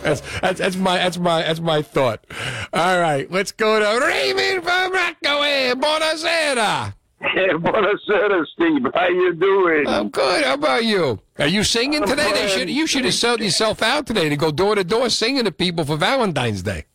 [0.01, 2.25] That's, that's, that's my that's my that's my thought.
[2.73, 5.73] All right, let's go to Raymond from Rockaway.
[5.75, 6.95] Buonasera.
[7.19, 8.87] Hey, Buonasera, Steve.
[8.95, 9.87] How you doing?
[9.87, 10.43] I'm good.
[10.43, 11.19] How about you?
[11.37, 12.31] Are you singing today?
[12.33, 15.43] They should you should have sold yourself out today to go door to door singing
[15.43, 16.85] to people for Valentine's Day.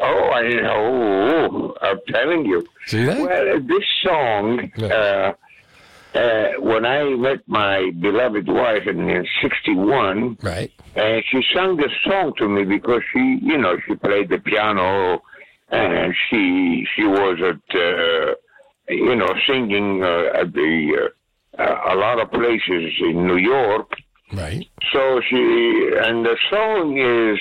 [0.00, 1.67] Oh, I know.
[1.82, 2.66] I'm telling you.
[2.86, 3.20] See that?
[3.20, 5.32] Well, this song, uh,
[6.14, 10.72] uh, when I met my beloved wife in, in 61, right.
[10.96, 15.22] and she sang this song to me because she, you know, she played the piano
[15.70, 18.34] and she she was at, uh,
[18.88, 21.10] you know, singing uh, at the
[21.58, 23.90] uh, uh, a lot of places in New York.
[24.32, 24.66] Right.
[24.92, 27.38] So she and the song is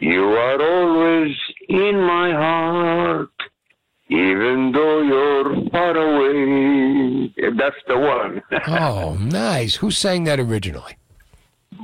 [0.00, 1.36] "You are always
[1.70, 3.30] in my heart,
[4.08, 8.42] even though you're far away." That's the one.
[8.66, 9.76] Oh, nice.
[9.76, 10.96] Who sang that originally?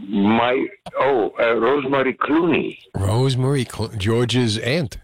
[0.08, 0.66] my
[0.98, 2.78] oh, uh, Rosemary Clooney.
[2.94, 4.98] Rosemary George's aunt.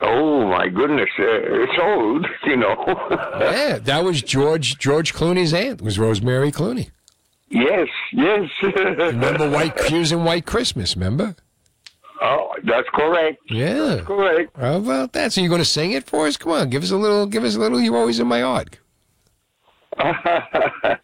[0.00, 1.24] Oh my goodness, uh,
[1.62, 2.76] it's old, you know.
[3.40, 5.80] Yeah, that was George George Clooney's aunt.
[5.82, 6.90] Was Rosemary Clooney?
[7.48, 8.50] yes, yes.
[8.62, 9.74] Remember White?
[9.90, 10.96] Was in White Christmas.
[10.96, 11.34] Remember?
[12.22, 13.38] Oh, that's correct.
[13.48, 13.74] Yeah.
[13.96, 14.56] that's correct.
[14.56, 15.32] How about that?
[15.32, 16.36] So you're going to sing it for us?
[16.36, 17.26] Come on, give us a little.
[17.26, 17.80] Give us a little.
[17.80, 18.78] You're always in my heart.
[19.98, 20.96] uh,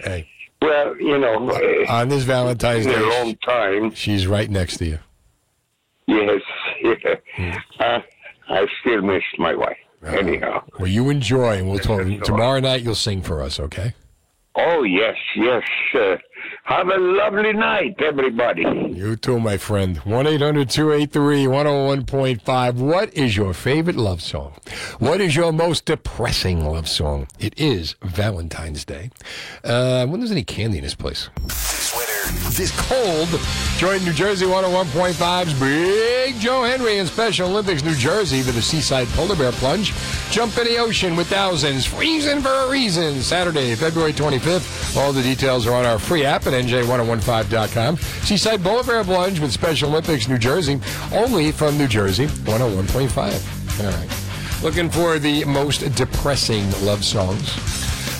[0.00, 0.28] hey.
[0.62, 3.94] Well, you know, uh, On this Valentine's Day, long time.
[3.94, 4.98] she's right next to you.
[6.06, 6.40] Yes.
[7.38, 7.58] Yeah.
[7.80, 8.00] Uh,
[8.48, 9.76] I still miss my wife.
[10.04, 10.62] Anyhow.
[10.78, 12.82] Well, you enjoy, and we'll talk tomorrow night.
[12.82, 13.94] You'll sing for us, okay?
[14.56, 15.64] Oh yes, yes.
[15.94, 16.16] Uh,
[16.62, 18.62] have a lovely night, everybody.
[18.62, 19.96] You too, my friend.
[19.98, 22.74] 1 800 283 101.5.
[22.74, 24.54] What is your favorite love song?
[25.00, 27.26] What is your most depressing love song?
[27.40, 29.10] It is Valentine's Day.
[29.64, 31.30] Uh, if there's any candy in this place.
[32.56, 33.28] This cold.
[33.78, 39.08] Join New Jersey 101.5's Big Joe Henry in Special Olympics, New Jersey for the Seaside
[39.08, 39.92] Polar Bear Plunge.
[40.30, 41.84] Jump in the ocean with thousands.
[41.84, 43.20] Freezing for a reason.
[43.22, 44.96] Saturday, February 25th.
[44.96, 47.96] All the details are on our free app at NJ1015.com.
[47.96, 50.80] Seaside Polar Bear Plunge with Special Olympics, New Jersey.
[51.12, 53.84] Only from New Jersey 101.5.
[53.84, 54.62] All right.
[54.62, 57.58] Looking for the most depressing love songs.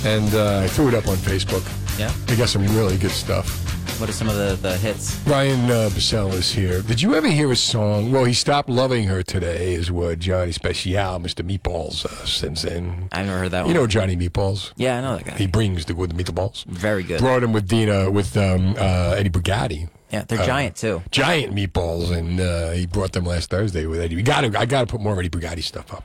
[0.05, 1.65] And uh, I threw it up on Facebook.
[1.99, 2.13] Yeah.
[2.29, 3.74] I got some really good stuff.
[3.99, 5.17] What are some of the, the hits?
[5.27, 6.83] Ryan uh, Bissell is here.
[6.83, 8.11] Did you ever hear a song?
[8.11, 11.43] Well, he stopped loving her today, is what Johnny Special, Mr.
[11.47, 13.09] Meatballs, uh, sends in.
[13.13, 13.75] I never heard that You one.
[13.75, 14.73] You know Johnny Meatballs?
[14.77, 15.35] Yeah, I know that guy.
[15.37, 16.65] He brings the good meatballs.
[16.67, 17.21] Very good.
[17.21, 19.89] Brought him with Dina, with um, uh, Eddie Bugatti.
[20.11, 21.03] Yeah, they're Uh, giant too.
[21.13, 24.17] Giant meatballs, and uh, he brought them last Thursday with Eddie.
[24.17, 26.05] We got to, I got to put more Eddie Bugatti stuff up.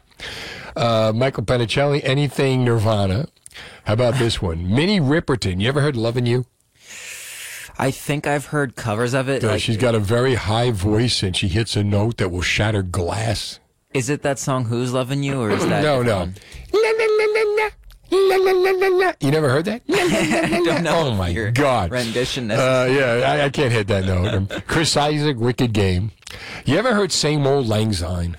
[0.76, 3.28] Uh, Michael Panicelli, anything Nirvana.
[3.86, 4.74] How about this one?
[4.74, 5.60] Minnie Riperton.
[5.60, 6.46] You ever heard "Loving You"?
[7.82, 9.44] I think I've heard covers of it.
[9.44, 12.42] Uh, like- she's got a very high voice, and she hits a note that will
[12.42, 13.60] shatter glass.
[13.94, 16.20] is it that song "Who's Loving You" or is that no, no.
[16.20, 16.36] one?
[18.12, 19.12] La, la, la, la, la.
[19.22, 19.82] You never heard that?
[19.90, 21.08] I don't know.
[21.10, 21.92] Oh my God!
[21.92, 22.50] rendition.
[22.52, 24.64] Uh, yeah, I, I can't hit that note.
[24.68, 26.12] Chris Isaak, Wicked Game.
[26.66, 28.36] You ever heard "Same Old Lang Syne"?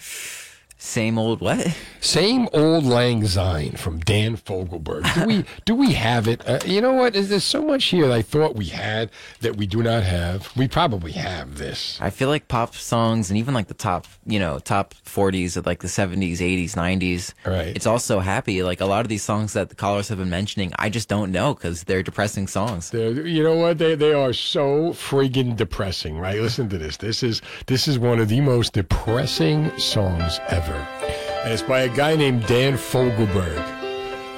[0.82, 1.76] Same old what?
[2.00, 5.12] Same old Lang Syne from Dan Fogelberg.
[5.14, 6.40] Do we do we have it?
[6.48, 7.12] Uh, you know what?
[7.12, 10.50] There's so much here that I thought we had that we do not have.
[10.56, 11.98] We probably have this.
[12.00, 15.66] I feel like pop songs and even like the top, you know, top 40s of
[15.66, 17.34] like the 70s, 80s, 90s.
[17.44, 17.76] Right.
[17.76, 18.62] It's also happy.
[18.62, 21.30] Like a lot of these songs that the callers have been mentioning, I just don't
[21.30, 22.88] know because they're depressing songs.
[22.88, 23.76] They're, you know what?
[23.76, 26.40] They they are so friggin' depressing, right?
[26.40, 26.96] Listen to this.
[26.96, 31.88] This is this is one of the most depressing songs ever, and it's by a
[31.88, 33.62] guy named Dan Fogelberg,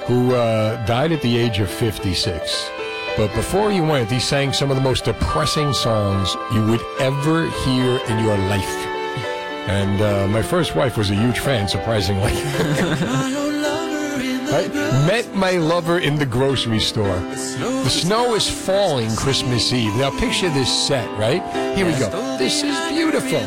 [0.05, 2.69] who uh, died at the age of 56.
[3.15, 7.49] But before he went, he sang some of the most depressing songs you would ever
[7.49, 8.87] hear in your life.
[9.67, 12.31] And uh, my first wife was a huge fan, surprisingly.
[14.55, 14.67] I
[15.07, 17.19] met my lover in the grocery store.
[17.19, 19.95] The snow is falling Christmas Eve.
[19.95, 21.41] Now picture this set, right?
[21.75, 22.37] Here we go.
[22.37, 23.39] This is beautiful.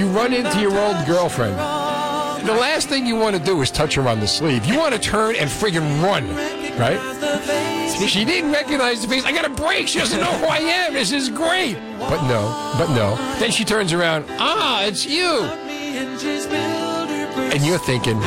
[0.00, 1.58] You run into your old girlfriend.
[1.58, 4.64] The last thing you want to do is touch her on the sleeve.
[4.64, 6.26] You want to turn and friggin' run,
[6.78, 6.98] right?
[8.08, 9.26] She didn't recognize the face.
[9.26, 9.88] I got a break.
[9.88, 10.94] She doesn't know who I am.
[10.94, 11.74] This is great.
[11.98, 13.14] But no, but no.
[13.40, 14.24] Then she turns around.
[14.38, 15.42] Ah, it's you.
[17.52, 18.18] And you're thinking,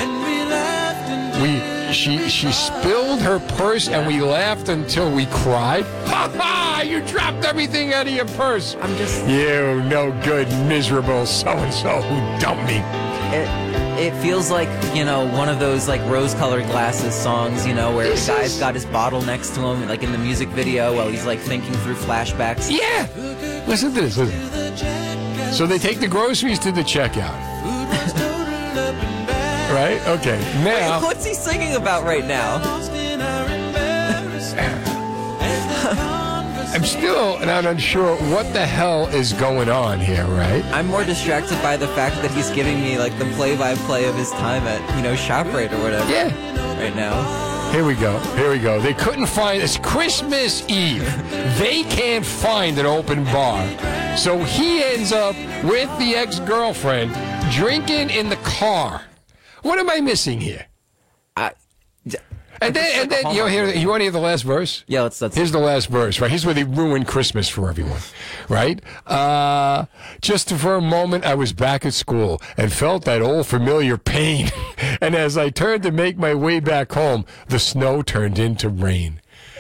[1.42, 5.86] we she she spilled her purse and we laughed until we cried.
[6.14, 6.82] Ha ha!
[6.86, 8.76] You dropped everything out of your purse.
[8.82, 12.78] I'm just you no good, miserable so and so who dumped me.
[13.36, 13.48] It,
[14.14, 17.96] it feels like, you know, one of those like rose colored glasses songs, you know,
[17.96, 20.50] where This the guy's is- got his bottle next to him, like in the music
[20.50, 22.70] video, while he's like thinking through flashbacks.
[22.70, 23.08] Yeah.
[23.68, 24.18] Listen to this.
[24.18, 25.54] Listen.
[25.54, 27.53] So they take the groceries to the checkout.
[29.74, 30.06] Right?
[30.08, 30.40] Okay.
[30.64, 31.00] Now.
[31.00, 32.58] Wait, what's he singing about right now?
[36.74, 40.64] I'm still not unsure what the hell is going on here, right?
[40.66, 44.32] I'm more distracted by the fact that he's giving me like the play-by-play of his
[44.32, 46.10] time at, you know, ShopRite or whatever.
[46.10, 46.80] Yeah.
[46.80, 47.72] Right now.
[47.72, 48.18] Here we go.
[48.36, 48.80] Here we go.
[48.80, 51.06] They couldn't find it's Christmas Eve.
[51.58, 53.68] They can't find an open bar.
[54.18, 57.14] So he ends up with the ex-girlfriend
[57.52, 59.02] drinking in the car.
[59.64, 60.68] What am I missing here?
[61.36, 61.54] I
[62.64, 64.84] and then, and then you hear you want to hear the last verse?
[64.88, 65.22] Yeah, let's.
[65.22, 66.30] let's Here's the last verse, right?
[66.30, 68.00] Here's where they ruined Christmas for everyone,
[68.48, 68.82] right?
[69.06, 69.86] Uh,
[70.22, 74.50] just for a moment, I was back at school and felt that old familiar pain.
[75.02, 79.20] and as I turned to make my way back home, the snow turned into rain.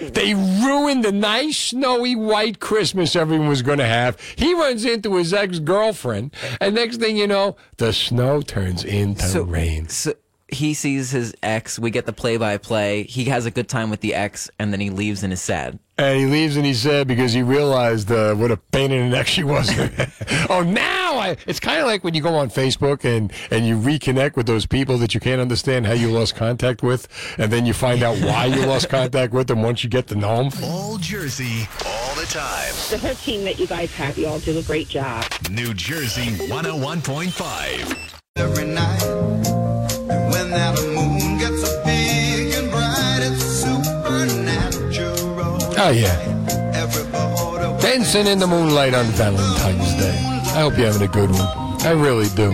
[0.09, 4.19] They ruined the nice, snowy, white Christmas everyone was going to have.
[4.35, 9.43] He runs into his ex girlfriend, and next thing you know, the snow turns into
[9.43, 9.89] rain.
[9.89, 10.15] So
[10.47, 11.79] he sees his ex.
[11.79, 13.03] We get the play by play.
[13.03, 15.79] He has a good time with the ex, and then he leaves and is sad.
[15.95, 19.15] And he leaves and he said, because he realized uh, what a pain in the
[19.15, 19.69] neck she was.
[20.49, 23.77] oh, now I, it's kind of like when you go on Facebook and, and you
[23.77, 27.07] reconnect with those people that you can't understand how you lost contact with,
[27.37, 30.15] and then you find out why you lost contact with them once you get to
[30.15, 30.63] know them.
[30.63, 32.73] All Jersey, all the time.
[32.89, 35.25] The whole team that you guys have, you all do a great job.
[35.51, 38.19] New Jersey 101.5.
[38.35, 40.79] Every night, and when that
[45.85, 46.15] Oh, yeah.
[47.81, 50.17] Dancing in the moonlight on Valentine's Day.
[50.55, 51.41] I hope you're having a good one.
[51.85, 52.51] I really do.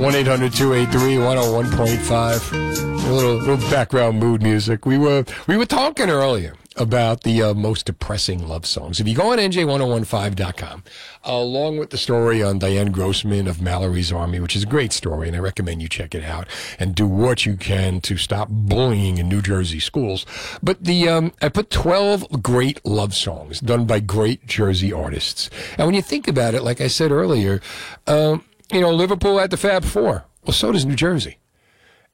[0.00, 2.52] 1 800 283 101.5.
[2.52, 4.86] A little, little background mood music.
[4.86, 9.00] We were, we were talking earlier about the uh, most depressing love songs.
[9.00, 10.84] If you go on NJ1015.com,
[11.24, 15.28] along with the story on Dianne Grossman of Mallory's Army, which is a great story,
[15.28, 16.46] and I recommend you check it out
[16.78, 20.24] and do what you can to stop bullying in New Jersey schools.
[20.62, 25.50] But the um, I put 12 great love songs done by great Jersey artists.
[25.76, 27.60] And when you think about it, like I said earlier,
[28.06, 30.24] um, you know, Liverpool had the Fab Four.
[30.44, 31.38] Well, so does New Jersey.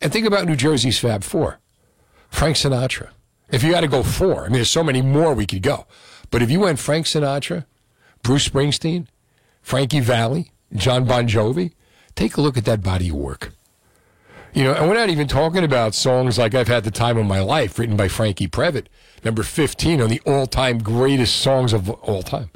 [0.00, 1.60] And think about New Jersey's Fab Four.
[2.30, 3.10] Frank Sinatra.
[3.54, 5.86] If you had to go four, I mean, there's so many more we could go.
[6.32, 7.66] But if you went Frank Sinatra,
[8.24, 9.06] Bruce Springsteen,
[9.62, 11.70] Frankie Valli, Jon Bon Jovi,
[12.16, 13.52] take a look at that body of work.
[14.54, 17.26] You know, and we're not even talking about songs like I've Had the Time of
[17.26, 18.86] My Life, written by Franke Previte,
[19.24, 22.50] number 15 on the all time greatest songs of all time.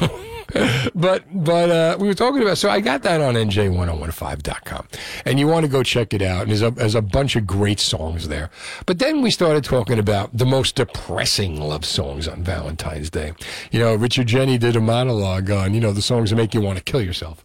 [0.94, 4.86] but but uh, we were talking about so I got that on nj1015.com
[5.24, 7.46] and you want to go check it out and there's a, there's a bunch of
[7.46, 8.50] great songs there.
[8.86, 13.32] But then we started talking about the most depressing love songs on Valentine's Day.
[13.70, 16.60] You know Richard Jeni did a monologue on you know the songs that make you
[16.60, 17.44] want to kill yourself.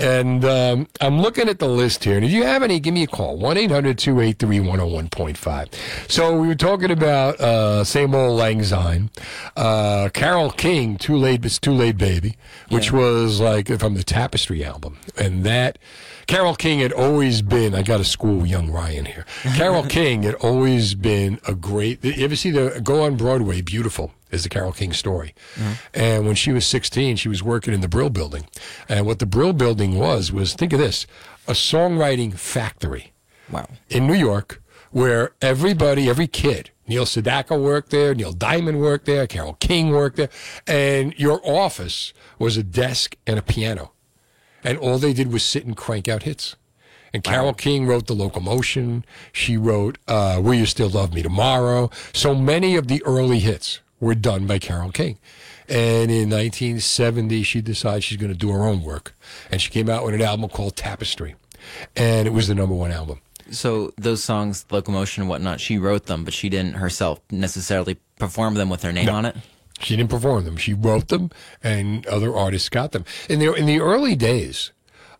[0.00, 3.02] And um, I'm looking at the list here and if you have any give me
[3.02, 9.10] a call 1-800-283-101.5 so we were talking about uh, same old Lang Syne
[9.56, 12.36] uh, Carole King Too Late It's Too Late Baby
[12.68, 14.98] which was like from the Tapestry album.
[15.16, 15.78] And that,
[16.26, 19.26] Carole King had always been, I got to school young Ryan here.
[19.56, 24.12] Carole King had always been a great, you ever see the, go on Broadway, Beautiful
[24.30, 25.34] is the Carole King story.
[25.56, 25.72] Mm-hmm.
[25.94, 28.46] And when she was 16, she was working in the Brill Building.
[28.88, 31.06] And what the Brill Building was, was think of this,
[31.48, 33.12] a songwriting factory.
[33.50, 33.68] Wow.
[33.88, 39.26] In New York, where everybody, every kid, Neil Sedaka worked there, Neil Diamond worked there,
[39.26, 40.30] Carole King worked there,
[40.66, 43.92] and your office was a desk and a piano.
[44.64, 46.56] And all they did was sit and crank out hits.
[47.12, 49.04] And Carole King wrote The Locomotion.
[49.32, 51.90] She wrote uh, Will You Still Love Me Tomorrow.
[52.12, 55.18] So many of the early hits were done by Carole King.
[55.68, 59.14] And in 1970, she decided she's going to do her own work.
[59.50, 61.36] And she came out with an album called Tapestry.
[61.96, 63.20] And it was the number one album.
[63.50, 68.54] So those songs, Locomotion and whatnot, she wrote them, but she didn't herself necessarily perform
[68.54, 69.14] them with her name No.
[69.14, 69.36] on it.
[69.80, 70.56] She didn't perform them.
[70.58, 71.30] She wrote them,
[71.62, 73.04] and other artists got them.
[73.28, 74.72] In the in the early days,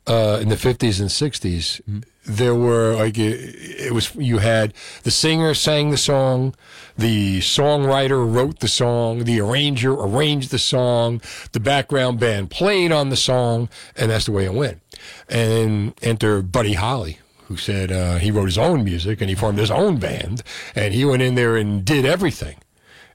[0.07, 1.81] uh, in the fifties and 60s
[2.27, 3.55] there were like it,
[3.87, 4.75] it was you had
[5.05, 6.55] the singer sang the song,
[6.99, 13.09] the songwriter wrote the song, the arranger arranged the song, the background band played on
[13.09, 14.81] the song, and that's the way it went.
[15.29, 17.19] And enter Buddy Holly.
[17.51, 20.45] Who said uh, he wrote his own music and he formed his own band
[20.77, 22.59] and he went in there and did everything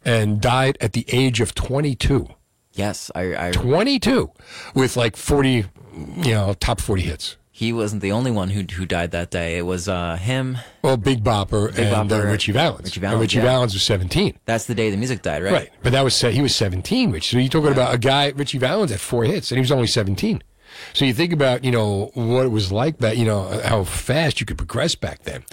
[0.03, 2.27] and died at the age of 22.
[2.73, 4.29] Yes, I, I 22
[4.73, 7.37] with like 40, you know, top 40 hits.
[7.49, 9.57] He wasn't the only one who who died that day.
[9.57, 10.57] It was uh, him.
[10.81, 12.83] Well, Big Bopper Big and uh, Ritchie Valens.
[12.83, 13.43] Richie And Valens, Richie yeah.
[13.43, 14.37] Valens was 17.
[14.43, 15.53] That's the day the music died, right?
[15.53, 15.69] Right.
[15.81, 17.29] But that was he was 17, Rich.
[17.29, 19.87] So you're talking about a guy, Ritchie Valens, had four hits, and he was only
[19.87, 20.43] 17.
[20.93, 24.39] So you think about, you know, what it was like back, you know, how fast
[24.39, 25.43] you could progress back then.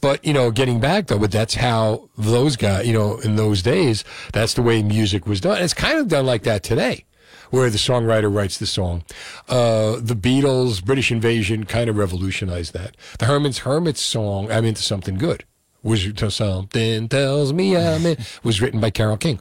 [0.00, 3.62] But, you know, getting back though, but that's how those guys, you know, in those
[3.62, 5.62] days, that's the way music was done.
[5.62, 7.04] It's kind of done like that today.
[7.50, 9.04] Where the songwriter writes the song.
[9.48, 12.94] Uh, the Beatles, British Invasion kind of revolutionized that.
[13.18, 15.44] The Herman's Hermits song, I'm into something good,
[15.82, 19.40] was something tells me I'm in, was written by Carole King.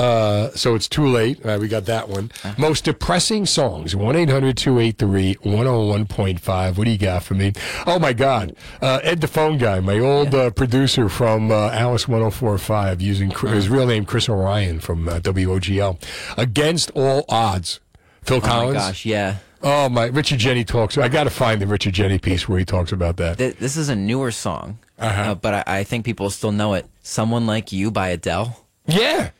[0.00, 1.44] Uh, so it's too late.
[1.44, 2.30] Uh, we got that one.
[2.56, 3.94] Most depressing songs.
[3.94, 6.76] 1 800 283 101.5.
[6.78, 7.52] What do you got for me?
[7.86, 8.56] Oh, my God.
[8.80, 13.68] Uh, Ed the Phone Guy, my old uh, producer from uh, Alice 1045, using his
[13.68, 15.98] real name, Chris Orion from uh, WOGL.
[16.38, 17.80] Against All Odds.
[18.22, 18.74] Phil Oh Collins.
[18.74, 19.36] my gosh, yeah.
[19.62, 20.06] Oh, my.
[20.06, 20.96] Richard Jeni talks.
[20.96, 23.36] I got to find the Richard Jeni piece where he talks about that.
[23.38, 25.32] Th- this is a newer song, Uh-huh.
[25.32, 26.86] uh, but I, I think people still know it.
[27.02, 28.66] "Someone Like You" by Adele.
[28.86, 29.30] Yeah.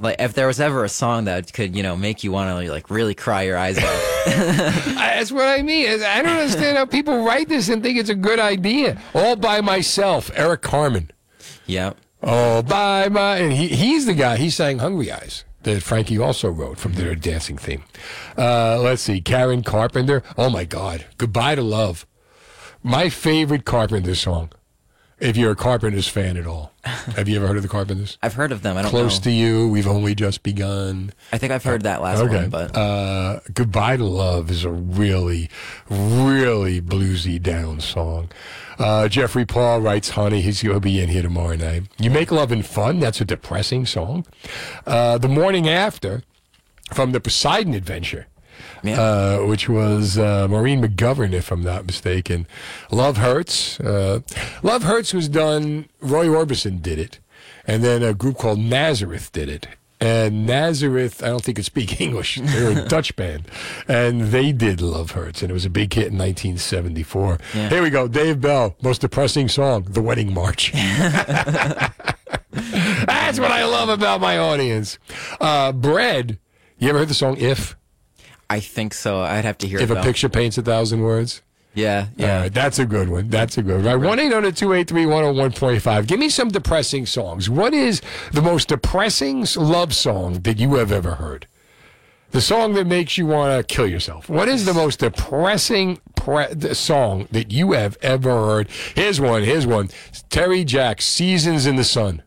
[0.00, 2.70] Like if there was ever a song that could, you know, make you want to
[2.70, 6.02] like really cry your eyes out, That's what I mean.
[6.02, 9.00] I don't understand how people write this and think it's a good idea.
[9.14, 11.10] All by myself, Eric Carmen.
[11.66, 11.96] Yep.
[12.22, 13.38] Oh, by my.
[13.38, 17.14] And he, he's the guy, he sang Hungry Eyes that Frankie also wrote from their
[17.14, 17.84] dancing theme.
[18.36, 20.22] Uh, let's see, Karen Carpenter.
[20.36, 21.06] Oh, my God.
[21.18, 22.06] Goodbye to Love.
[22.82, 24.50] My favorite Carpenter song,
[25.20, 26.72] if you're a Carpenters fan at all.
[26.84, 28.18] Have you ever heard of the Carpenters?
[28.22, 28.76] I've heard of them.
[28.76, 29.24] I don't Close know.
[29.24, 31.12] to You, We've Only Just Begun.
[31.32, 32.36] I think I've heard that last okay.
[32.36, 35.50] one, but uh, "Goodbye to Love" is a really,
[35.90, 38.30] really bluesy down song.
[38.78, 42.52] Uh, Jeffrey Paul writes, "Honey, he's gonna be in here tomorrow night." You make love
[42.52, 43.00] and fun.
[43.00, 44.24] That's a depressing song.
[44.86, 46.22] Uh, the morning after,
[46.92, 48.26] from the Poseidon Adventure.
[48.84, 52.46] Uh, which was uh, Maureen McGovern, if I'm not mistaken.
[52.90, 53.78] Love Hurts.
[53.80, 54.20] Uh,
[54.62, 57.18] Love Hurts was done, Roy Orbison did it,
[57.66, 59.66] and then a group called Nazareth did it.
[60.00, 62.38] And Nazareth, I don't think could speak English.
[62.40, 63.48] They're a Dutch band.
[63.88, 67.38] And they did Love Hurts, and it was a big hit in 1974.
[67.54, 67.68] Yeah.
[67.68, 68.06] Here we go.
[68.06, 70.70] Dave Bell, most depressing song, The Wedding March.
[72.50, 74.98] That's what I love about my audience.
[75.40, 76.38] Uh, Bread,
[76.78, 77.76] you ever heard the song If?
[78.50, 79.20] I think so.
[79.20, 79.82] I'd have to hear it.
[79.82, 81.42] If a picture paints a thousand words?
[81.74, 82.40] Yeah, yeah.
[82.42, 83.28] Right, that's a good one.
[83.28, 84.02] That's a good one.
[84.02, 86.06] 1 800 283 101.5.
[86.06, 87.48] Give me some depressing songs.
[87.48, 88.02] What is
[88.32, 91.46] the most depressing love song that you have ever heard?
[92.30, 94.28] The song that makes you want to kill yourself.
[94.28, 98.68] What is the most depressing pre- song that you have ever heard?
[98.94, 99.44] Here's one.
[99.44, 99.88] Here's one.
[100.28, 102.22] Terry Jacks, Seasons in the Sun.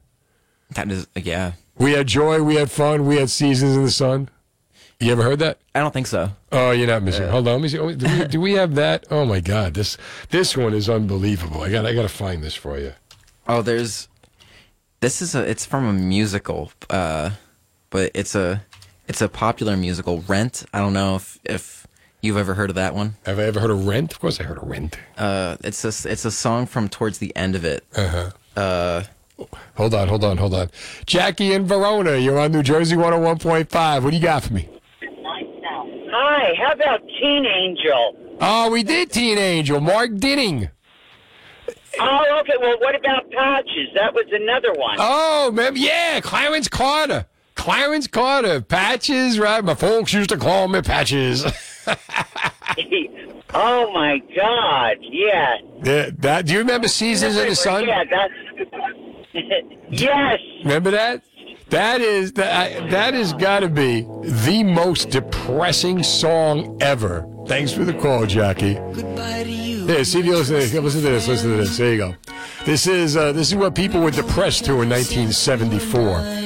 [0.71, 1.53] That is, yeah.
[1.77, 4.29] We had joy, we had fun, we had Seasons in the Sun.
[5.01, 5.57] You ever heard that?
[5.73, 6.29] I don't think so.
[6.51, 7.27] Oh, you're not missing.
[7.27, 7.79] Hold on, let me see.
[7.79, 9.05] Oh, Do we, do we have that?
[9.09, 9.97] Oh my God, this
[10.29, 11.61] this one is unbelievable.
[11.61, 12.93] I got I got to find this for you.
[13.47, 14.07] Oh, there's.
[14.99, 15.41] This is a.
[15.49, 17.31] It's from a musical, uh,
[17.89, 18.63] but it's a.
[19.07, 20.63] It's a popular musical, Rent.
[20.73, 21.87] I don't know if if
[22.21, 23.15] you've ever heard of that one.
[23.25, 24.13] Have I ever heard of Rent?
[24.13, 24.97] Of course, I heard of Rent.
[25.17, 27.83] Uh, it's a it's a song from towards the end of it.
[27.95, 28.29] Uh-huh.
[28.55, 29.03] Uh,
[29.75, 30.69] Hold on, hold on, hold on.
[31.07, 34.03] Jackie in Verona, you're on New Jersey 101.5.
[34.03, 34.69] What do you got for me?
[36.33, 38.37] Hi, how about Teen Angel?
[38.39, 40.69] Oh, we did Teen Angel, Mark Dinning.
[41.99, 42.53] Oh, okay.
[42.57, 43.89] Well, what about Patches?
[43.95, 44.95] That was another one.
[44.97, 47.25] Oh, man, yeah, Clarence Carter.
[47.55, 49.61] Clarence Carter, Patches, right?
[49.61, 51.43] My folks used to call me Patches.
[53.53, 54.97] oh my God!
[55.01, 55.57] Yeah.
[55.81, 57.85] that, that, do you remember Seasons in the Sun?
[57.85, 58.33] Yeah, that's.
[59.89, 60.39] yes.
[60.63, 61.23] Remember that?
[61.71, 67.25] That is that that has got to be the most depressing song ever.
[67.47, 68.73] Thanks for the call, Jackie.
[68.73, 70.59] Here, see if you listen.
[70.59, 70.81] To.
[70.81, 71.29] Listen to this.
[71.29, 71.77] Listen to this.
[71.77, 72.15] There you go.
[72.65, 76.41] This is uh, this is what people were depressed to in 1974.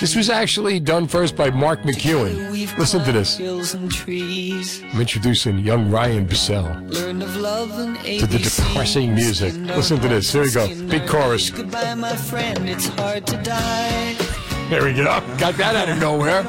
[0.00, 2.78] This was actually done first by Mark McEwen.
[2.78, 3.40] Listen to this.
[3.40, 9.54] I'm introducing young Ryan Bissell to the depressing music.
[9.54, 10.32] Listen to this.
[10.32, 10.68] Here we go.
[10.86, 11.50] Big chorus.
[11.50, 14.37] Goodbye, my friend, it's hard to die.
[14.68, 15.04] There we go.
[15.38, 16.42] Got that out of nowhere.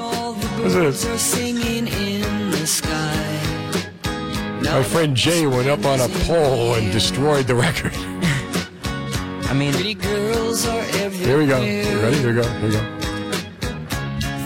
[0.62, 1.06] Listen to this.
[1.06, 3.40] Are singing in the sky.
[4.62, 7.94] My friend Jay went up on a pole and destroyed the record.
[9.48, 11.28] I mean, Pretty girls are everywhere.
[11.28, 11.62] Here we go.
[11.62, 12.18] You ready?
[12.18, 12.44] Here we go.
[12.44, 13.00] Here we go.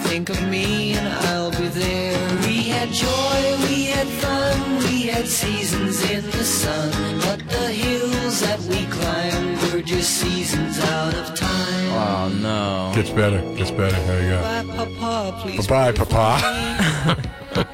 [0.04, 2.40] Think of me and I'll be there.
[2.46, 6.92] We had joy, we had fun, we had seasons in the sun.
[7.22, 11.53] But the hills that we climbed were just seasons out of time.
[13.12, 13.14] No.
[13.16, 13.42] Gets better.
[13.56, 14.00] Gets better.
[14.06, 14.42] There you go.
[14.42, 14.66] Bye,
[15.00, 15.68] Papa, please.
[15.68, 16.40] Bye, Papa.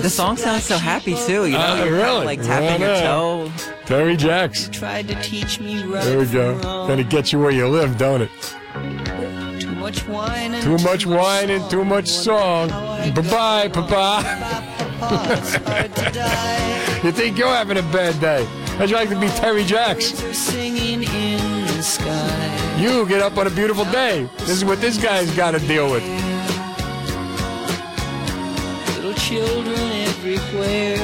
[0.00, 1.44] The song sounds so happy too.
[1.46, 2.24] You know, Uh, you're kinda, really?
[2.24, 3.02] like tapping your Yeah.
[3.02, 3.52] toe.
[3.84, 4.66] Terry Jacks.
[4.66, 6.58] You Tried to teach me right There we go.
[6.58, 6.88] from wrong.
[6.88, 8.30] Gonna get you where you live, don't it?
[9.60, 12.68] Too much wine and Too much wine and too much song.
[12.68, 14.24] Bye bye, Papa.
[17.04, 18.46] you think you're having a bad day?
[18.78, 20.12] How'd you like to be Terry Jacks?
[21.78, 22.80] Are singing in the sky.
[22.80, 24.28] You get up on a beautiful day.
[24.38, 26.02] This is what this guy's got to deal with.
[28.96, 29.78] Little children
[30.12, 30.98] everywhere.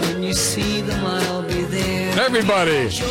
[0.00, 2.18] When you see them, I'll be there.
[2.18, 2.88] Everybody.
[2.88, 3.06] Joy,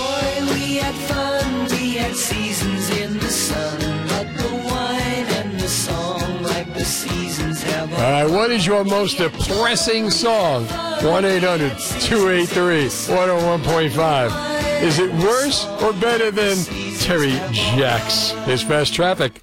[0.54, 3.80] we had fun, we had seasons in the sun.
[4.10, 8.84] But the wine and the song, like the seasons have All right, what is your
[8.84, 10.66] most depressing song?
[10.66, 14.57] 1 800 283 101.5.
[14.82, 16.58] Is it worse or better than
[17.00, 18.32] Terry Jacks?
[18.46, 19.42] His fast traffic.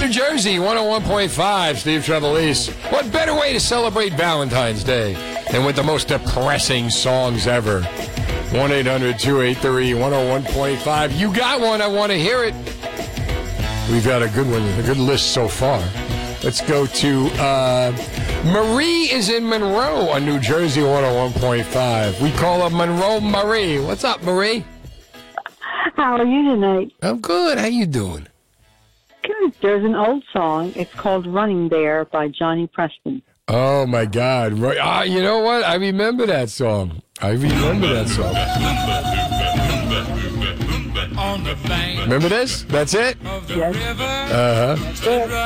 [0.00, 2.70] New Jersey 101.5, Steve Trevelise.
[2.92, 5.14] What better way to celebrate Valentine's Day
[5.50, 7.80] than with the most depressing songs ever?
[7.82, 11.18] 1 800 283 101.5.
[11.18, 12.54] You got one, I want to hear it.
[13.90, 15.78] We've got a good one, a good list so far.
[16.42, 17.92] Let's go to uh,
[18.44, 22.20] Marie is in Monroe on New Jersey 101.5.
[22.20, 23.80] We call her Monroe Marie.
[23.80, 24.64] What's up, Marie?
[25.96, 26.92] How are you tonight?
[27.00, 27.56] I'm good.
[27.56, 28.26] How you doing?
[29.22, 29.54] Good.
[29.62, 30.72] There's an old song.
[30.76, 33.22] It's called "Running Bear" by Johnny Preston.
[33.48, 34.52] Oh my God!
[34.54, 34.76] Right.
[34.78, 35.64] Ah, you know what?
[35.64, 37.00] I remember that song.
[37.22, 38.34] I remember that song.
[42.02, 42.64] Remember this?
[42.64, 43.16] That's it.
[43.24, 45.44] Uh huh.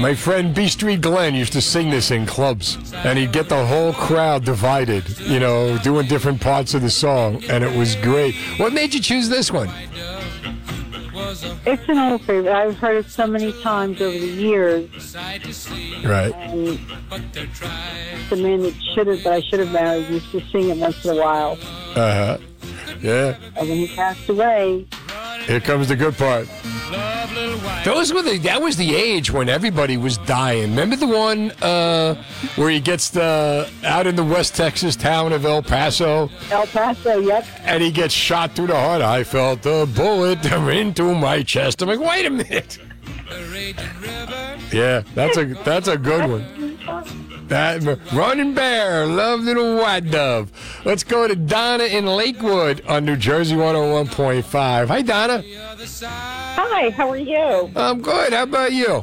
[0.00, 3.66] My friend B Street Glenn used to sing this in clubs, and he'd get the
[3.66, 8.34] whole crowd divided, you know, doing different parts of the song, and it was great.
[8.56, 9.68] What made you choose this one?
[11.66, 12.52] It's an old favorite.
[12.52, 15.14] I've heard it so many times over the years.
[16.02, 16.32] Right.
[16.34, 16.78] And
[18.30, 21.04] the man that should have, that I should have married, used to sing it once
[21.04, 21.58] in a while.
[21.94, 22.38] Uh huh.
[23.00, 23.36] Yeah.
[23.56, 24.86] And when he passed away,
[25.46, 26.48] Here comes the good part.
[27.84, 30.70] Those were the that was the age when everybody was dying.
[30.70, 32.22] Remember the one uh,
[32.56, 37.20] where he gets the out in the West Texas town of El Paso El Paso,
[37.20, 37.46] yep.
[37.60, 39.02] and he gets shot through the heart.
[39.02, 41.82] I felt a bullet into my chest.
[41.82, 42.78] I'm like, wait a minute.
[44.72, 47.28] Yeah, that's a that's a good one.
[47.50, 47.82] That
[48.12, 50.52] running bear, love little white dove.
[50.84, 54.86] Let's go to Donna in Lakewood on New Jersey 101.5.
[54.86, 55.42] Hi, Donna.
[56.54, 57.72] Hi, how are you?
[57.74, 58.32] I'm good.
[58.32, 59.02] How about you?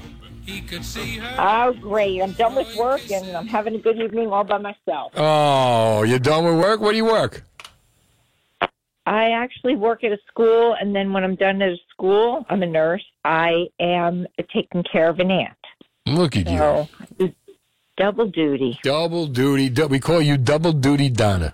[1.38, 2.22] Oh, great.
[2.22, 5.12] I'm done with work and I'm having a good evening all by myself.
[5.18, 6.80] Oh, you're done with work?
[6.80, 7.44] Where do you work?
[9.06, 12.64] I actually work at a school, and then when I'm done at a school, I'm
[12.64, 13.04] a nurse.
[13.26, 15.58] I am taking care of an aunt.
[16.06, 17.34] Look at you.
[17.98, 18.80] Double duty.
[18.84, 19.70] Double duty.
[19.86, 21.54] We call you double duty Donna.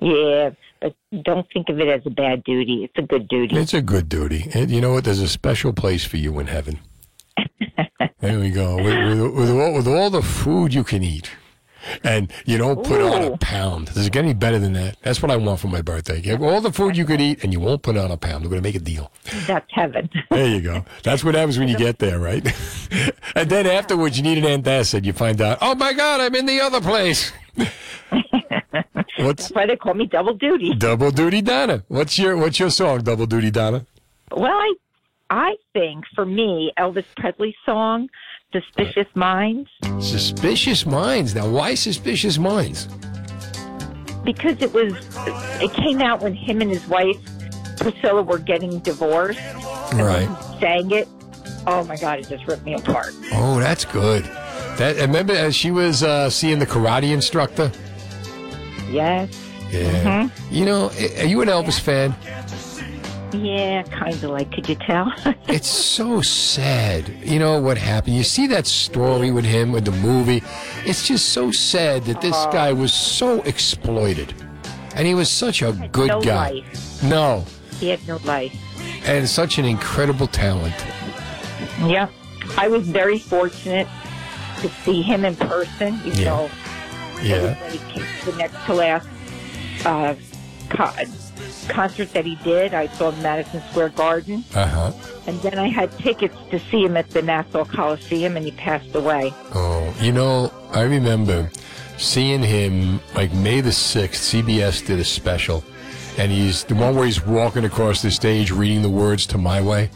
[0.00, 0.50] Yeah,
[0.80, 2.84] but don't think of it as a bad duty.
[2.84, 3.56] It's a good duty.
[3.56, 4.50] It's a good duty.
[4.54, 5.04] And you know what?
[5.04, 6.80] There's a special place for you in heaven.
[8.20, 8.76] there we go.
[8.76, 11.30] With, with, with, all, with all the food you can eat.
[12.02, 13.92] And you don't put on a pound.
[13.94, 14.96] Does it get any better than that?
[15.02, 16.20] That's what I want for my birthday.
[16.20, 18.44] You have all the food you could eat, and you won't put on a pound.
[18.44, 19.10] We're going to make a deal.
[19.46, 20.08] That's heaven.
[20.30, 20.84] There you go.
[21.04, 22.44] That's what happens when you get there, right?
[23.36, 25.04] and then afterwards, you need an antacid.
[25.04, 27.32] You find out, oh my God, I'm in the other place.
[29.16, 30.74] What's That's why they call me double duty.
[30.74, 31.84] Double Duty Donna?
[31.88, 33.86] What's your What's your song, Double Duty Donna?
[34.32, 34.74] Well, I,
[35.30, 38.08] I think for me, Elvis Presley's song,
[38.54, 39.68] "Suspicious Minds,"
[40.00, 41.34] Suspicious Minds.
[41.34, 42.88] Now, why Suspicious Minds?
[44.24, 44.94] because it was,
[45.60, 47.16] it came out when him and his wife
[47.78, 49.38] Priscilla were getting divorced.
[49.94, 50.28] Right.
[50.60, 51.08] Sang it.
[51.66, 52.18] Oh my God!
[52.20, 53.14] It just ripped me apart.
[53.32, 54.24] Oh, that's good.
[54.78, 57.70] That remember as she was uh, seeing the karate instructor.
[58.90, 59.40] Yes.
[59.70, 60.28] Yeah.
[60.30, 60.54] Mm-hmm.
[60.54, 62.14] You know, are you an Elvis fan?
[63.42, 64.52] Yeah, kind of like.
[64.52, 65.12] Could you tell?
[65.48, 67.08] It's so sad.
[67.24, 68.16] You know what happened?
[68.16, 70.42] You see that story with him with the movie.
[70.84, 74.34] It's just so sad that this guy was so exploited,
[74.96, 76.50] and he was such a good no guy.
[76.50, 77.02] life.
[77.02, 77.44] No,
[77.80, 78.54] he had no life.
[79.06, 80.74] and such an incredible talent.
[81.86, 82.08] Yeah,
[82.56, 83.88] I was very fortunate
[84.60, 86.00] to see him in person.
[86.04, 86.24] You Yeah.
[86.24, 86.50] know,
[87.22, 87.60] Yeah.
[87.62, 89.08] when he came to the next to last
[89.84, 90.14] uh,
[90.70, 90.92] co-
[91.64, 92.74] concert that he did.
[92.74, 94.92] I saw him in Madison Square Garden, Uh huh.
[95.26, 98.94] and then I had tickets to see him at the Nassau Coliseum, and he passed
[98.94, 99.32] away.
[99.54, 101.50] Oh, you know, I remember
[101.98, 105.62] seeing him like May the 6th, CBS did a special,
[106.18, 109.60] and he's the one where he's walking across the stage reading the words to My
[109.60, 109.90] Way.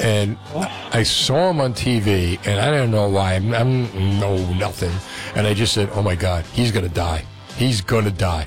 [0.00, 3.32] And I saw him on TV, and I don't know why.
[3.34, 4.92] I'm, I'm no nothing.
[5.34, 7.24] And I just said, "Oh my God, he's gonna die.
[7.56, 8.46] He's gonna die."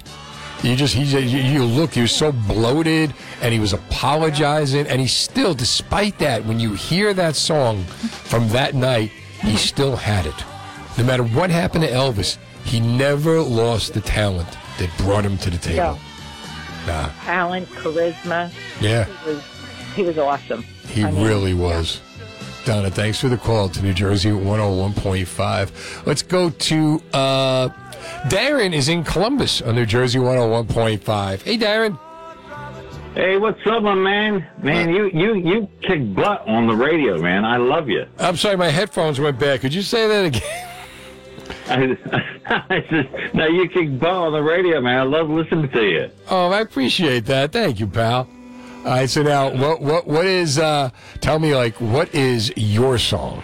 [0.63, 5.07] You just he you, look, he was so bloated, and he was apologizing, and he
[5.07, 9.09] still, despite that, when you hear that song from that night,
[9.41, 10.35] he still had it.
[10.97, 14.49] No matter what happened to Elvis, he never lost the talent
[14.79, 15.97] that brought him to the table.
[16.85, 18.51] Nah, Talent, charisma.
[18.81, 19.05] yeah.
[19.05, 19.43] He was,
[19.95, 20.63] he was awesome.
[20.87, 22.01] He I mean, really was.
[22.65, 26.05] Donna, thanks for the call to New Jersey 101.5.
[26.05, 27.69] Let's go to uh,
[28.29, 31.41] Darren is in Columbus on New Jersey 101.5.
[31.41, 31.97] Hey, Darren.
[33.15, 34.47] Hey, what's up, my man?
[34.61, 37.43] Man, you you you kick butt on the radio, man.
[37.43, 38.05] I love you.
[38.19, 39.61] I'm sorry, my headphones went bad.
[39.61, 40.65] Could you say that again?
[41.69, 41.97] I,
[42.69, 44.99] I just, no, you kick butt on the radio, man.
[44.99, 46.11] I love listening to you.
[46.29, 47.51] Oh, I appreciate that.
[47.51, 48.29] Thank you, pal.
[48.79, 50.89] All right, so now what what what is uh
[51.19, 53.43] tell me like what is your song?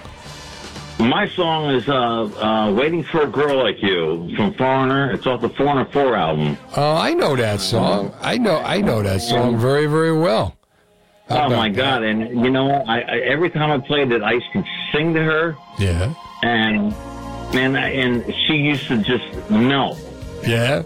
[0.99, 5.11] My song is uh, uh, "Waiting for a Girl Like You" from Foreigner.
[5.11, 6.57] It's off the Foreigner Four album.
[6.75, 8.13] Oh, I know that song.
[8.21, 10.55] I know I know that song very very well.
[11.29, 11.75] Oh my that?
[11.75, 12.03] God!
[12.03, 12.71] And you know.
[12.71, 14.63] I, I every time I played it, I used to
[14.93, 16.13] sing to her, Yeah.
[16.43, 16.89] and
[17.53, 19.99] man, I- and she used to just melt.
[20.47, 20.83] Yeah.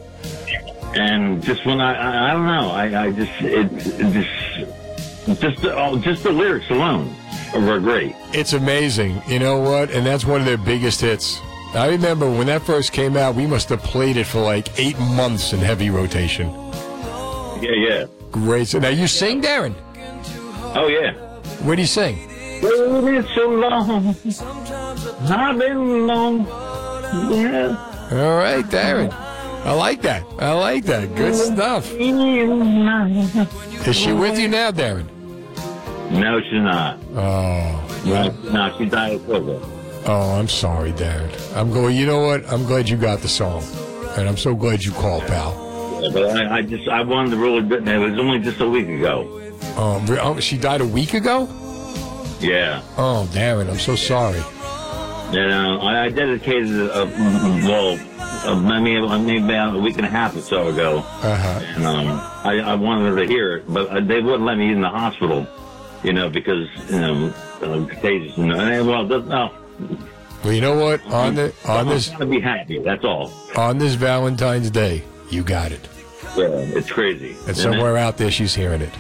[0.95, 5.63] And just when I, I, I don't know, I, I just, it, it just, just,
[5.65, 7.15] oh, just the lyrics alone
[7.53, 8.15] were great.
[8.33, 9.21] It's amazing.
[9.27, 9.91] You know what?
[9.91, 11.39] And that's one of their biggest hits.
[11.73, 14.97] I remember when that first came out, we must have played it for like eight
[14.99, 16.49] months in heavy rotation.
[17.61, 18.05] Yeah, yeah.
[18.31, 18.67] Great.
[18.67, 19.75] So now you sing, Darren.
[20.75, 21.13] Oh yeah.
[21.63, 22.27] What do you sing?
[22.61, 24.15] Waited so long,
[25.29, 26.45] I've been long.
[27.31, 28.07] Yeah.
[28.11, 29.11] All right, Darren.
[29.65, 30.23] I like that.
[30.39, 31.13] I like that.
[31.15, 31.91] Good stuff.
[31.91, 32.07] Is
[33.95, 35.07] she with you now, Darren?
[36.11, 36.99] No, she's not.
[37.15, 38.01] Oh.
[38.05, 40.05] No, no, she died of COVID.
[40.05, 41.29] Oh, I'm sorry, Darren.
[41.55, 41.95] I'm going.
[41.95, 42.51] You know what?
[42.51, 43.63] I'm glad you got the song,
[44.17, 45.99] and I'm so glad you called, pal.
[46.01, 47.59] Yeah, but I, I just, I wanted to really.
[47.91, 49.35] It was only just a week ago.
[49.77, 51.47] Um, oh, she died a week ago.
[52.39, 52.81] Yeah.
[52.97, 54.39] Oh, Darren, I'm so sorry.
[55.33, 57.05] You know, I, I dedicated a,
[57.67, 57.99] well,
[58.47, 61.59] uh, maybe maybe about a week and a half or so ago, Uh-huh.
[61.75, 62.07] and um,
[62.43, 64.89] I, I wanted her to hear it, but uh, they wouldn't let me in the
[64.89, 65.45] hospital,
[66.03, 68.37] you know, because you know, uh, contagious.
[68.37, 68.49] And,
[68.87, 69.51] well, no,
[70.43, 71.05] Well, you know what?
[71.07, 72.79] On the on I this to be happy.
[72.79, 73.31] That's all.
[73.55, 75.87] on this Valentine's Day, you got it.
[76.37, 77.35] Yeah, it's crazy.
[77.47, 78.93] And somewhere out there, she's hearing it.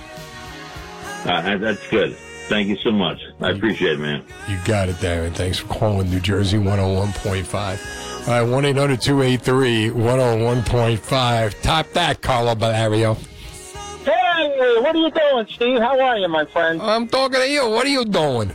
[1.25, 2.15] Uh, that's good.
[2.47, 3.21] Thank you so much.
[3.39, 4.23] I appreciate it, man.
[4.49, 5.31] You got it, Darren.
[5.33, 8.27] Thanks for calling New Jersey 101.5.
[8.27, 11.61] All right, 1 800 283 101.5.
[11.61, 13.17] Top that, Carlo Valerio.
[14.59, 15.79] Hey, what are you doing, Steve?
[15.79, 16.81] How are you, my friend?
[16.81, 17.69] I'm talking to you.
[17.69, 18.51] What are you doing?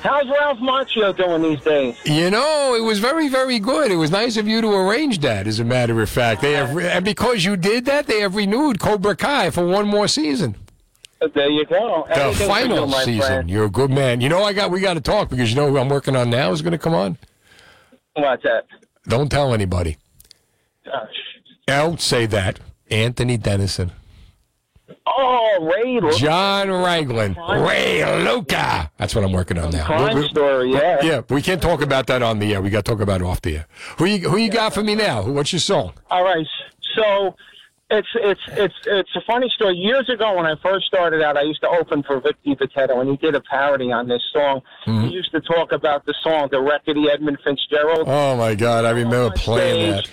[0.00, 1.94] How's Ralph Macchio doing these days?
[2.06, 3.90] You know, it was very, very good.
[3.90, 6.40] It was nice of you to arrange that, as a matter of fact.
[6.40, 10.08] They have, and because you did that, they have renewed Cobra Kai for one more
[10.08, 10.54] season.
[11.34, 12.06] There you go.
[12.08, 13.20] The Everything final you, season.
[13.20, 13.50] friend.
[13.50, 14.22] You're a good man.
[14.22, 16.30] You know, I got we got to talk because you know who I'm working on
[16.30, 17.18] now is going to come on.
[18.14, 18.64] What's that?
[19.06, 19.98] Don't tell anybody.
[20.90, 21.06] Uh,
[21.66, 22.60] Don't say that.
[22.90, 23.92] Anthony Denison.
[25.06, 26.00] Oh, Ray.
[26.00, 27.34] Lu- John Raglan.
[27.34, 28.90] Ray Luca.
[28.98, 29.86] That's what I'm working on now.
[29.86, 31.02] Crime We- we- story, yeah.
[31.02, 32.60] Yeah, we can't talk about that on the air.
[32.62, 33.66] We got to talk about it off the air.
[33.98, 35.22] Who you, who you got for me now?
[35.22, 35.92] What's your song?
[36.10, 36.46] All right.
[36.94, 37.34] So
[37.90, 39.76] it's it's it's it's a funny story.
[39.76, 43.10] Years ago, when I first started out, I used to open for Vic Dibitetto, and
[43.10, 44.60] he did a parody on this song.
[44.86, 45.06] Mm-hmm.
[45.06, 48.04] He used to talk about the song, the Reckety Edmund Fitzgerald.
[48.08, 50.10] Oh my God, I remember playing that.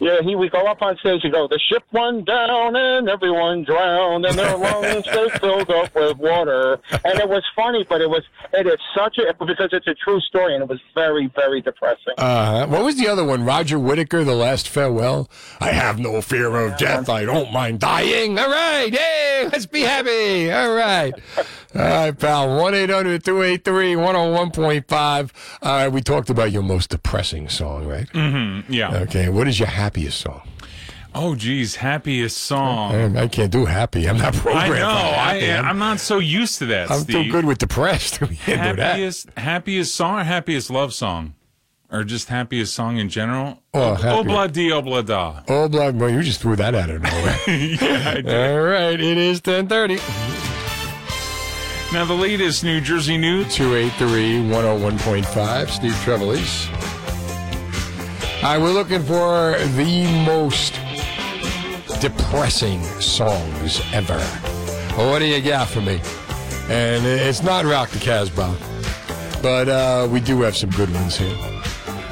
[0.00, 3.64] Yeah, he would go up on stage and go, "The ship went down and everyone
[3.64, 8.08] drowned, and their lungs they filled up with water." And it was funny, but it
[8.08, 8.22] was
[8.52, 12.14] it is such a because it's a true story, and it was very very depressing.
[12.18, 13.44] Uh, what was the other one?
[13.44, 15.30] Roger Whittaker, The Last Farewell.
[15.60, 17.08] I have no fear of death.
[17.08, 18.38] I don't mind dying.
[18.38, 18.92] All right.
[18.94, 20.50] Hey, let's be happy.
[20.50, 21.12] All right.
[21.74, 22.56] All right, pal.
[22.58, 25.30] 1 800 283 101.5.
[25.62, 25.88] All right.
[25.88, 28.08] We talked about your most depressing song, right?
[28.08, 28.72] Mm-hmm.
[28.72, 28.96] Yeah.
[29.02, 29.28] Okay.
[29.28, 30.42] What is your happiest song?
[31.12, 32.94] Oh, geez, happiest song.
[33.16, 34.08] I, I can't do happy.
[34.08, 34.78] I'm not programmed.
[34.78, 34.86] know.
[34.86, 35.50] I, happy.
[35.50, 36.92] I'm, I'm not so used to that.
[36.92, 37.26] I'm Steve.
[37.26, 38.20] too good with depressed.
[38.30, 38.92] We can't do that.
[38.92, 41.34] happiest happiest song or happiest love song,
[41.90, 43.64] or just happiest song in general.
[43.74, 44.28] Oh, oh happy.
[44.28, 45.42] Obla di obla da.
[45.48, 45.98] Oh, blood.
[45.98, 47.36] Well, you just threw that out of nowhere.
[47.48, 48.28] yeah, I did.
[48.28, 49.00] All right.
[49.00, 49.96] It is 1030.
[51.92, 53.52] Now the latest New Jersey news.
[53.52, 55.68] 283 101.5.
[55.68, 56.99] Steve Trevelise.
[58.42, 60.72] Right, we're looking for the most
[62.00, 64.16] depressing songs ever.
[64.96, 66.00] Well, what do you got for me?
[66.70, 68.56] And it's not Rock the Casbah,
[69.42, 71.59] but uh, we do have some good ones here.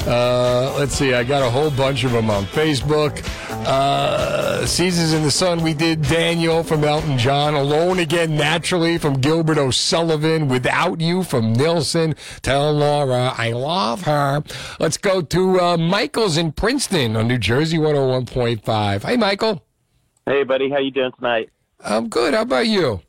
[0.09, 3.23] Uh, let's see, I got a whole bunch of them on Facebook.
[3.67, 7.53] Uh, Seasons in the Sun, we did Daniel from Elton John.
[7.53, 10.49] Alone Again, Naturally from Gilbert O'Sullivan.
[10.49, 12.15] Without You from Nilsson.
[12.41, 14.43] Tell Laura I love her.
[14.81, 19.03] Let's go to uh, Michael's in Princeton on New Jersey 101.5.
[19.03, 19.63] Hey, Michael.
[20.25, 21.51] Hey, buddy, how you doing tonight?
[21.81, 22.33] I'm good.
[22.33, 23.03] How about you?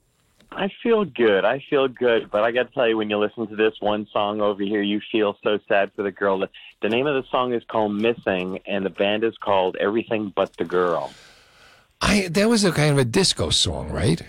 [0.59, 1.45] I feel good.
[1.45, 4.05] I feel good, but I got to tell you, when you listen to this one
[4.11, 6.37] song over here, you feel so sad for the girl.
[6.37, 6.49] The,
[6.81, 10.57] the name of the song is called "Missing," and the band is called Everything But
[10.57, 11.13] the Girl.
[12.01, 14.21] I That was a kind of a disco song, right?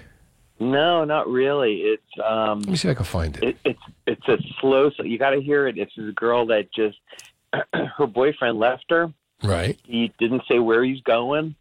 [0.60, 1.78] No, not really.
[1.78, 3.42] It's um, Let me see if I can find it.
[3.42, 4.90] it it's it's a slow.
[4.90, 5.78] So you got to hear it.
[5.78, 6.98] It's this girl that just
[7.74, 9.12] her boyfriend left her.
[9.42, 9.80] Right.
[9.82, 11.56] He didn't say where he's going,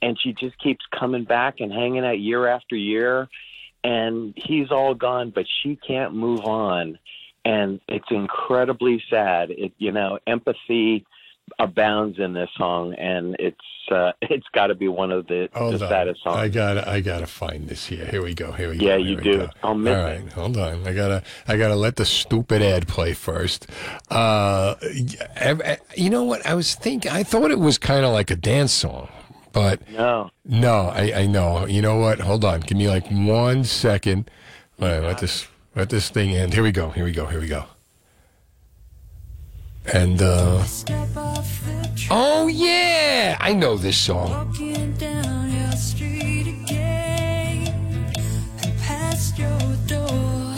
[0.00, 3.28] and she just keeps coming back and hanging out year after year.
[3.84, 6.98] And he's all gone, but she can't move on,
[7.44, 9.50] and it's incredibly sad.
[9.50, 11.04] It you know empathy
[11.58, 13.58] abounds in this song, and it's
[13.90, 15.90] uh, it's got to be one of the, Hold the on.
[15.90, 16.36] saddest songs.
[16.36, 18.06] I gotta, I gotta find this here.
[18.06, 18.52] Here we go.
[18.52, 18.86] Here we go.
[18.86, 19.48] Yeah, you do.
[19.62, 20.86] All right, hold on.
[20.86, 23.66] I gotta, I gotta let the stupid ad play first.
[24.10, 24.76] Uh,
[25.96, 26.46] you know what?
[26.46, 27.10] I was thinking.
[27.10, 29.08] I thought it was kind of like a dance song,
[29.52, 30.88] but no, no.
[30.94, 31.66] I, I know.
[31.66, 32.20] You know what?
[32.20, 32.60] Hold on.
[32.60, 34.30] Give me like one second.
[34.80, 35.46] All right, let this,
[35.76, 36.54] let this thing end.
[36.54, 36.90] Here we go.
[36.90, 37.26] Here we go.
[37.26, 37.66] Here we go.
[39.92, 40.64] And uh,
[42.10, 44.30] oh yeah, I know this song.
[44.30, 47.66] Walking down your street again
[48.62, 49.58] and past your
[49.88, 50.54] door,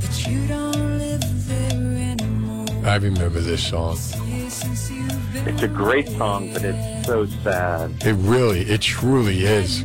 [0.00, 2.66] but you don't live there anymore.
[2.84, 3.96] I remember this song.
[3.96, 7.90] Since you've been It's a great song, but it's so sad.
[8.04, 9.82] It really, it truly is.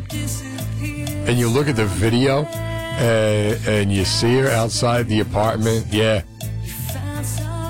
[1.27, 5.87] And you look at the video, uh, and you see her outside the apartment.
[5.91, 6.23] Yeah,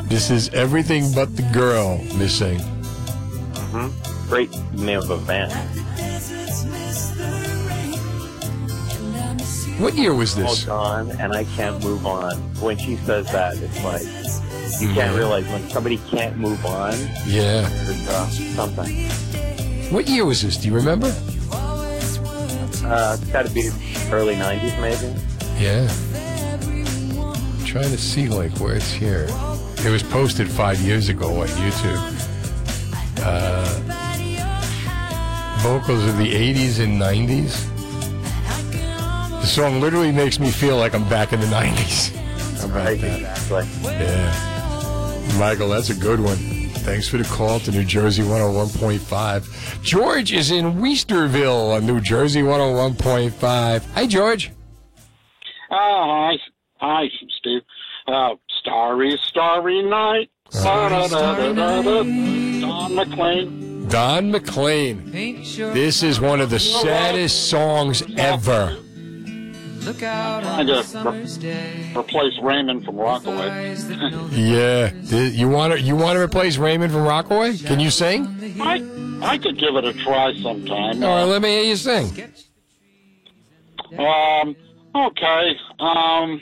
[0.03, 2.59] this is everything but the girl missing.
[2.59, 3.89] hmm
[4.29, 5.27] Great name of.
[9.79, 10.67] What year was this?
[10.67, 12.35] All gone, and I can't move on.
[12.61, 14.03] When she says that, it's like
[14.81, 16.93] you can't realize when somebody can't move on.
[17.25, 17.67] Yeah.
[18.09, 19.38] Uh, something.
[19.91, 20.57] What year was this?
[20.57, 21.07] Do you remember?
[21.51, 23.69] Uh, it's got to be
[24.11, 25.15] early '90s, maybe.
[25.59, 25.87] Yeah.
[27.59, 29.27] I'm trying to see like where it's here.
[29.85, 32.15] It was posted five years ago on YouTube.
[33.21, 33.65] Uh,
[35.61, 37.65] vocals of the 80s and 90s.
[39.41, 42.15] The song literally makes me feel like I'm back in the 90s.
[42.59, 43.19] How about Right, that?
[43.19, 43.91] exactly.
[43.91, 45.37] Yeah.
[45.39, 46.37] Michael, that's a good one.
[46.79, 49.83] Thanks for the call to New Jersey 101.5.
[49.83, 53.85] George is in Westerville on New Jersey 101.5.
[53.93, 54.51] Hi, George.
[55.71, 56.37] Oh, hi,
[56.77, 57.05] hi,
[57.37, 57.61] Steve.
[58.07, 60.31] Uh, starry, starry night.
[60.51, 62.03] Da-da-da-da-da-da.
[62.61, 63.87] Don McLean.
[63.87, 65.11] Don McLean.
[65.11, 68.77] This is one of the saddest songs ever.
[69.85, 71.91] Look out Trying on to a summer's day.
[71.95, 73.75] replace Raymond from Rockaway.
[74.31, 74.91] Yeah.
[74.93, 77.57] You want to you want to replace Raymond from Rockaway?
[77.57, 78.27] Can you sing?
[78.61, 78.83] I,
[79.21, 81.03] I could give it a try sometime.
[81.03, 82.31] All right, let me hear you sing.
[83.97, 84.55] Um.
[84.95, 85.55] Okay.
[85.79, 86.41] Um.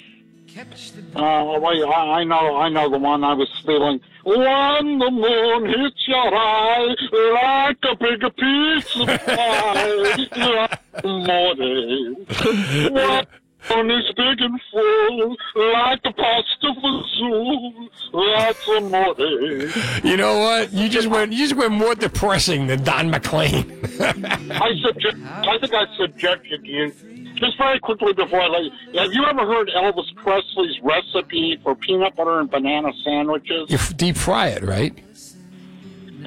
[1.16, 4.00] Uh, wait, I, I know, I know the one I was feeling.
[4.28, 6.96] When the moon hits your eye
[7.34, 12.28] like a big piece of pie, morning.
[13.70, 15.38] When the moon is big and full,
[15.72, 17.90] like a pasta fazool,
[18.36, 19.72] that's a morning.
[20.04, 20.74] You know what?
[20.74, 23.80] You just went you just went more depressing than Don McLean.
[24.02, 26.92] I subject, I think I subjected you.
[27.38, 31.76] Just very quickly before I let you, have you ever heard Elvis Presley's recipe for
[31.76, 33.70] peanut butter and banana sandwiches?
[33.70, 34.98] you deep fry it, right?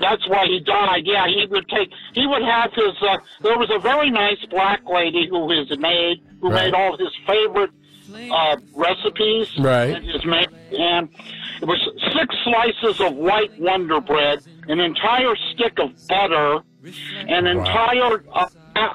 [0.01, 1.03] That's why he died.
[1.05, 1.91] Yeah, he would take.
[2.15, 2.95] He would have his.
[3.03, 6.67] Uh, there was a very nice black lady who was maid who Right.
[6.67, 7.71] made all his favorite
[8.33, 9.49] uh, recipes.
[9.59, 9.97] Right.
[9.97, 11.09] And his maid, and
[11.61, 11.79] it was
[12.17, 16.61] six slices of white Wonder Bread, an entire stick of butter,
[17.29, 18.47] an entire uh,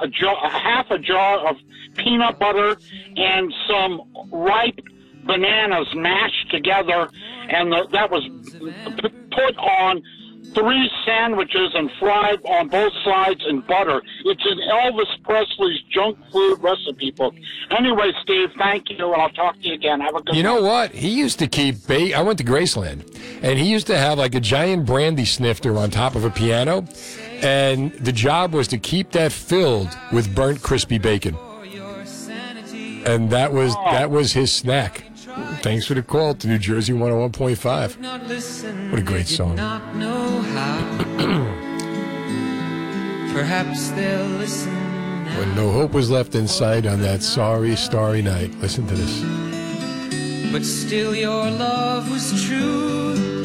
[0.02, 1.56] a jar, a half a jar of
[1.96, 2.78] peanut butter,
[3.16, 4.02] and some
[4.32, 4.80] ripe
[5.26, 7.10] bananas mashed together,
[7.50, 8.24] and the, that was
[9.32, 10.02] put on
[10.54, 14.02] three sandwiches and fried on both sides in butter.
[14.26, 17.36] It's in Elvis Presley's junk food recipe book.
[17.72, 20.00] Anyway, Steve, thank you, and I'll talk to you again.
[20.00, 20.92] Have a good You know what?
[20.92, 21.86] He used to keep.
[21.88, 23.04] Ba- I went to Graceland,
[23.44, 26.86] and he used to have like a giant brandy snifter on top of a piano,
[27.44, 31.36] and the job was to keep that filled with burnt crispy bacon,
[33.06, 35.04] and that was that was his snack.
[35.62, 38.00] Thanks for the call to New Jersey 101.5.
[38.00, 38.22] Not
[38.92, 39.56] What a great song.
[39.56, 40.82] Not know how.
[43.34, 44.74] Perhaps they'll listen.
[45.38, 48.56] When no hope was left in sight on that sorry, starry night.
[48.62, 50.52] Listen to this.
[50.54, 53.45] But still, your love was true.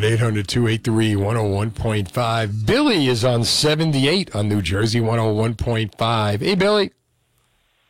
[0.00, 2.64] 1 800 283 101.5.
[2.66, 6.40] Billy is on 78 on New Jersey 101.5.
[6.40, 6.90] Hey, Billy.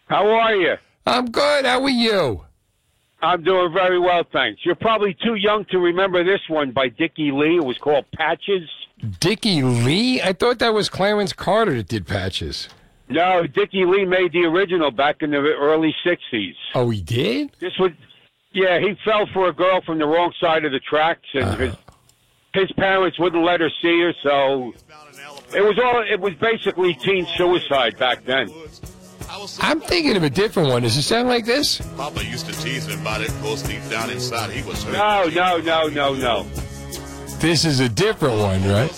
[0.08, 0.74] How are you?
[1.06, 1.64] I'm good.
[1.66, 2.44] How are you?
[3.22, 4.62] I'm doing very well, thanks.
[4.64, 7.58] You're probably too young to remember this one by Dickie Lee.
[7.58, 8.68] It was called Patches.
[9.20, 10.20] Dickie Lee?
[10.20, 12.68] I thought that was Clarence Carter that did patches.
[13.08, 16.54] No, Dickie Lee made the original back in the early '60s.
[16.74, 17.52] Oh, he did.
[17.60, 17.92] This was,
[18.52, 21.56] yeah, he fell for a girl from the wrong side of the tracks, and Uh-huh.
[21.56, 21.74] his
[22.52, 24.74] his parents wouldn't let her see her, so
[25.54, 26.02] it was all.
[26.02, 28.50] It was basically teen suicide back then.
[29.60, 30.82] I'm thinking of a different one.
[30.82, 31.80] Does it sound like this?
[31.96, 33.28] Papa used to tease him about it.
[33.28, 34.92] Of course, deep down inside, he was hurt.
[34.92, 36.42] No, no, no, no, no.
[37.38, 38.90] This is a different one, right?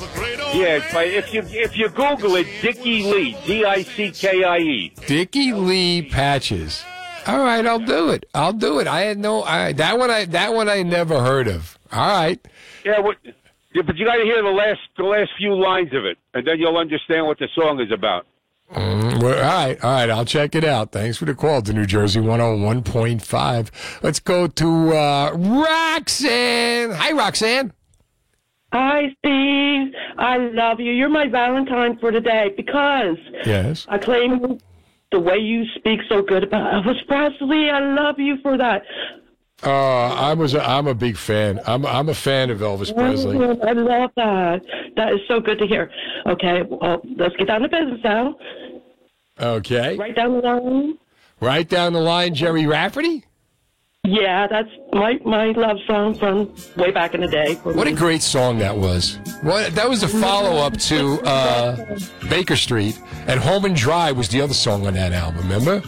[0.54, 4.58] Yeah, but if you if you Google it, Dickie Lee, D I C K I
[4.58, 4.92] E.
[5.06, 6.82] Dickie Lee patches.
[7.26, 8.24] All right, I'll do it.
[8.34, 8.88] I'll do it.
[8.88, 10.10] I had no I, that one.
[10.10, 11.78] I that one I never heard of.
[11.92, 12.44] All right.
[12.84, 13.16] Yeah, what?
[13.74, 16.46] Yeah, but you got to hear the last the last few lines of it, and
[16.46, 18.26] then you'll understand what the song is about.
[18.74, 20.10] Mm, well, all right, all right.
[20.10, 20.92] I'll check it out.
[20.92, 24.02] Thanks for the call to New Jersey 101.5.
[24.02, 26.90] Let's go to uh, Roxanne.
[26.92, 27.72] Hi, Roxanne.
[28.72, 29.92] Hi, Steve.
[30.16, 30.92] I love you.
[30.92, 33.84] You're my Valentine for today because Yes.
[33.88, 34.58] I claim
[35.10, 37.68] the way you speak so good about Elvis Presley.
[37.68, 38.82] I love you for that.
[39.64, 40.54] Uh, I was.
[40.54, 41.60] A, I'm a big fan.
[41.66, 41.86] I'm.
[41.86, 43.36] I'm a fan of Elvis Presley.
[43.36, 44.62] Oh, I love that.
[44.96, 45.90] That is so good to hear.
[46.26, 48.36] Okay, well, let's get down to business now.
[49.40, 49.96] Okay.
[49.96, 50.98] Right down the line.
[51.40, 53.24] Right down the line, Gerry Rafferty.
[54.04, 57.54] Yeah, that's my my love song from way back in the day.
[57.62, 59.20] What a great song that was.
[59.42, 61.98] What that was a follow up to uh,
[62.28, 65.42] Baker Street, and Home and Dry was the other song on that album.
[65.48, 65.82] Remember?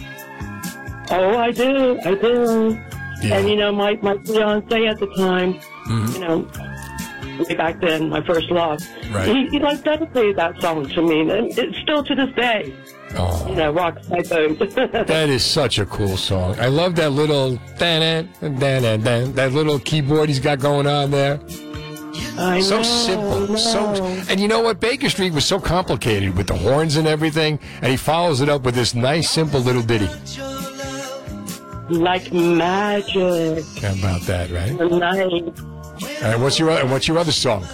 [1.11, 1.99] Oh, I do.
[2.05, 2.81] I do.
[3.29, 3.37] Yeah.
[3.39, 5.55] And you know, my my fiance at the time,
[5.87, 6.15] Mhm.
[6.15, 8.81] you know, way back then, my first love,
[9.13, 9.29] Right.
[9.29, 12.73] he, he like dedicated that song to me, and it's still to this day.
[13.17, 13.47] Oh.
[13.49, 14.59] You know, rocks my boat.
[15.07, 16.57] That is such a cool song.
[16.59, 21.39] I love that little dan dan dan that little keyboard he's got going on there.
[22.37, 23.95] I so know, simple, I so
[24.29, 24.81] and you know what?
[24.81, 28.63] Baker Street was so complicated with the horns and everything, and he follows it up
[28.63, 30.09] with this nice, simple little ditty.
[31.91, 33.65] Like magic.
[33.81, 34.77] How about that, right?
[34.77, 37.65] The night, All right, what's your and what's your other song?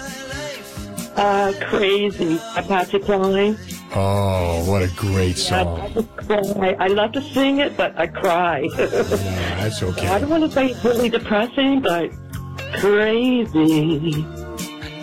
[1.16, 2.37] uh, crazy.
[2.55, 3.59] By Patsy Cline.
[3.93, 6.07] Oh, what a great song!
[6.31, 6.77] I.
[6.78, 8.69] I love to sing it, but I cry.
[8.77, 10.07] That's okay.
[10.07, 12.11] I don't want to say it's really depressing, but
[12.74, 14.24] crazy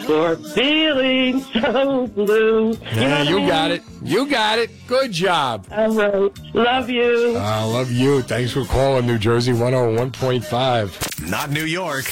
[0.08, 2.72] for feeling so blue.
[2.72, 3.48] You know Yeah, what I you mean?
[3.48, 3.84] got it.
[4.04, 4.72] You got it.
[4.88, 5.68] Good job.
[5.72, 6.32] All right.
[6.56, 7.36] Love you.
[7.38, 8.22] I love you.
[8.22, 11.30] Thanks for calling New Jersey 101.5.
[11.30, 12.06] Not New York.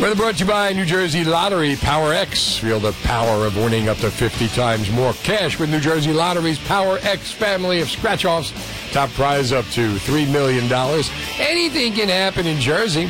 [0.00, 2.56] Weather brought to you by New Jersey Lottery Power X.
[2.58, 6.58] Feel the power of winning up to 50 times more cash with New Jersey Lottery's
[6.66, 8.52] Power X family of scratch offs.
[8.92, 10.64] Top prize up to $3 million.
[11.38, 13.08] Anything can happen in Jersey.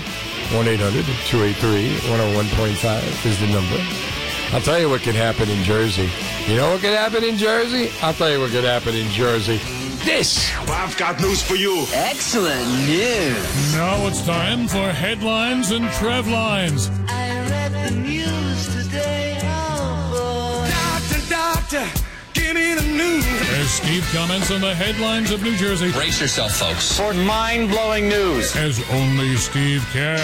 [0.53, 3.81] 1 800 283 101.5 is the number.
[4.53, 6.09] I'll tell you what can happen in Jersey.
[6.47, 7.91] You know what can happen in Jersey?
[8.03, 9.59] I'll tell you what can happen in Jersey.
[10.05, 10.53] This.
[10.69, 11.87] I've got news for you.
[11.93, 13.75] Excellent news.
[13.75, 16.91] Now it's time for headlines and Trev lines.
[17.09, 19.41] I read the news today.
[19.43, 20.69] Oh boy.
[20.71, 22.04] Doctor, doctor,
[22.57, 25.91] As Steve comments on the headlines of New Jersey.
[25.91, 26.97] Brace yourself, folks.
[26.97, 28.55] For mind blowing news.
[28.55, 30.21] As only Steve can.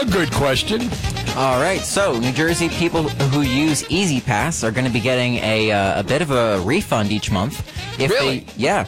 [0.00, 0.82] A good question.
[1.36, 5.70] All right, so New Jersey people who use E-ZPass are going to be getting a,
[5.70, 7.60] uh, a bit of a refund each month.
[8.00, 8.40] If Really?
[8.40, 8.84] They, yeah.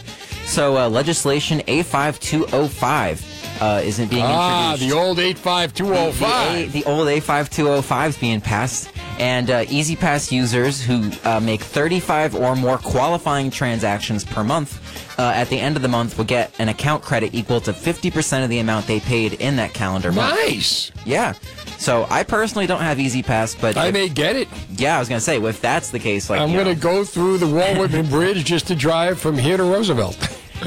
[0.47, 4.93] So uh, legislation A5205 uh, isn't being Ah, introduced.
[4.93, 6.55] Ah, the old 85205.
[6.55, 11.61] The, the, the old A5205 is being passed, and uh, E-ZPass users who uh, make
[11.61, 16.25] 35 or more qualifying transactions per month uh, at the end of the month will
[16.25, 20.11] get an account credit equal to 50% of the amount they paid in that calendar
[20.13, 20.35] month.
[20.35, 20.91] Nice.
[21.05, 21.35] Yeah.
[21.79, 24.49] So I personally don't have E-ZPass, but I if- may get it.
[24.77, 26.81] Yeah, I was gonna say if that's the case, like I'm going to know.
[26.81, 30.17] go through the Walt Whitman Bridge just to drive from here to Roosevelt.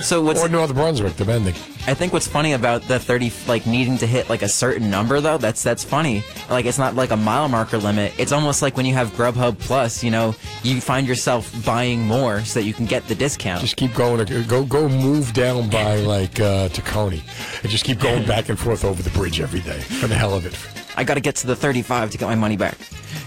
[0.02, 1.54] So what's or North Brunswick, depending.
[1.88, 5.22] I think what's funny about the 30 like needing to hit like a certain number
[5.22, 6.24] though, that's that's funny.
[6.50, 8.14] Like it's not like a mile marker limit.
[8.18, 12.42] It's almost like when you have Grubhub Plus, you know, you find yourself buying more
[12.42, 13.62] so that you can get the discount.
[13.62, 14.24] Just keep going.
[14.48, 17.22] Go go move down by like uh, Tacony,
[17.62, 20.34] and just keep going back and forth over the bridge every day for the hell
[20.34, 20.58] of it.
[20.98, 22.78] I got to get to the 35 to get my money back.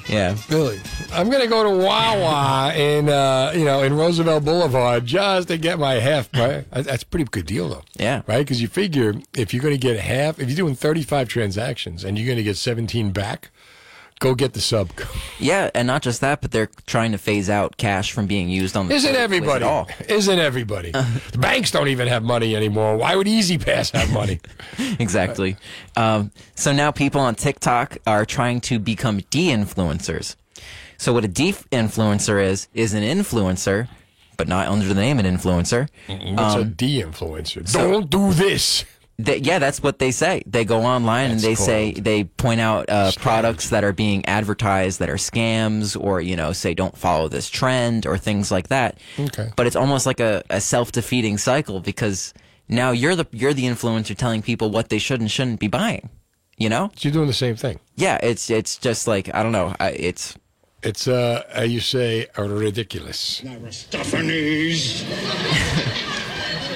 [0.09, 0.37] Yeah.
[0.49, 0.81] Really,
[1.13, 5.79] I'm gonna go to Wawa in uh, you know in Roosevelt Boulevard just to get
[5.79, 6.29] my half.
[6.35, 6.65] Right?
[6.73, 7.83] That's a pretty good deal though.
[7.97, 8.23] Yeah.
[8.27, 8.39] Right?
[8.39, 12.29] Because you figure if you're gonna get half, if you're doing 35 transactions and you're
[12.29, 13.51] gonna get 17 back,
[14.21, 14.91] go get the sub.
[15.41, 18.77] Yeah, and not just that, but they're trying to phase out cash from being used
[18.77, 19.65] on the Isn't everybody?
[19.65, 19.89] at all.
[20.09, 20.93] Isn't everybody?
[20.93, 22.97] the banks don't even have money anymore.
[22.97, 24.39] Why would E-ZPass have money?
[25.01, 25.57] exactly.
[25.97, 30.37] Um, so now people on TikTok are trying to become de-influencers.
[30.99, 33.89] So what a de-influencer is is an influencer,
[34.37, 35.89] but not under the name an influencer.
[36.07, 37.67] What's a Um, de-influencer?
[37.69, 38.85] so- Don't do this.
[39.25, 40.43] They, yeah, that's what they say.
[40.47, 44.25] They go online and That's they say they point out uh, products that are being
[44.27, 48.69] advertised that are scams, or you know, say don't follow this trend or things like
[48.69, 48.99] that.
[49.19, 49.51] Okay.
[49.57, 52.35] But it's almost like a, a self defeating cycle because
[52.69, 56.09] now you're the you're the influencer telling people what they should and shouldn't be buying.
[56.57, 57.81] You know, you're doing the same thing.
[57.97, 59.75] Yeah, it's it's just like I don't know.
[59.81, 60.37] I, it's
[60.83, 63.43] It's uh, you say, uh, ridiculous.
[63.45, 65.05] Aristophanes.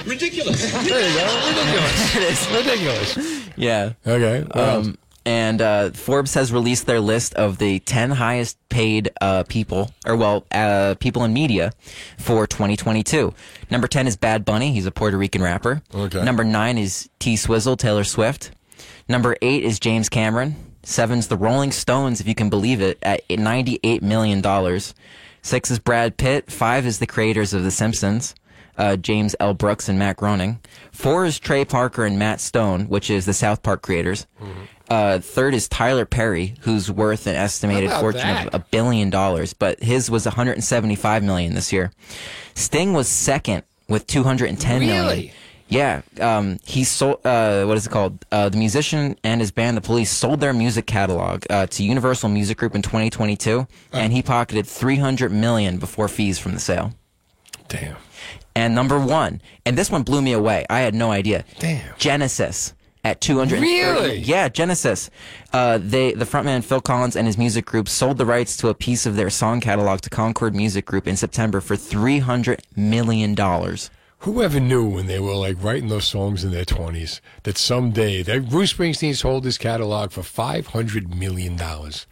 [0.06, 0.72] Ridiculous.
[0.88, 1.48] There you go.
[1.48, 2.16] Ridiculous.
[2.16, 2.50] it is
[3.16, 3.48] ridiculous.
[3.56, 3.92] Yeah.
[4.06, 4.42] Okay.
[4.58, 9.90] Um, and uh, Forbes has released their list of the 10 highest paid uh, people,
[10.04, 11.72] or well, uh, people in media
[12.18, 13.32] for 2022.
[13.70, 14.72] Number 10 is Bad Bunny.
[14.72, 15.80] He's a Puerto Rican rapper.
[15.94, 16.22] Okay.
[16.22, 18.50] Number 9 is T Swizzle, Taylor Swift.
[19.08, 20.56] Number 8 is James Cameron.
[20.82, 24.42] Seven's the Rolling Stones, if you can believe it, at $98 million.
[25.40, 26.50] Six is Brad Pitt.
[26.50, 28.34] Five is the creators of The Simpsons,
[28.78, 29.54] uh, James L.
[29.54, 30.60] Brooks and Matt Groening.
[30.92, 34.26] Four is Trey Parker and Matt Stone, which is the South Park creators.
[34.88, 38.48] Uh, third is Tyler Perry, who's worth an estimated fortune that?
[38.48, 41.90] of a billion dollars, but his was 175 million this year.
[42.54, 45.02] Sting was second with 210 million.
[45.02, 45.32] Really?
[45.68, 47.24] Yeah, um, he sold.
[47.24, 48.24] Uh, what is it called?
[48.30, 52.28] Uh, the musician and his band, the Police, sold their music catalog uh, to Universal
[52.28, 56.92] Music Group in 2022, and he pocketed 300 million before fees from the sale.
[57.68, 57.96] Damn.
[58.56, 60.64] And number one, and this one blew me away.
[60.70, 61.44] I had no idea.
[61.58, 61.96] Damn.
[61.98, 62.72] Genesis
[63.04, 63.60] at 200.
[63.60, 64.18] Really?
[64.18, 65.10] Yeah, Genesis.
[65.52, 68.74] Uh, they, the frontman Phil Collins and his music group sold the rights to a
[68.74, 73.90] piece of their song catalog to Concord Music Group in September for 300 million dollars.
[74.24, 78.48] Whoever knew when they were like writing those songs in their twenties that someday that
[78.48, 82.06] Bruce Springsteen sold his catalog for five hundred million dollars.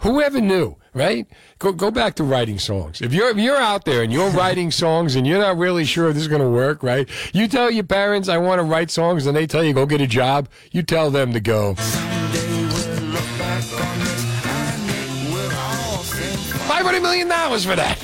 [0.00, 1.26] Whoever knew, right?
[1.58, 3.00] Go go back to writing songs.
[3.00, 6.08] If you're if you're out there and you're writing songs and you're not really sure
[6.08, 7.08] if this is going to work, right?
[7.32, 10.02] You tell your parents I want to write songs and they tell you go get
[10.02, 10.50] a job.
[10.70, 11.76] You tell them to go.
[16.66, 18.03] Five hundred million dollars for that.